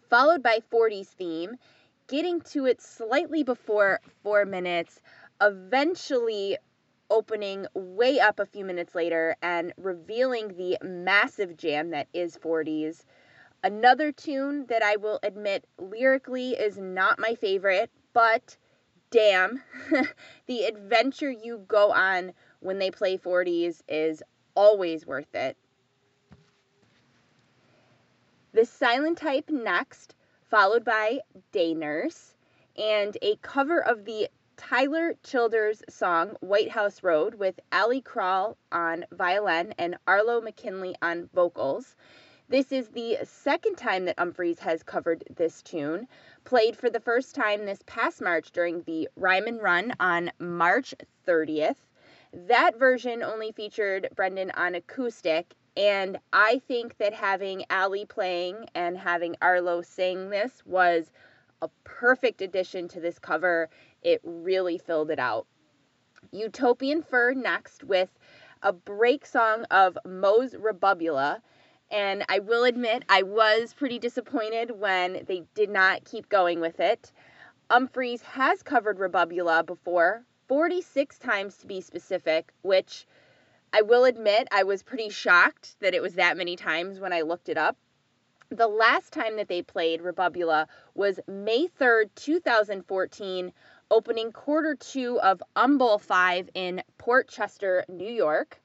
followed 0.09 0.43
by 0.43 0.59
40's 0.69 1.07
theme, 1.07 1.55
getting 2.09 2.41
to 2.41 2.65
it 2.65 2.81
slightly 2.81 3.41
before 3.41 4.01
four 4.21 4.43
minutes, 4.43 5.01
eventually 5.39 6.57
opening 7.09 7.65
way 7.73 8.19
up 8.19 8.37
a 8.37 8.45
few 8.45 8.65
minutes 8.65 8.93
later 8.93 9.33
and 9.41 9.71
revealing 9.77 10.49
the 10.57 10.77
massive 10.83 11.55
jam 11.55 11.91
that 11.91 12.09
is 12.13 12.37
40's. 12.37 13.05
Another 13.63 14.11
tune 14.11 14.65
that 14.65 14.83
I 14.83 14.97
will 14.97 15.21
admit 15.23 15.63
lyrically 15.79 16.49
is 16.51 16.77
not 16.77 17.17
my 17.17 17.33
favorite, 17.33 17.89
but 18.11 18.57
damn, 19.09 19.63
the 20.47 20.65
adventure 20.65 21.31
you 21.31 21.63
go 21.65 21.93
on 21.93 22.33
when 22.59 22.77
they 22.77 22.91
play 22.91 23.17
40's 23.17 23.81
is 23.87 24.21
always 24.53 25.07
worth 25.07 25.33
it. 25.33 25.55
The 28.53 28.65
silent 28.65 29.17
type 29.17 29.49
next, 29.49 30.13
followed 30.49 30.83
by 30.83 31.21
Day 31.53 31.73
Nurse, 31.73 32.35
and 32.75 33.17
a 33.21 33.37
cover 33.37 33.81
of 33.81 34.03
the 34.03 34.27
Tyler 34.57 35.15
Childers 35.23 35.81
song 35.87 36.35
White 36.41 36.71
House 36.71 37.01
Road 37.01 37.35
with 37.35 37.61
Ali 37.71 38.01
Krall 38.01 38.57
on 38.69 39.05
violin 39.09 39.73
and 39.77 39.97
Arlo 40.05 40.41
McKinley 40.41 40.97
on 41.01 41.29
vocals. 41.33 41.95
This 42.49 42.73
is 42.73 42.89
the 42.89 43.19
second 43.23 43.77
time 43.77 44.03
that 44.03 44.17
Umphrey's 44.17 44.59
has 44.59 44.83
covered 44.83 45.23
this 45.33 45.61
tune, 45.61 46.09
played 46.43 46.75
for 46.75 46.89
the 46.89 46.99
first 46.99 47.33
time 47.33 47.65
this 47.65 47.79
past 47.85 48.21
March 48.21 48.51
during 48.51 48.81
the 48.81 49.07
Ryman 49.15 49.59
Run 49.59 49.93
on 49.97 50.29
March 50.39 50.93
30th. 51.25 51.87
That 52.33 52.77
version 52.77 53.23
only 53.23 53.53
featured 53.53 54.09
Brendan 54.13 54.51
on 54.51 54.75
acoustic, 54.75 55.53
and 55.77 56.19
I 56.33 56.61
think 56.67 56.97
that 56.97 57.13
having 57.13 57.63
Ali 57.69 58.05
playing 58.05 58.65
and 58.75 58.97
having 58.97 59.35
Arlo 59.41 59.81
sing 59.81 60.29
this 60.29 60.61
was 60.65 61.11
a 61.61 61.69
perfect 61.83 62.41
addition 62.41 62.87
to 62.89 62.99
this 62.99 63.19
cover. 63.19 63.69
It 64.01 64.19
really 64.23 64.77
filled 64.77 65.11
it 65.11 65.19
out. 65.19 65.47
Utopian 66.31 67.03
Fur 67.03 67.33
next 67.33 67.83
with 67.83 68.09
a 68.63 68.73
break 68.73 69.25
song 69.25 69.65
of 69.71 69.97
Moe's 70.05 70.53
Rebubula. 70.53 71.41
And 71.89 72.23
I 72.29 72.39
will 72.39 72.63
admit, 72.63 73.03
I 73.09 73.23
was 73.23 73.73
pretty 73.73 73.99
disappointed 73.99 74.71
when 74.71 75.25
they 75.27 75.43
did 75.55 75.69
not 75.69 76.05
keep 76.05 76.29
going 76.29 76.59
with 76.59 76.79
it. 76.79 77.11
Umphrey's 77.69 78.21
has 78.21 78.63
covered 78.63 78.97
Rebubula 78.97 79.65
before, 79.65 80.23
46 80.47 81.19
times 81.19 81.57
to 81.57 81.67
be 81.67 81.81
specific, 81.81 82.51
which 82.61 83.05
I 83.73 83.83
will 83.83 84.03
admit 84.03 84.49
I 84.51 84.63
was 84.63 84.83
pretty 84.83 85.07
shocked 85.07 85.79
that 85.79 85.93
it 85.93 86.01
was 86.01 86.15
that 86.15 86.35
many 86.35 86.57
times 86.57 86.99
when 86.99 87.13
I 87.13 87.21
looked 87.21 87.47
it 87.47 87.57
up. 87.57 87.77
The 88.49 88.67
last 88.67 89.13
time 89.13 89.37
that 89.37 89.47
they 89.47 89.61
played 89.61 90.01
Rebubula 90.01 90.67
was 90.93 91.21
May 91.25 91.67
3rd, 91.67 92.09
2014, 92.15 93.53
opening 93.89 94.33
quarter 94.33 94.75
two 94.75 95.21
of 95.21 95.41
UMBowl 95.55 96.01
5 96.01 96.49
in 96.53 96.83
Port 96.97 97.29
Chester, 97.29 97.85
New 97.87 98.11
York. 98.11 98.61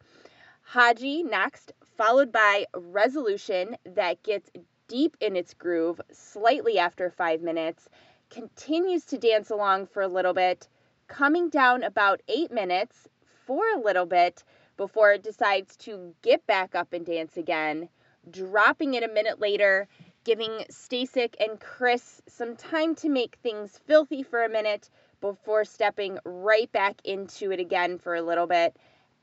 Haji 0.63 1.23
next, 1.23 1.73
followed 1.97 2.33
by 2.33 2.67
Resolution 2.75 3.77
that 3.85 4.25
gets 4.25 4.51
deep 4.89 5.17
in 5.21 5.37
its 5.37 5.55
groove 5.55 6.01
slightly 6.11 6.81
after 6.81 7.11
five 7.11 7.43
minutes, 7.43 7.89
continues 8.29 9.05
to 9.05 9.19
dance 9.19 9.51
along 9.51 9.87
for 9.87 10.03
a 10.03 10.09
little 10.09 10.35
bit, 10.35 10.67
coming 11.07 11.49
down 11.49 11.85
about 11.85 12.23
eight 12.27 12.51
minutes 12.51 13.07
for 13.47 13.63
a 13.73 13.79
little 13.79 14.07
bit 14.07 14.43
before 14.77 15.13
it 15.13 15.23
decides 15.23 15.77
to 15.77 16.15
get 16.23 16.47
back 16.47 16.75
up 16.75 16.93
and 16.93 17.07
dance 17.07 17.37
again, 17.37 17.89
dropping 18.31 18.95
it 18.95 19.03
a 19.03 19.09
minute 19.09 19.41
later, 19.41 19.89
giving 20.25 20.51
Stasik 20.71 21.35
and 21.39 21.61
Chris 21.61 22.21
some 22.27 22.57
time 22.57 22.95
to 22.97 23.09
make 23.09 23.39
things 23.43 23.79
filthy 23.87 24.23
for 24.23 24.45
a 24.45 24.49
minute 24.49 24.91
before 25.21 25.65
stepping 25.65 26.19
right 26.25 26.71
back 26.73 26.97
into 27.05 27.53
it 27.53 27.61
again 27.61 27.99
for 27.99 28.15
a 28.15 28.23
little 28.23 28.47
bit. 28.47 28.77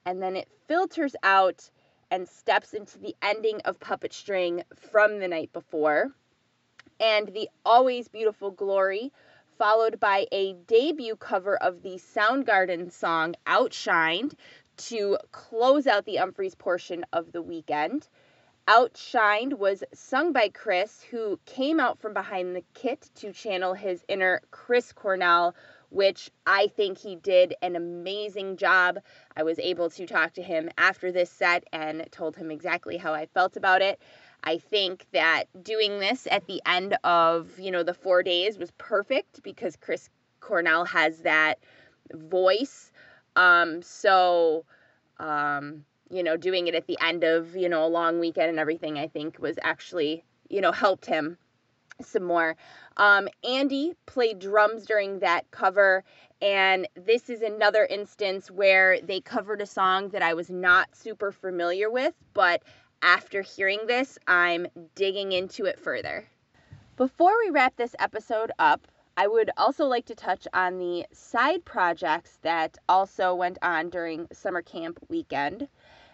And 0.06 0.22
then 0.22 0.36
it 0.36 0.48
filters 0.68 1.16
out 1.24 1.70
and 2.10 2.28
steps 2.28 2.74
into 2.74 3.00
the 3.00 3.16
ending 3.22 3.60
of 3.66 3.80
Puppet 3.80 4.14
String 4.14 4.64
from 4.76 5.20
the 5.20 5.28
night 5.28 5.52
before. 5.52 6.12
And 7.00 7.28
the 7.28 7.50
Always 7.66 8.08
Beautiful 8.08 8.52
Glory, 8.52 9.12
followed 9.58 10.00
by 10.00 10.28
a 10.32 10.54
debut 10.68 11.16
cover 11.16 11.58
of 11.58 11.82
the 11.84 11.96
Soundgarden 11.96 12.92
song 12.92 13.36
Outshined, 13.46 14.34
to 14.78 15.18
close 15.32 15.88
out 15.88 16.06
the 16.06 16.18
Umphrey's 16.18 16.56
portion 16.56 17.06
of 17.14 17.32
the 17.32 17.42
weekend. 17.42 18.08
Outshined 18.68 19.58
was 19.58 19.84
sung 19.94 20.32
by 20.32 20.48
Chris, 20.48 21.04
who 21.04 21.38
came 21.46 21.82
out 21.82 22.00
from 22.00 22.14
behind 22.14 22.56
the 22.56 22.64
kit 22.74 23.10
to 23.16 23.34
channel 23.34 23.74
his 23.74 24.06
inner 24.08 24.42
Chris 24.52 24.94
Cornell, 24.94 25.54
which 25.90 26.32
I 26.48 26.68
think 26.68 26.98
he 26.98 27.18
did 27.18 27.56
an 27.62 27.76
amazing 27.76 28.56
job. 28.56 29.00
I 29.36 29.44
was 29.44 29.60
able 29.60 29.90
to 29.92 30.08
talk 30.08 30.34
to 30.34 30.42
him 30.42 30.70
after 30.78 31.12
this 31.12 31.30
set 31.30 31.66
and 31.74 32.08
told 32.12 32.38
him 32.38 32.52
exactly 32.52 32.96
how 32.96 33.14
I 33.14 33.26
felt 33.26 33.58
about 33.58 33.82
it. 33.82 34.02
I 34.46 34.60
think 34.60 35.08
that 35.12 35.46
doing 35.62 36.00
this 36.00 36.26
at 36.32 36.48
the 36.48 36.62
end 36.66 36.98
of, 37.04 37.60
you 37.60 37.70
know, 37.70 37.84
the 37.84 37.94
four 37.94 38.24
days 38.24 38.58
was 38.58 38.72
perfect 38.78 39.44
because 39.44 39.76
Chris 39.76 40.10
Cornell 40.40 40.86
has 40.86 41.20
that 41.20 41.60
voice. 42.14 42.93
Um, 43.36 43.82
so, 43.82 44.66
um, 45.20 45.86
you 46.10 46.24
know, 46.24 46.38
doing 46.38 46.68
it 46.68 46.76
at 46.76 46.88
the 46.88 46.98
end 47.02 47.24
of, 47.24 47.56
you 47.56 47.70
know, 47.70 47.86
a 47.86 47.88
long 47.88 48.20
weekend 48.20 48.50
and 48.50 48.60
everything, 48.60 48.98
I 48.98 49.08
think 49.08 49.40
was 49.40 49.58
actually, 49.64 50.24
you 50.50 50.62
know, 50.62 50.72
helped 50.72 51.06
him 51.06 51.38
some 52.02 52.24
more. 52.24 52.56
Um, 52.98 53.28
Andy 53.44 53.94
played 54.06 54.40
drums 54.40 54.86
during 54.86 55.20
that 55.20 55.50
cover, 55.52 56.04
and 56.42 56.88
this 56.96 57.30
is 57.30 57.42
another 57.42 57.86
instance 57.86 58.52
where 58.52 59.00
they 59.02 59.22
covered 59.22 59.62
a 59.62 59.66
song 59.66 60.10
that 60.10 60.22
I 60.22 60.34
was 60.34 60.50
not 60.50 60.96
super 60.96 61.32
familiar 61.32 61.90
with, 61.90 62.14
but 62.34 62.64
after 63.02 63.42
hearing 63.42 63.80
this, 63.88 64.18
I'm 64.28 64.68
digging 64.96 65.32
into 65.32 65.66
it 65.66 65.80
further. 65.80 66.28
Before 66.96 67.34
we 67.44 67.50
wrap 67.50 67.76
this 67.76 67.96
episode 68.00 68.52
up, 68.60 68.88
I 69.16 69.28
would 69.28 69.52
also 69.58 69.86
like 69.86 70.06
to 70.06 70.16
touch 70.16 70.48
on 70.54 70.80
the 70.80 71.06
side 71.12 71.66
projects 71.66 72.40
that 72.42 72.78
also 72.90 73.36
went 73.36 73.58
on 73.62 73.90
during 73.90 74.28
summer 74.32 74.62
camp 74.62 75.00
weekend. 75.10 75.68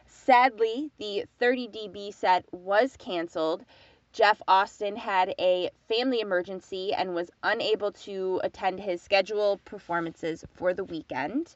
Sadly, 0.06 0.92
the 0.98 1.26
30 1.40 1.68
dB 1.70 2.14
set 2.14 2.46
was 2.52 2.98
canceled 2.98 3.66
Jeff 4.12 4.42
Austin 4.48 4.96
had 4.96 5.36
a 5.40 5.70
family 5.88 6.20
emergency 6.20 6.94
and 6.94 7.14
was 7.14 7.30
unable 7.44 7.92
to 7.92 8.42
attend 8.44 8.80
his 8.80 9.02
scheduled 9.02 9.64
performances 9.66 10.44
for 10.54 10.74
the 10.74 10.84
weekend. 10.84 11.56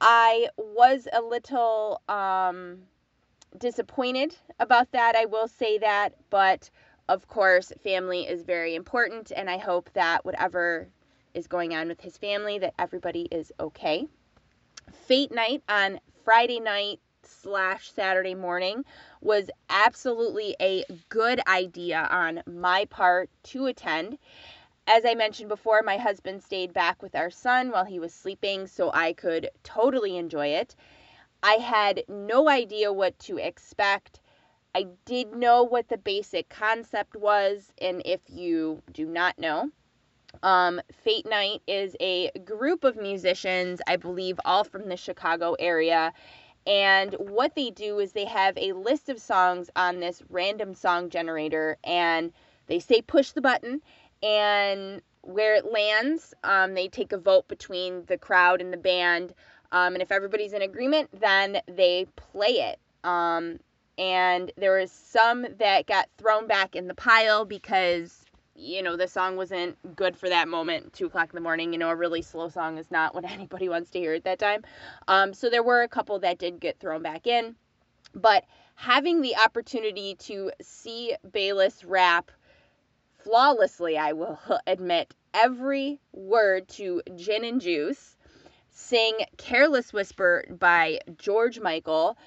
I 0.00 0.48
was 0.56 1.08
a 1.12 1.20
little 1.22 2.00
um, 2.08 2.82
disappointed 3.56 4.36
about 4.58 4.92
that, 4.92 5.16
I 5.16 5.24
will 5.24 5.48
say 5.48 5.78
that, 5.78 6.14
but 6.28 6.70
of 7.10 7.26
course, 7.26 7.72
family 7.82 8.28
is 8.28 8.44
very 8.44 8.76
important, 8.76 9.32
and 9.34 9.50
I 9.50 9.58
hope 9.58 9.90
that 9.94 10.24
whatever 10.24 10.86
is 11.34 11.48
going 11.48 11.74
on 11.74 11.88
with 11.88 12.00
his 12.00 12.16
family, 12.16 12.60
that 12.60 12.74
everybody 12.78 13.26
is 13.32 13.52
okay. 13.58 14.06
Fate 14.92 15.32
night 15.32 15.64
on 15.68 15.98
Friday 16.24 16.60
night 16.60 17.00
slash 17.24 17.90
Saturday 17.90 18.36
morning 18.36 18.84
was 19.20 19.50
absolutely 19.68 20.54
a 20.60 20.84
good 21.08 21.40
idea 21.48 22.06
on 22.12 22.44
my 22.46 22.84
part 22.84 23.28
to 23.42 23.66
attend. 23.66 24.16
As 24.86 25.04
I 25.04 25.14
mentioned 25.14 25.48
before, 25.48 25.82
my 25.82 25.96
husband 25.96 26.44
stayed 26.44 26.72
back 26.72 27.02
with 27.02 27.16
our 27.16 27.30
son 27.30 27.72
while 27.72 27.84
he 27.84 27.98
was 27.98 28.14
sleeping, 28.14 28.68
so 28.68 28.92
I 28.94 29.14
could 29.14 29.50
totally 29.64 30.16
enjoy 30.16 30.46
it. 30.46 30.76
I 31.42 31.54
had 31.54 32.04
no 32.06 32.48
idea 32.48 32.92
what 32.92 33.18
to 33.20 33.38
expect. 33.38 34.19
I 34.74 34.86
did 35.04 35.34
know 35.34 35.64
what 35.64 35.88
the 35.88 35.98
basic 35.98 36.48
concept 36.48 37.16
was, 37.16 37.72
and 37.80 38.02
if 38.04 38.20
you 38.28 38.82
do 38.92 39.06
not 39.06 39.38
know, 39.38 39.70
um, 40.42 40.80
Fate 40.92 41.26
Night 41.28 41.62
is 41.66 41.96
a 42.00 42.30
group 42.44 42.84
of 42.84 42.96
musicians, 42.96 43.80
I 43.86 43.96
believe, 43.96 44.38
all 44.44 44.62
from 44.62 44.88
the 44.88 44.96
Chicago 44.96 45.56
area, 45.58 46.12
and 46.66 47.14
what 47.14 47.54
they 47.54 47.70
do 47.70 47.98
is 47.98 48.12
they 48.12 48.26
have 48.26 48.56
a 48.56 48.72
list 48.72 49.08
of 49.08 49.20
songs 49.20 49.70
on 49.74 49.98
this 49.98 50.22
random 50.28 50.74
song 50.74 51.10
generator, 51.10 51.76
and 51.82 52.32
they 52.66 52.78
say 52.78 53.02
push 53.02 53.32
the 53.32 53.40
button, 53.40 53.82
and 54.22 55.02
where 55.22 55.54
it 55.56 55.72
lands, 55.72 56.32
um, 56.44 56.74
they 56.74 56.88
take 56.88 57.12
a 57.12 57.18
vote 57.18 57.48
between 57.48 58.04
the 58.06 58.18
crowd 58.18 58.60
and 58.60 58.72
the 58.72 58.76
band. 58.76 59.34
Um, 59.72 59.94
and 59.94 60.02
if 60.02 60.12
everybody's 60.12 60.52
in 60.52 60.62
agreement, 60.62 61.10
then 61.18 61.60
they 61.66 62.06
play 62.16 62.48
it. 62.48 62.78
Um, 63.04 63.58
and 64.00 64.50
there 64.56 64.78
was 64.78 64.90
some 64.90 65.46
that 65.58 65.86
got 65.86 66.08
thrown 66.16 66.46
back 66.46 66.74
in 66.74 66.88
the 66.88 66.94
pile 66.94 67.44
because 67.44 68.24
you 68.56 68.82
know, 68.82 68.96
the 68.96 69.08
song 69.08 69.36
wasn't 69.36 69.96
good 69.96 70.16
for 70.16 70.28
that 70.28 70.46
moment, 70.46 70.92
two 70.92 71.06
o'clock 71.06 71.30
in 71.30 71.34
the 71.34 71.40
morning. 71.40 71.72
You 71.72 71.78
know, 71.78 71.88
a 71.88 71.96
really 71.96 72.20
slow 72.20 72.48
song 72.50 72.76
is 72.76 72.90
not 72.90 73.14
what 73.14 73.24
anybody 73.30 73.68
wants 73.68 73.90
to 73.90 73.98
hear 73.98 74.12
at 74.12 74.24
that 74.24 74.38
time. 74.38 74.62
Um, 75.08 75.32
so 75.32 75.48
there 75.48 75.62
were 75.62 75.82
a 75.82 75.88
couple 75.88 76.18
that 76.18 76.38
did 76.38 76.60
get 76.60 76.78
thrown 76.78 77.02
back 77.02 77.26
in. 77.26 77.56
But 78.14 78.44
having 78.74 79.22
the 79.22 79.36
opportunity 79.36 80.14
to 80.16 80.50
see 80.60 81.14
Bayliss 81.32 81.84
rap 81.84 82.30
flawlessly, 83.18 83.96
I 83.96 84.12
will 84.12 84.38
admit, 84.66 85.14
every 85.32 86.00
word 86.12 86.68
to 86.68 87.02
Gin 87.16 87.44
and 87.44 87.60
Juice, 87.60 88.16
sing 88.70 89.16
Careless 89.38 89.92
Whisper 89.92 90.44
by 90.50 91.00
George 91.16 91.60
Michael. 91.60 92.18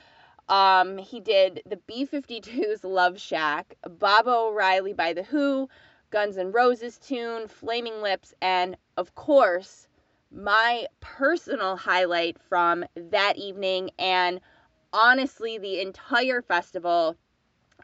Um, 0.50 0.98
he 0.98 1.20
did 1.20 1.62
the 1.66 1.78
B 1.78 2.06
52's 2.06 2.84
Love 2.84 3.20
Shack, 3.20 3.76
Baba 3.88 4.32
O'Riley 4.32 4.94
by 4.94 5.14
The 5.14 5.24
Who, 5.24 5.70
Guns 6.10 6.38
N' 6.38 6.52
Roses 6.52 6.98
tune, 7.00 7.48
Flaming 7.48 8.02
Lips, 8.02 8.34
and 8.41 8.78
of 8.98 9.16
course, 9.16 9.88
my 10.32 10.86
personal 11.00 11.76
highlight 11.76 12.38
from 12.39 12.86
that 12.96 13.38
evening 13.38 13.91
and 13.98 14.41
honestly 14.91 15.58
the 15.58 15.80
entire 15.80 16.41
festival. 16.41 17.16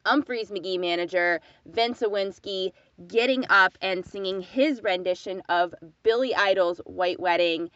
Umphrey's 0.05 0.49
McGee 0.51 0.79
manager, 0.79 1.41
Vince 1.65 2.01
Iwinski, 2.01 2.71
getting 3.07 3.45
up 3.49 3.77
and 3.81 4.05
singing 4.05 4.41
his 4.41 4.81
rendition 4.81 5.41
of 5.49 5.73
Billy 6.03 6.33
Idol's 6.35 6.79
White 6.85 7.19
Wedding. 7.19 7.69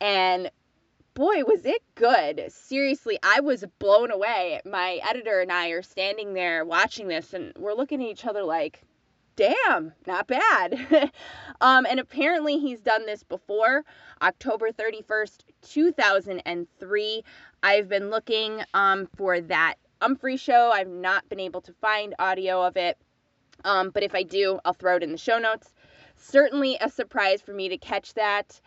And 0.00 0.50
boy, 1.18 1.42
was 1.42 1.66
it 1.66 1.82
good. 1.96 2.44
Seriously, 2.48 3.18
I 3.24 3.40
was 3.40 3.64
blown 3.80 4.12
away. 4.12 4.60
My 4.64 5.00
editor 5.02 5.40
and 5.40 5.50
I 5.50 5.70
are 5.70 5.82
standing 5.82 6.32
there 6.32 6.64
watching 6.64 7.08
this, 7.08 7.34
and 7.34 7.52
we're 7.58 7.74
looking 7.74 8.00
at 8.00 8.08
each 8.08 8.24
other 8.24 8.44
like, 8.44 8.82
damn, 9.34 9.92
not 10.06 10.28
bad. 10.28 11.10
um, 11.60 11.86
and 11.90 11.98
apparently 11.98 12.60
he's 12.60 12.80
done 12.80 13.04
this 13.04 13.24
before, 13.24 13.84
October 14.22 14.70
31st, 14.70 15.38
2003. 15.62 17.24
I've 17.64 17.88
been 17.88 18.10
looking 18.10 18.62
um, 18.72 19.08
for 19.16 19.40
that 19.40 19.74
Umphrey 20.00 20.38
show. 20.38 20.70
I've 20.72 20.86
not 20.86 21.28
been 21.28 21.40
able 21.40 21.62
to 21.62 21.72
find 21.72 22.14
audio 22.20 22.64
of 22.64 22.76
it. 22.76 22.96
Um, 23.64 23.90
but 23.90 24.04
if 24.04 24.14
I 24.14 24.22
do, 24.22 24.60
I'll 24.64 24.72
throw 24.72 24.94
it 24.94 25.02
in 25.02 25.10
the 25.10 25.18
show 25.18 25.40
notes. 25.40 25.74
Certainly 26.16 26.78
a 26.80 26.88
surprise 26.88 27.42
for 27.42 27.52
me 27.52 27.68
to 27.70 27.76
catch 27.76 28.14
that. 28.14 28.60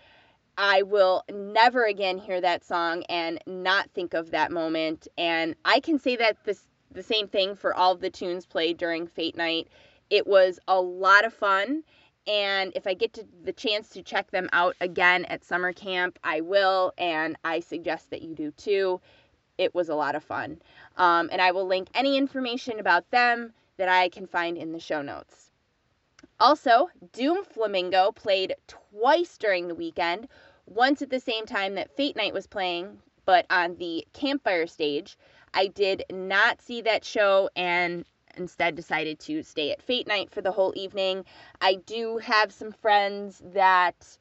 I 0.58 0.84
will 0.84 1.24
never 1.32 1.86
again 1.86 2.18
hear 2.18 2.41
that 2.41 2.64
song 2.64 3.04
and 3.10 3.39
not 3.47 3.89
think 3.91 4.14
of 4.14 4.32
that 4.32 4.52
moment. 4.52 5.08
And 5.18 5.56
I 5.66 5.80
can 5.80 5.97
say 5.99 6.16
that 6.18 6.43
this 6.43 6.68
the 6.91 7.04
same 7.04 7.28
thing 7.28 7.56
for 7.56 7.74
all 7.74 7.93
of 7.93 8.02
the 8.02 8.10
tunes 8.10 8.45
played 8.45 8.78
during 8.78 9.08
Fate 9.08 9.38
Night. 9.38 9.70
It 10.10 10.28
was 10.28 10.60
a 10.68 10.80
lot 10.80 11.26
of 11.26 11.34
fun. 11.34 11.84
And 12.28 12.72
if 12.76 12.86
I 12.86 12.93
get 12.93 13.18
the 13.43 13.54
chance 13.54 13.89
to 13.89 14.04
check 14.04 14.30
them 14.32 14.49
out 14.52 14.76
again 14.82 15.26
at 15.26 15.43
summer 15.43 15.74
camp, 15.74 16.20
I 16.24 16.41
will. 16.41 16.93
And 16.97 17.38
I 17.43 17.62
suggest 17.62 18.10
that 18.10 18.22
you 18.22 18.36
do 18.36 18.52
too. 18.52 19.02
It 19.58 19.74
was 19.74 19.89
a 19.89 19.95
lot 19.95 20.16
of 20.16 20.24
fun. 20.24 20.62
Um, 20.97 21.30
and 21.32 21.41
I 21.41 21.52
will 21.52 21.66
link 21.66 21.88
any 21.95 22.18
information 22.18 22.80
about 22.80 23.10
them 23.12 23.54
that 23.78 23.89
I 23.89 24.10
can 24.10 24.28
find 24.28 24.58
in 24.58 24.72
the 24.72 24.80
show 24.80 25.02
notes. 25.02 25.51
Also, 26.41 26.89
Doom 27.11 27.43
Flamingo 27.43 28.11
played 28.11 28.55
twice 28.65 29.37
during 29.37 29.67
the 29.67 29.75
weekend, 29.75 30.27
once 30.65 31.03
at 31.03 31.11
the 31.11 31.19
same 31.19 31.45
time 31.45 31.75
that 31.75 31.95
Fate 31.95 32.15
Night 32.15 32.33
was 32.33 32.47
playing, 32.47 32.99
but 33.25 33.45
on 33.51 33.75
the 33.75 34.07
campfire 34.13 34.65
stage. 34.65 35.19
I 35.53 35.67
did 35.67 36.03
not 36.09 36.59
see 36.59 36.81
that 36.81 37.05
show, 37.05 37.51
and 37.55 38.05
instead 38.37 38.75
decided 38.75 39.19
to 39.19 39.43
stay 39.43 39.71
at 39.71 39.83
Fate 39.83 40.07
Night 40.07 40.31
for 40.31 40.41
the 40.41 40.51
whole 40.51 40.73
evening. 40.75 41.25
I 41.61 41.75
do 41.75 42.17
have 42.17 42.51
some 42.51 42.71
friends 42.71 43.43
that 43.53 44.17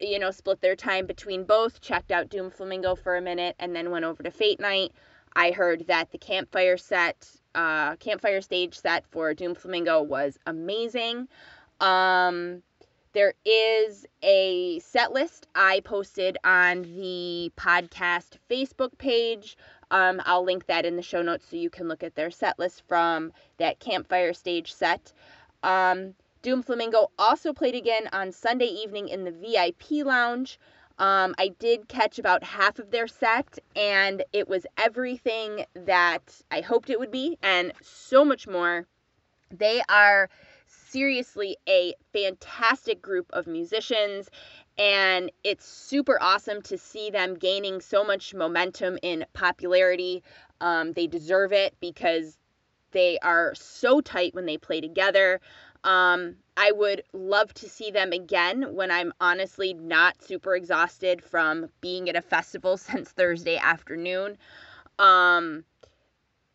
you 0.00 0.18
know 0.18 0.30
split 0.30 0.62
their 0.62 0.74
time 0.74 1.04
between 1.04 1.44
both, 1.44 1.82
checked 1.82 2.10
out 2.10 2.30
Doom 2.30 2.48
Flamingo 2.48 2.94
for 2.94 3.14
a 3.14 3.20
minute 3.20 3.56
and 3.58 3.76
then 3.76 3.90
went 3.90 4.06
over 4.06 4.22
to 4.22 4.30
Fate 4.30 4.58
Night. 4.58 4.92
I 5.36 5.50
heard 5.50 5.86
that 5.88 6.12
the 6.12 6.18
campfire 6.18 6.78
set, 6.78 7.28
uh, 7.54 7.96
campfire 7.96 8.40
stage 8.40 8.80
set 8.80 9.06
for 9.06 9.34
Doom 9.34 9.54
Flamingo 9.54 10.00
was 10.00 10.38
amazing. 10.46 11.28
Um, 11.80 12.62
there 13.12 13.34
is 13.44 14.06
a 14.22 14.78
set 14.80 15.12
list 15.12 15.46
I 15.54 15.80
posted 15.80 16.38
on 16.44 16.82
the 16.82 17.50
podcast 17.56 18.36
Facebook 18.50 18.96
page 18.98 19.56
um, 19.90 20.20
I'll 20.24 20.44
link 20.44 20.66
that 20.66 20.84
in 20.84 20.96
the 20.96 21.02
show 21.02 21.22
notes 21.22 21.46
so 21.50 21.56
you 21.56 21.70
can 21.70 21.88
look 21.88 22.02
at 22.02 22.14
their 22.14 22.30
set 22.30 22.58
list 22.58 22.82
from 22.86 23.32
that 23.56 23.80
campfire 23.80 24.32
stage 24.32 24.72
set. 24.72 25.12
Um, 25.62 26.14
Doom 26.42 26.62
Flamingo 26.62 27.10
also 27.18 27.52
played 27.52 27.74
again 27.74 28.08
on 28.12 28.32
Sunday 28.32 28.66
evening 28.66 29.08
in 29.08 29.24
the 29.24 29.32
VIP 29.32 30.04
lounge. 30.06 30.60
Um, 30.98 31.34
I 31.38 31.48
did 31.58 31.88
catch 31.88 32.18
about 32.18 32.42
half 32.42 32.78
of 32.78 32.90
their 32.90 33.06
set, 33.06 33.58
and 33.76 34.24
it 34.32 34.48
was 34.48 34.66
everything 34.76 35.64
that 35.74 36.42
I 36.50 36.60
hoped 36.60 36.90
it 36.90 36.98
would 36.98 37.12
be, 37.12 37.38
and 37.42 37.72
so 37.80 38.24
much 38.24 38.46
more. 38.48 38.86
They 39.50 39.80
are 39.88 40.28
seriously 40.90 41.56
a 41.68 41.94
fantastic 42.12 43.02
group 43.02 43.26
of 43.32 43.46
musicians 43.46 44.28
and 44.78 45.30
it's 45.42 45.64
super 45.64 46.18
awesome 46.20 46.62
to 46.62 46.78
see 46.78 47.10
them 47.10 47.34
gaining 47.34 47.80
so 47.80 48.04
much 48.04 48.32
momentum 48.32 48.98
in 49.02 49.26
popularity. 49.32 50.22
Um, 50.60 50.92
they 50.92 51.08
deserve 51.08 51.52
it 51.52 51.74
because 51.80 52.38
they 52.92 53.18
are 53.18 53.54
so 53.56 54.00
tight 54.00 54.34
when 54.34 54.46
they 54.46 54.56
play 54.56 54.80
together. 54.80 55.40
Um, 55.84 56.36
I 56.56 56.72
would 56.72 57.02
love 57.12 57.52
to 57.54 57.68
see 57.68 57.90
them 57.90 58.12
again 58.12 58.74
when 58.74 58.90
I'm 58.90 59.12
honestly 59.20 59.74
not 59.74 60.22
super 60.22 60.54
exhausted 60.54 61.22
from 61.22 61.66
being 61.80 62.08
at 62.08 62.16
a 62.16 62.22
festival 62.22 62.76
since 62.76 63.10
Thursday 63.10 63.56
afternoon. 63.56 64.38
Um, 64.98 65.64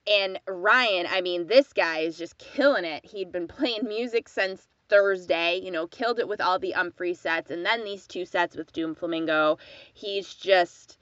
and 0.07 0.39
Ryan, 0.47 1.07
I 1.09 1.21
mean, 1.21 1.47
this 1.47 1.73
guy 1.73 1.99
is 1.99 2.17
just 2.17 2.37
killing 2.37 2.85
it. 2.85 3.05
He'd 3.05 3.31
been 3.31 3.47
playing 3.49 3.87
music 3.87 4.27
since 4.27 4.67
Thursday, 4.89 5.59
you 5.63 5.71
know, 5.71 5.87
killed 5.87 6.19
it 6.19 6.27
with 6.27 6.41
all 6.41 6.59
the 6.59 6.73
Umphrey 6.75 7.15
sets, 7.15 7.51
and 7.51 7.65
then 7.65 7.83
these 7.83 8.05
two 8.05 8.25
sets 8.25 8.55
with 8.55 8.73
Doom 8.73 8.95
Flamingo. 8.95 9.57
He's 9.93 10.33
just 10.33 10.97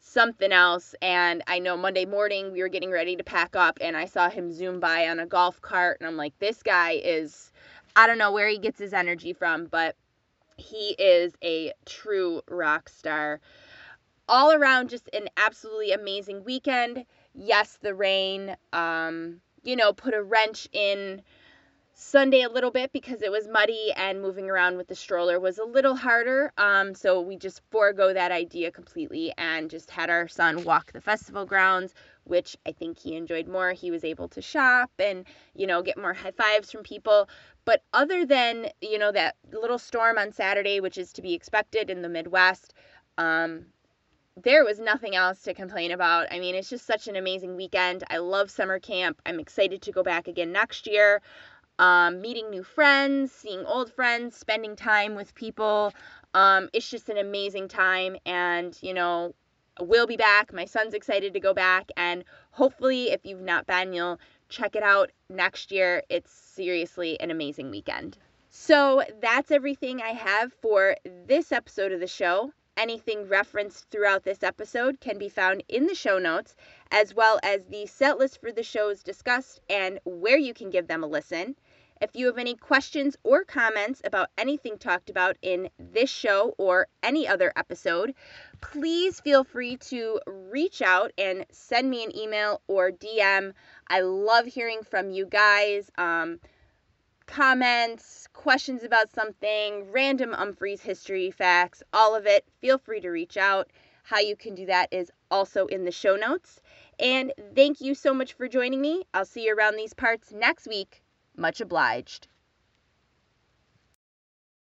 something 0.00 0.52
else. 0.52 0.94
And 1.02 1.42
I 1.46 1.58
know 1.58 1.76
Monday 1.76 2.04
morning 2.04 2.52
we 2.52 2.60
were 2.60 2.68
getting 2.68 2.90
ready 2.90 3.16
to 3.16 3.24
pack 3.24 3.56
up, 3.56 3.78
and 3.80 3.96
I 3.96 4.06
saw 4.06 4.30
him 4.30 4.52
zoom 4.52 4.80
by 4.80 5.08
on 5.08 5.18
a 5.18 5.26
golf 5.26 5.60
cart, 5.60 5.98
and 6.00 6.06
I'm 6.06 6.16
like, 6.16 6.38
this 6.38 6.62
guy 6.62 6.92
is, 6.92 7.52
I 7.96 8.06
don't 8.06 8.18
know 8.18 8.32
where 8.32 8.48
he 8.48 8.58
gets 8.58 8.78
his 8.78 8.92
energy 8.92 9.32
from, 9.32 9.66
but 9.66 9.96
he 10.56 10.94
is 10.98 11.34
a 11.42 11.72
true 11.84 12.42
rock 12.48 12.88
star. 12.88 13.40
All 14.28 14.52
around, 14.52 14.88
just 14.88 15.10
an 15.12 15.28
absolutely 15.36 15.92
amazing 15.92 16.44
weekend. 16.44 17.04
Yes, 17.34 17.78
the 17.82 17.94
rain, 17.94 18.56
um, 18.72 19.40
you 19.62 19.76
know, 19.76 19.92
put 19.92 20.14
a 20.14 20.22
wrench 20.22 20.68
in 20.72 21.22
Sunday 21.94 22.42
a 22.42 22.48
little 22.48 22.70
bit 22.70 22.92
because 22.92 23.22
it 23.22 23.30
was 23.30 23.48
muddy 23.48 23.92
and 23.96 24.20
moving 24.20 24.50
around 24.50 24.76
with 24.76 24.88
the 24.88 24.94
stroller 24.94 25.38
was 25.40 25.58
a 25.58 25.64
little 25.64 25.96
harder. 25.96 26.52
Um, 26.58 26.94
so 26.94 27.20
we 27.20 27.36
just 27.36 27.62
forego 27.70 28.12
that 28.12 28.32
idea 28.32 28.70
completely 28.70 29.32
and 29.38 29.70
just 29.70 29.90
had 29.90 30.10
our 30.10 30.28
son 30.28 30.64
walk 30.64 30.92
the 30.92 31.00
festival 31.00 31.44
grounds, 31.46 31.94
which 32.24 32.56
I 32.66 32.72
think 32.72 32.98
he 32.98 33.16
enjoyed 33.16 33.48
more. 33.48 33.72
He 33.72 33.90
was 33.90 34.04
able 34.04 34.28
to 34.28 34.42
shop 34.42 34.90
and, 34.98 35.24
you 35.54 35.66
know, 35.66 35.82
get 35.82 35.98
more 35.98 36.14
high 36.14 36.32
fives 36.32 36.70
from 36.72 36.82
people. 36.82 37.28
But 37.64 37.82
other 37.92 38.26
than, 38.26 38.68
you 38.80 38.98
know, 38.98 39.12
that 39.12 39.36
little 39.52 39.78
storm 39.78 40.18
on 40.18 40.32
Saturday, 40.32 40.80
which 40.80 40.98
is 40.98 41.12
to 41.14 41.22
be 41.22 41.34
expected 41.34 41.90
in 41.90 42.02
the 42.02 42.08
Midwest, 42.08 42.74
um, 43.18 43.66
there 44.36 44.64
was 44.64 44.78
nothing 44.78 45.14
else 45.14 45.42
to 45.42 45.54
complain 45.54 45.92
about. 45.92 46.26
I 46.30 46.40
mean, 46.40 46.54
it's 46.54 46.70
just 46.70 46.86
such 46.86 47.08
an 47.08 47.16
amazing 47.16 47.56
weekend. 47.56 48.04
I 48.10 48.18
love 48.18 48.50
summer 48.50 48.78
camp. 48.78 49.20
I'm 49.24 49.38
excited 49.38 49.82
to 49.82 49.92
go 49.92 50.02
back 50.02 50.28
again 50.28 50.52
next 50.52 50.86
year 50.86 51.22
um, 51.78 52.20
meeting 52.20 52.50
new 52.50 52.62
friends, 52.62 53.32
seeing 53.32 53.64
old 53.64 53.92
friends, 53.92 54.36
spending 54.36 54.76
time 54.76 55.14
with 55.14 55.34
people. 55.34 55.92
Um, 56.32 56.68
it's 56.72 56.88
just 56.88 57.08
an 57.08 57.18
amazing 57.18 57.68
time. 57.68 58.16
And, 58.26 58.76
you 58.80 58.94
know, 58.94 59.34
we'll 59.80 60.06
be 60.06 60.16
back. 60.16 60.52
My 60.52 60.64
son's 60.64 60.94
excited 60.94 61.32
to 61.34 61.40
go 61.40 61.54
back. 61.54 61.90
And 61.96 62.24
hopefully, 62.50 63.10
if 63.10 63.24
you've 63.24 63.40
not 63.40 63.66
been, 63.66 63.92
you'll 63.92 64.20
check 64.48 64.76
it 64.76 64.82
out 64.82 65.10
next 65.28 65.72
year. 65.72 66.02
It's 66.08 66.30
seriously 66.30 67.18
an 67.20 67.30
amazing 67.30 67.70
weekend. 67.70 68.18
So 68.50 69.02
that's 69.20 69.50
everything 69.50 70.00
I 70.00 70.12
have 70.12 70.52
for 70.62 70.96
this 71.26 71.50
episode 71.50 71.90
of 71.90 71.98
the 71.98 72.06
show. 72.06 72.52
Anything 72.76 73.28
referenced 73.28 73.88
throughout 73.90 74.24
this 74.24 74.42
episode 74.42 75.00
can 75.00 75.16
be 75.16 75.28
found 75.28 75.62
in 75.68 75.86
the 75.86 75.94
show 75.94 76.18
notes, 76.18 76.56
as 76.90 77.14
well 77.14 77.38
as 77.42 77.64
the 77.66 77.86
set 77.86 78.18
list 78.18 78.40
for 78.40 78.50
the 78.50 78.64
shows 78.64 79.02
discussed 79.02 79.60
and 79.70 80.00
where 80.04 80.38
you 80.38 80.52
can 80.52 80.70
give 80.70 80.88
them 80.88 81.04
a 81.04 81.06
listen. 81.06 81.54
If 82.00 82.16
you 82.16 82.26
have 82.26 82.38
any 82.38 82.56
questions 82.56 83.16
or 83.22 83.44
comments 83.44 84.02
about 84.04 84.30
anything 84.36 84.76
talked 84.76 85.08
about 85.08 85.36
in 85.40 85.70
this 85.78 86.10
show 86.10 86.54
or 86.58 86.88
any 87.02 87.28
other 87.28 87.52
episode, 87.54 88.14
please 88.60 89.20
feel 89.20 89.44
free 89.44 89.76
to 89.76 90.20
reach 90.26 90.82
out 90.82 91.12
and 91.16 91.46
send 91.52 91.88
me 91.88 92.02
an 92.02 92.16
email 92.16 92.60
or 92.66 92.90
DM. 92.90 93.54
I 93.86 94.00
love 94.00 94.46
hearing 94.46 94.82
from 94.82 95.10
you 95.10 95.26
guys. 95.26 95.90
Um, 95.96 96.40
comments, 97.26 98.28
questions 98.32 98.82
about 98.82 99.12
something, 99.12 99.90
random 99.90 100.32
Umphrey's 100.32 100.82
history 100.82 101.30
facts, 101.30 101.82
all 101.92 102.14
of 102.14 102.26
it, 102.26 102.44
feel 102.60 102.78
free 102.78 103.00
to 103.00 103.10
reach 103.10 103.36
out. 103.36 103.70
How 104.02 104.18
you 104.18 104.36
can 104.36 104.54
do 104.54 104.66
that 104.66 104.92
is 104.92 105.10
also 105.30 105.66
in 105.66 105.84
the 105.84 105.90
show 105.90 106.16
notes. 106.16 106.60
And 106.98 107.32
thank 107.54 107.80
you 107.80 107.94
so 107.94 108.12
much 108.12 108.34
for 108.34 108.48
joining 108.48 108.80
me. 108.80 109.04
I'll 109.14 109.24
see 109.24 109.46
you 109.46 109.54
around 109.54 109.76
these 109.76 109.94
parts 109.94 110.32
next 110.32 110.66
week. 110.66 111.02
Much 111.36 111.60
obliged. 111.60 112.28